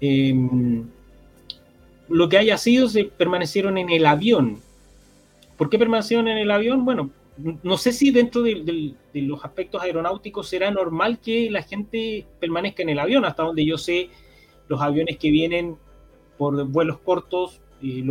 Em, 0.00 0.88
lo 2.08 2.28
que 2.28 2.38
haya 2.38 2.56
sido, 2.56 2.88
se 2.88 3.04
permanecieron 3.04 3.76
en 3.76 3.90
el 3.90 4.06
avión. 4.06 4.58
¿Por 5.56 5.70
qué 5.70 5.78
permanecieron 5.78 6.28
en 6.28 6.38
el 6.38 6.50
avión? 6.50 6.84
Bueno, 6.84 7.10
no 7.62 7.76
sé 7.76 7.92
si 7.92 8.10
dentro 8.10 8.42
de, 8.42 8.94
los 9.14 9.44
aspectos 9.44 9.82
aeronáuticos 9.82 10.48
será 10.48 10.70
normal 10.70 11.18
que 11.18 11.50
la 11.50 11.62
gente 11.62 12.26
permanezca 12.40 12.82
en 12.82 12.90
el 12.90 12.98
avión, 12.98 13.24
hasta 13.24 13.42
donde 13.42 13.64
yo 13.64 13.78
sé, 13.78 14.10
los 14.68 14.80
aviones 14.80 15.18
que 15.18 15.30
vienen 15.30 15.76
por 16.38 16.64
vuelos 16.66 16.98
cortos, 16.98 17.60
eh, 17.82 18.04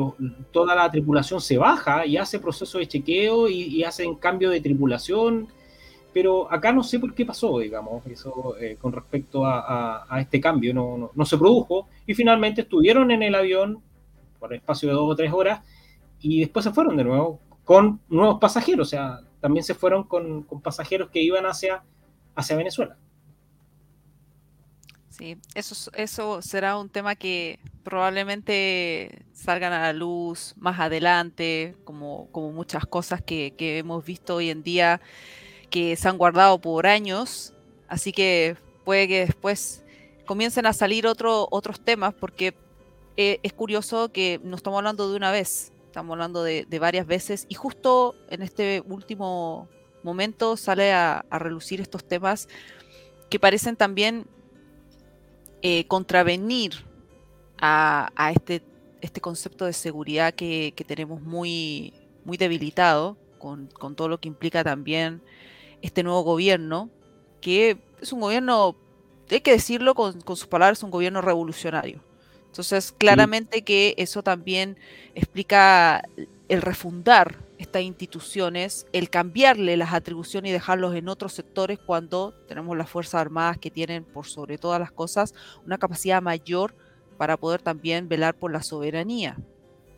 toda 0.51 0.75
la 0.75 0.89
tripulación 0.91 1.41
se 1.41 1.57
baja 1.57 2.05
y 2.05 2.17
hace 2.17 2.39
proceso 2.39 2.77
de 2.77 2.87
chequeo 2.87 3.47
y, 3.47 3.63
y 3.63 3.83
hacen 3.83 4.15
cambio 4.15 4.49
de 4.49 4.61
tripulación. 4.61 5.47
Pero 6.13 6.51
acá 6.51 6.71
no 6.71 6.83
sé 6.83 6.99
por 6.99 7.15
qué 7.15 7.25
pasó, 7.25 7.57
digamos, 7.57 8.05
eso 8.05 8.55
eh, 8.59 8.77
con 8.79 8.93
respecto 8.93 9.45
a, 9.45 10.05
este 10.19 10.39
cambio, 10.39 10.71
no, 10.73 11.11
no, 11.13 11.25
se 11.25 11.39
produjo, 11.39 11.87
y 12.05 12.13
finalmente 12.13 12.61
estuvieron 12.61 13.09
en 13.09 13.23
el 13.23 13.33
avión 13.33 13.79
por 14.39 14.53
el 14.53 14.59
espacio 14.59 14.89
de 14.89 14.95
dos 14.95 15.09
o 15.09 15.15
tres 15.15 15.33
horas, 15.33 15.61
y 16.23 16.39
después 16.39 16.63
se 16.63 16.71
fueron 16.71 16.97
de 16.97 17.03
nuevo 17.03 17.39
con 17.65 17.99
nuevos 18.09 18.39
pasajeros, 18.39 18.87
o 18.87 18.89
sea, 18.89 19.19
también 19.39 19.63
se 19.63 19.75
fueron 19.75 20.03
con, 20.05 20.45
pasajeros 20.63 21.09
que 21.09 21.21
iban 21.21 21.45
hacia, 21.45 21.83
hacia 22.33 22.55
Venezuela. 22.55 22.97
Sí, 25.09 25.37
eso, 25.53 25.91
eso 25.95 26.41
será 26.41 26.77
un 26.77 26.89
tema 26.89 27.15
que 27.15 27.59
probablemente 27.83 29.25
salgan 29.33 29.73
a 29.73 29.81
la 29.81 29.93
luz 29.93 30.55
más 30.57 30.79
adelante, 30.79 31.75
como, 31.83 32.27
como 32.31 32.51
muchas 32.51 32.85
cosas 32.85 33.21
que, 33.21 33.53
que 33.57 33.77
hemos 33.77 34.03
visto 34.03 34.35
hoy 34.35 34.49
en 34.49 34.63
día 34.63 35.01
que 35.69 35.95
se 35.95 36.07
han 36.07 36.17
guardado 36.17 36.59
por 36.59 36.87
años, 36.87 37.53
así 37.87 38.11
que 38.11 38.55
puede 38.85 39.07
que 39.07 39.25
después 39.25 39.83
comiencen 40.25 40.65
a 40.65 40.73
salir 40.73 41.05
otro, 41.05 41.47
otros 41.51 41.81
temas, 41.81 42.13
porque 42.13 42.55
eh, 43.17 43.39
es 43.43 43.53
curioso 43.53 44.11
que 44.11 44.39
no 44.43 44.55
estamos 44.55 44.77
hablando 44.77 45.09
de 45.09 45.17
una 45.17 45.31
vez, 45.31 45.72
estamos 45.93 46.13
hablando 46.13 46.41
de, 46.41 46.65
varias 46.79 47.05
veces, 47.05 47.45
y 47.49 47.53
justo 47.53 48.15
en 48.31 48.41
este 48.41 48.81
último 48.87 49.69
momento 50.01 50.57
sale 50.57 50.91
a, 50.91 51.23
relucir 51.29 51.81
estos 51.81 52.03
temas 52.03 52.49
que 53.29 53.39
parecen 53.39 53.75
también 53.75 54.25
eh, 55.61 55.85
contravenir 55.85 56.73
a, 57.59 58.31
este, 58.35 58.63
este 59.01 59.21
concepto 59.21 59.65
de 59.65 59.73
seguridad 59.73 60.33
que, 60.33 60.73
tenemos 60.87 61.21
muy, 61.21 61.93
muy 62.25 62.37
debilitado 62.37 63.15
con, 63.37 63.69
todo 63.95 64.07
lo 64.07 64.19
que 64.19 64.29
implica 64.29 64.63
también 64.63 65.21
este 65.83 66.01
nuevo 66.01 66.23
gobierno, 66.23 66.89
que 67.39 67.77
es 68.01 68.11
un 68.11 68.19
gobierno, 68.19 68.75
hay 69.29 69.41
que 69.41 69.51
decirlo 69.51 69.93
con, 69.93 70.19
sus 70.25 70.47
palabras, 70.47 70.81
un 70.81 70.89
gobierno 70.89 71.21
revolucionario. 71.21 72.01
Entonces, 72.53 72.91
claramente 72.95 73.63
que 73.63 73.95
eso 73.97 74.21
también 74.21 74.77
explica 75.15 76.03
el 76.49 76.61
refundar 76.61 77.39
estas 77.57 77.81
instituciones, 77.81 78.85
el 78.93 79.09
cambiarle 79.09 79.75
las 79.75 79.91
atribuciones 79.91 80.51
y 80.51 80.53
dejarlos 80.53 80.93
en 80.93 81.09
otros 81.09 81.33
sectores 81.33 81.79
cuando 81.79 82.35
tenemos 82.47 82.77
las 82.77 82.91
Fuerzas 82.91 83.15
Armadas 83.15 83.57
que 83.57 83.71
tienen, 83.71 84.03
por 84.03 84.27
sobre 84.27 84.59
todas 84.59 84.79
las 84.79 84.91
cosas, 84.91 85.33
una 85.65 85.79
capacidad 85.79 86.21
mayor 86.21 86.75
para 87.17 87.37
poder 87.37 87.63
también 87.63 88.07
velar 88.07 88.35
por 88.35 88.51
la 88.51 88.61
soberanía. 88.61 89.35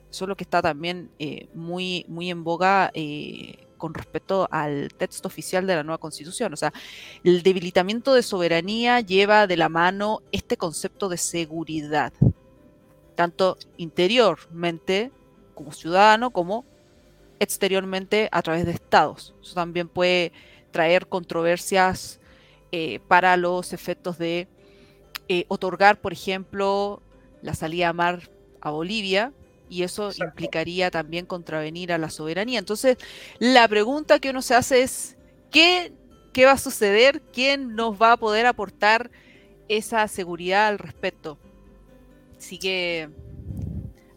Eso 0.09 0.23
es 0.23 0.29
lo 0.29 0.37
que 0.37 0.45
está 0.45 0.61
también 0.61 1.09
eh, 1.19 1.49
muy, 1.53 2.05
muy 2.07 2.29
en 2.29 2.45
boga 2.45 2.89
eh, 2.93 3.67
con 3.77 3.93
respecto 3.93 4.47
al 4.49 4.93
texto 4.97 5.27
oficial 5.27 5.67
de 5.67 5.75
la 5.75 5.83
nueva 5.83 5.97
constitución. 5.97 6.53
O 6.53 6.55
sea, 6.55 6.71
el 7.25 7.43
debilitamiento 7.43 8.13
de 8.13 8.23
soberanía 8.23 9.01
lleva 9.01 9.45
de 9.45 9.57
la 9.57 9.67
mano 9.67 10.21
este 10.31 10.55
concepto 10.55 11.09
de 11.09 11.17
seguridad, 11.17 12.13
tanto 13.15 13.57
interiormente 13.77 15.11
como 15.53 15.71
ciudadano 15.71 16.31
como 16.31 16.65
exteriormente 17.39 18.29
a 18.31 18.41
través 18.41 18.65
de 18.65 18.71
estados. 18.71 19.33
Eso 19.41 19.55
también 19.55 19.87
puede 19.87 20.31
traer 20.71 21.07
controversias 21.07 22.19
eh, 22.71 22.99
para 23.07 23.37
los 23.37 23.73
efectos 23.73 24.17
de 24.17 24.47
eh, 25.27 25.45
otorgar, 25.47 25.99
por 26.01 26.13
ejemplo, 26.13 27.01
la 27.41 27.53
salida 27.53 27.89
a 27.89 27.93
mar 27.93 28.29
a 28.61 28.71
Bolivia, 28.71 29.31
y 29.69 29.83
eso 29.83 30.11
implicaría 30.15 30.91
también 30.91 31.25
contravenir 31.25 31.91
a 31.91 31.97
la 31.97 32.09
soberanía. 32.09 32.59
Entonces, 32.59 32.97
la 33.39 33.67
pregunta 33.67 34.19
que 34.19 34.29
uno 34.29 34.41
se 34.41 34.55
hace 34.55 34.81
es, 34.83 35.17
¿qué, 35.51 35.91
qué 36.33 36.45
va 36.45 36.51
a 36.51 36.57
suceder? 36.57 37.21
¿Quién 37.33 37.75
nos 37.75 37.99
va 37.99 38.13
a 38.13 38.17
poder 38.17 38.45
aportar 38.45 39.09
esa 39.67 40.07
seguridad 40.07 40.67
al 40.67 40.77
respecto? 40.79 41.39
Así 42.37 42.57
que 42.57 43.09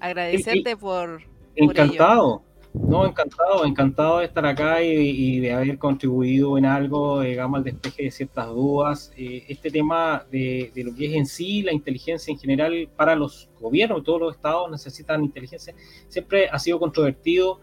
agradecerte 0.00 0.76
por... 0.76 1.22
Encantado. 1.56 2.42
No, 2.74 3.06
encantado, 3.06 3.64
encantado 3.64 4.18
de 4.18 4.26
estar 4.26 4.44
acá 4.46 4.82
y, 4.82 5.40
de 5.40 5.52
haber 5.52 5.78
contribuido 5.78 6.58
en 6.58 6.64
algo, 6.66 7.22
digamos, 7.22 7.58
al 7.58 7.64
despeje 7.64 8.04
de 8.04 8.10
ciertas 8.10 8.46
dudas. 8.48 9.12
Eh, 9.16 9.44
este 9.48 9.70
tema 9.70 10.24
de, 10.30 10.70
lo 10.76 10.94
que 10.94 11.06
es 11.06 11.14
en 11.14 11.26
sí 11.26 11.62
la 11.62 11.72
inteligencia 11.72 12.30
en 12.30 12.38
general 12.38 12.88
para 12.94 13.16
los 13.16 13.48
gobiernos, 13.58 14.04
todos 14.04 14.20
los 14.20 14.36
estados 14.36 14.70
necesitan 14.70 15.24
inteligencia, 15.24 15.74
siempre 16.08 16.48
ha 16.48 16.58
sido 16.58 16.78
controvertido, 16.78 17.60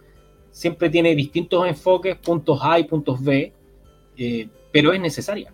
siempre 0.51 0.89
tiene 0.89 1.15
distintos 1.15 1.67
enfoques, 1.67 2.17
puntos 2.17 2.59
A 2.61 2.79
y 2.79 2.85
puntos 2.85 3.23
B, 3.23 3.53
eh, 4.17 4.49
pero 4.71 4.91
es 4.91 4.99
necesaria. 4.99 5.53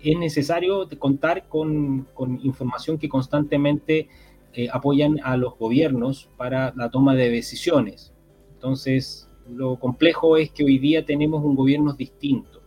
Es 0.00 0.16
necesario 0.16 0.88
contar 0.98 1.48
con, 1.48 2.06
información 2.42 2.98
que 2.98 3.08
constantemente 3.08 4.08
eh, 4.54 4.68
apoyan 4.72 5.18
a 5.22 5.36
los 5.36 5.56
gobiernos 5.58 6.30
para 6.36 6.72
la 6.76 6.90
toma 6.90 7.14
de 7.14 7.30
decisiones 7.30 8.12
entonces, 8.58 9.28
lo 9.48 9.78
complejo 9.78 10.36
es 10.36 10.50
que 10.50 10.64
hoy 10.64 10.78
día 10.78 11.04
tenemos 11.04 11.44
un 11.44 11.54
gobierno 11.54 11.92
distinto. 11.92 12.60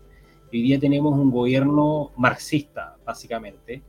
Hoy 0.52 0.62
día 0.62 0.80
tenemos 0.80 1.14
un 1.14 1.30
gobierno 1.30 2.12
marxista, 2.16 2.96
básicamente, 3.06 3.84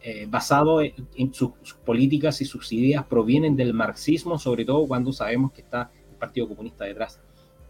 eh, 0.00 0.26
basado 0.30 0.80
en, 0.80 1.34
sus, 1.34 1.50
políticas 1.84 2.40
y 2.40 2.44
sus 2.44 2.72
ideas 2.72 3.04
provienen 3.04 3.56
del 3.56 3.74
marxismo, 3.74 4.38
sobre 4.38 4.64
todo 4.64 4.86
cuando 4.86 5.12
sabemos 5.12 5.50
que 5.50 5.62
está 5.62 5.90
el 6.08 6.16
Partido 6.18 6.46
Comunista 6.46 6.84
detrás. 6.84 7.20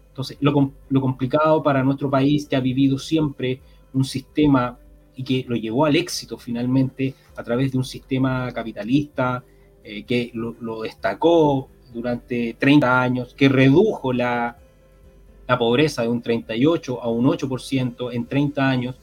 Entonces, 0.09 0.37
lo, 0.41 0.71
lo 0.89 1.01
complicado 1.01 1.63
para 1.63 1.83
nuestro 1.83 2.07
país, 2.07 2.47
que 2.47 2.55
ha 2.55 2.59
vivido 2.59 2.99
siempre 2.99 3.61
un 3.93 4.05
sistema 4.05 4.77
y 5.15 5.23
que 5.23 5.43
lo 5.47 5.55
llevó 5.55 5.85
al 5.85 5.95
éxito 5.95 6.37
finalmente 6.37 7.15
a 7.35 7.43
través 7.43 7.71
de 7.71 7.79
un 7.79 7.83
sistema 7.83 8.51
capitalista 8.51 9.43
eh, 9.83 10.03
que 10.03 10.31
lo, 10.33 10.55
lo, 10.59 10.81
destacó 10.81 11.69
durante 11.93 12.55
30 12.57 13.01
años, 13.01 13.33
que 13.33 13.49
redujo 13.49 14.13
la, 14.13 14.57
la 15.47 15.57
pobreza 15.57 16.03
de 16.03 16.07
un 16.07 16.21
38 16.21 17.01
a 17.01 17.09
un 17.09 17.25
8% 17.25 18.13
en 18.13 18.25
30 18.25 18.69
años, 18.69 18.95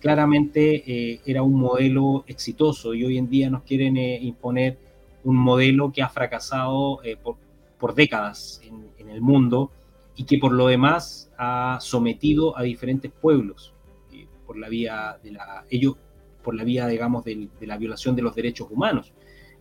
claramente 0.00 0.82
eh, 0.86 1.20
era 1.26 1.42
un 1.42 1.54
modelo 1.54 2.24
exitoso 2.26 2.94
y 2.94 3.04
hoy 3.04 3.18
en 3.18 3.28
día 3.28 3.50
nos 3.50 3.62
quieren 3.62 3.96
eh, 3.96 4.18
imponer 4.20 4.78
un 5.24 5.36
modelo 5.36 5.92
que 5.92 6.02
ha 6.02 6.08
fracasado 6.08 7.02
eh, 7.02 7.16
por, 7.16 7.36
por, 7.78 7.94
décadas 7.94 8.60
en, 8.64 8.88
en, 8.98 9.10
el 9.10 9.20
mundo 9.20 9.70
y 10.14 10.24
que 10.24 10.38
por 10.38 10.52
lo 10.52 10.68
demás 10.68 11.30
ha 11.38 11.78
sometido 11.80 12.56
a 12.56 12.62
diferentes 12.62 13.10
pueblos 13.10 13.72
por 14.46 14.56
la 14.56 14.68
vía 14.68 15.18
de 15.22 15.32
la 15.32 15.64
ellos 15.70 15.96
por 16.42 16.54
la 16.54 16.62
vía 16.62 16.86
digamos 16.86 17.24
de 17.24 17.48
la 17.62 17.76
violación 17.76 18.14
de 18.14 18.22
los 18.22 18.34
derechos 18.34 18.68
humanos 18.70 19.12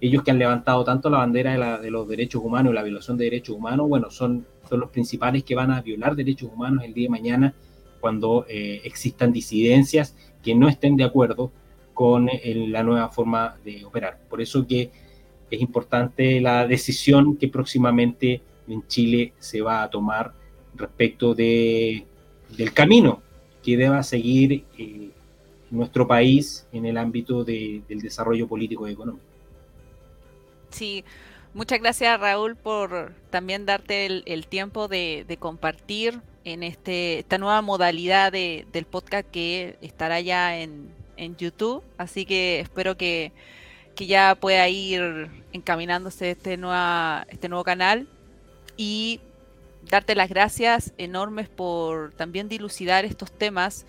ellos 0.01 0.23
que 0.23 0.31
han 0.31 0.39
levantado 0.39 0.83
tanto 0.83 1.09
la 1.09 1.19
bandera 1.19 1.79
de, 1.79 1.91
los 1.91 2.07
derechos 2.07 2.43
humanos 2.43 2.71
y 2.71 2.75
la 2.75 2.83
violación 2.83 3.17
de 3.17 3.25
derechos 3.25 3.55
humanos, 3.55 3.87
bueno, 3.87 4.11
son, 4.11 4.45
son 4.69 4.79
los 4.79 4.89
principales 4.89 5.43
que 5.43 5.55
van 5.55 5.71
a 5.71 5.81
violar 5.81 6.15
derechos 6.15 6.49
humanos 6.53 6.83
el 6.83 6.93
día 6.93 7.05
de 7.05 7.09
mañana 7.09 7.53
cuando 7.99 8.45
eh, 8.47 8.81
existan 8.83 9.31
disidencias 9.31 10.15
que 10.43 10.53
no 10.53 10.67
estén 10.67 10.95
de 10.95 11.05
acuerdo 11.05 11.51
con 11.93 12.29
eh, 12.29 12.67
la 12.69 12.83
nueva 12.83 13.09
forma 13.09 13.57
de 13.63 13.83
operar. 13.83 14.19
Por 14.29 14.41
eso 14.41 14.67
que 14.67 14.91
es 15.49 15.61
importante 15.61 16.39
la 16.41 16.67
decisión 16.67 17.37
que 17.37 17.47
próximamente 17.47 18.41
en 18.67 18.85
Chile 18.87 19.33
se 19.39 19.61
va 19.61 19.83
a 19.83 19.89
tomar 19.89 20.33
respecto 20.75 21.33
de, 21.33 22.05
del 22.55 22.73
camino 22.73 23.21
que 23.63 23.77
deba 23.77 24.03
seguir 24.03 24.65
eh, 24.77 25.09
nuestro 25.71 26.07
país 26.07 26.67
en 26.71 26.85
el 26.85 26.97
ámbito 26.97 27.43
del 27.43 27.83
desarrollo 27.87 28.47
político 28.47 28.87
y 28.87 28.91
económico. 28.91 29.24
Sí, 30.75 31.05
muchas 31.53 31.79
gracias 31.79 32.19
Raúl 32.19 32.57
por 32.57 33.13
también 33.29 33.65
darte 33.65 34.05
el, 34.07 34.47
tiempo 34.47 34.89
de, 34.89 35.37
compartir 35.39 36.19
en 36.43 36.63
este, 36.63 37.19
esta 37.19 37.37
nueva 37.37 37.61
modalidad 37.61 38.33
de, 38.33 38.67
del 38.73 38.83
podcast 38.83 39.25
que 39.31 39.77
estará 39.79 40.19
ya 40.19 40.57
en, 40.57 40.93
YouTube. 41.37 41.81
Así 41.97 42.25
que 42.25 42.59
espero 42.59 42.97
que, 42.97 43.31
ya 43.95 44.35
pueda 44.35 44.67
ir 44.67 45.29
encaminándose 45.53 46.31
este, 46.31 46.57
nueva, 46.57 47.25
este 47.29 47.47
nuevo 47.47 47.63
canal 47.63 48.09
y 48.75 49.21
darte 49.89 50.13
las 50.13 50.27
gracias 50.27 50.91
enormes 50.97 51.47
por 51.47 52.11
también 52.15 52.49
dilucidar 52.49 53.05
estos 53.05 53.31
temas 53.31 53.85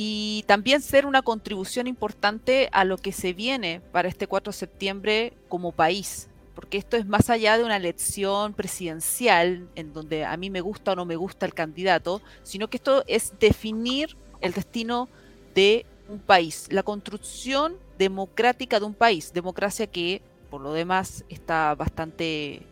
y 0.00 0.44
también 0.46 0.80
ser 0.80 1.06
una 1.06 1.22
contribución 1.22 1.88
importante 1.88 2.68
a 2.70 2.84
lo 2.84 2.98
que 2.98 3.10
se 3.10 3.32
viene 3.32 3.80
para 3.90 4.06
este 4.06 4.28
4 4.28 4.52
de 4.52 4.56
septiembre 4.56 5.32
como 5.48 5.72
país, 5.72 6.28
porque 6.54 6.78
esto 6.78 6.96
es 6.96 7.04
más 7.04 7.30
allá 7.30 7.58
de 7.58 7.64
una 7.64 7.74
elección 7.74 8.54
presidencial 8.54 9.68
en 9.74 9.92
donde 9.92 10.24
a 10.24 10.36
mí 10.36 10.50
me 10.50 10.60
gusta 10.60 10.92
o 10.92 10.94
no 10.94 11.04
me 11.04 11.16
gusta 11.16 11.46
el 11.46 11.52
candidato, 11.52 12.22
sino 12.44 12.70
que 12.70 12.76
esto 12.76 13.02
es 13.08 13.32
definir 13.40 14.16
el 14.40 14.52
destino 14.52 15.08
de 15.56 15.84
un 16.08 16.20
país, 16.20 16.68
la 16.70 16.84
construcción 16.84 17.76
democrática 17.98 18.78
de 18.78 18.86
un 18.86 18.94
país, 18.94 19.32
democracia 19.32 19.88
que 19.88 20.22
por 20.48 20.60
lo 20.60 20.74
demás 20.74 21.24
está 21.28 21.74
bastante 21.74 22.62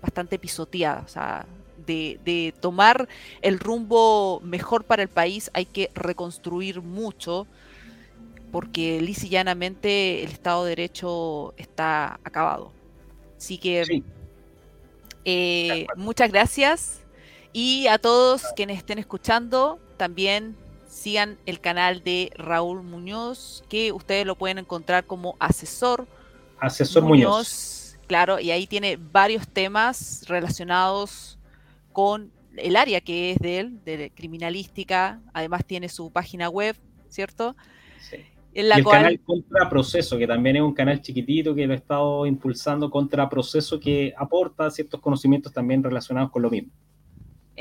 bastante 0.00 0.38
pisoteada, 0.38 1.02
o 1.02 1.08
sea, 1.08 1.44
de, 1.90 2.54
tomar 2.60 3.08
el 3.42 3.58
rumbo 3.58 4.40
mejor 4.42 4.84
para 4.84 5.02
el 5.02 5.08
país 5.08 5.50
hay 5.54 5.66
que 5.66 5.90
reconstruir 5.94 6.82
mucho 6.82 7.46
porque 8.52 9.00
lisa 9.00 9.26
llanamente 9.26 10.22
el 10.24 10.32
Estado 10.32 10.64
de 10.64 10.70
Derecho 10.70 11.54
está 11.56 12.18
acabado. 12.24 12.72
Así 13.36 13.58
que 13.58 14.02
eh, 15.24 15.86
muchas 15.96 16.30
gracias 16.30 17.00
y 17.52 17.86
a 17.86 17.98
todos 17.98 18.44
quienes 18.56 18.78
estén 18.78 18.98
escuchando 18.98 19.78
también 19.96 20.56
sigan 20.88 21.38
el 21.46 21.60
canal 21.60 22.02
de 22.02 22.32
Raúl 22.36 22.82
Muñoz 22.82 23.64
que 23.68 23.92
ustedes 23.92 24.26
lo 24.26 24.34
pueden 24.36 24.58
encontrar 24.58 25.06
como 25.06 25.36
asesor. 25.38 26.06
Asesor 26.58 27.04
Muñoz. 27.04 27.96
Claro, 28.06 28.40
y 28.40 28.50
ahí 28.50 28.66
tiene 28.66 28.98
varios 29.00 29.46
temas 29.46 30.24
relacionados 30.26 31.38
con 31.92 32.32
el 32.56 32.76
área 32.76 33.00
que 33.00 33.32
es 33.32 33.38
de 33.38 33.60
él, 33.60 33.84
de 33.84 34.10
criminalística, 34.14 35.20
además 35.32 35.64
tiene 35.64 35.88
su 35.88 36.10
página 36.10 36.48
web, 36.48 36.76
¿cierto? 37.08 37.56
Sí. 38.00 38.16
En 38.52 38.68
la 38.68 38.76
y 38.76 38.78
el 38.80 38.84
canal 38.84 39.20
Contraproceso, 39.20 40.18
que 40.18 40.26
también 40.26 40.56
es 40.56 40.62
un 40.62 40.74
canal 40.74 41.00
chiquitito 41.00 41.54
que 41.54 41.66
lo 41.66 41.74
he 41.74 41.76
estado 41.76 42.26
impulsando, 42.26 42.90
Contraproceso, 42.90 43.78
que 43.78 44.12
aporta 44.16 44.70
ciertos 44.70 45.00
conocimientos 45.00 45.52
también 45.52 45.82
relacionados 45.82 46.30
con 46.30 46.42
lo 46.42 46.50
mismo. 46.50 46.72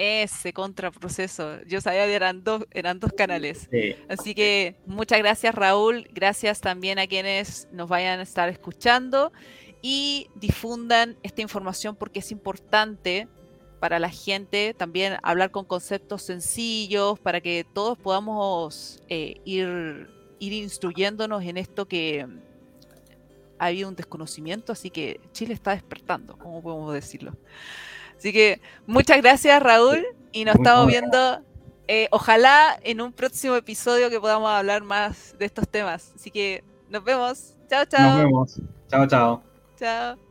Ese 0.02 0.54
contraproceso. 0.54 1.62
Yo 1.66 1.82
sabía 1.82 2.06
que 2.06 2.14
eran 2.14 2.42
dos, 2.44 2.66
eran 2.72 3.02
dos 3.02 3.12
canales. 3.12 3.70
Así 4.08 4.34
que 4.34 4.78
muchas 4.86 5.20
gracias 5.20 5.54
Raúl, 5.54 6.08
gracias 6.14 6.62
también 6.62 7.00
a 7.00 7.08
quienes 7.08 7.68
nos 7.74 7.90
vayan 7.90 8.22
a 8.22 8.24
estar 8.24 8.48
escuchando 8.48 9.34
y 9.82 10.28
difundan 10.36 11.18
esta 11.22 11.42
información 11.42 11.98
porque 11.98 12.20
es 12.20 12.32
importante 12.32 13.28
para 13.80 14.00
la 14.00 14.10
gente, 14.10 14.74
también 14.74 15.18
hablar 15.24 15.52
con 15.52 15.66
conceptos 15.66 16.22
sencillos 16.22 17.20
para 17.20 17.42
que 17.42 17.66
todos 17.74 17.98
podamos 17.98 19.02
eh, 19.10 19.42
ir, 19.46 20.10
ir 20.40 20.54
instruyéndonos 20.54 21.44
en 21.44 21.58
esto 21.58 21.88
que 21.88 22.28
ha 23.58 23.66
habido 23.66 23.90
un 23.90 23.96
desconocimiento, 23.96 24.72
así 24.72 24.90
que 24.90 25.20
Chile 25.32 25.54
está 25.54 25.72
despertando, 25.72 26.38
como 26.38 26.62
podemos 26.62 26.94
decirlo. 26.94 27.36
Así 28.18 28.34
que 28.34 28.62
muchas 28.86 29.18
gracias 29.18 29.62
Raúl 29.62 30.06
y 30.32 30.46
nos 30.46 30.56
estamos 30.56 30.88
viendo 30.88 31.42
eh, 31.92 32.08
ojalá 32.12 32.80
en 32.84 33.02
un 33.02 33.12
próximo 33.12 33.56
episodio 33.56 34.12
que 34.12 34.20
podamos 34.20 34.52
hablar 34.52 34.84
más 34.84 35.36
de 35.40 35.46
estos 35.46 35.68
temas. 35.68 36.14
Así 36.16 36.30
que 36.30 36.64
nos 36.88 37.04
vemos. 37.04 37.56
Chao, 37.68 37.84
chao. 37.86 38.12
Nos 38.12 38.24
vemos. 38.24 38.62
Chao, 38.90 39.08
chao. 39.08 39.44
Chao. 39.80 40.29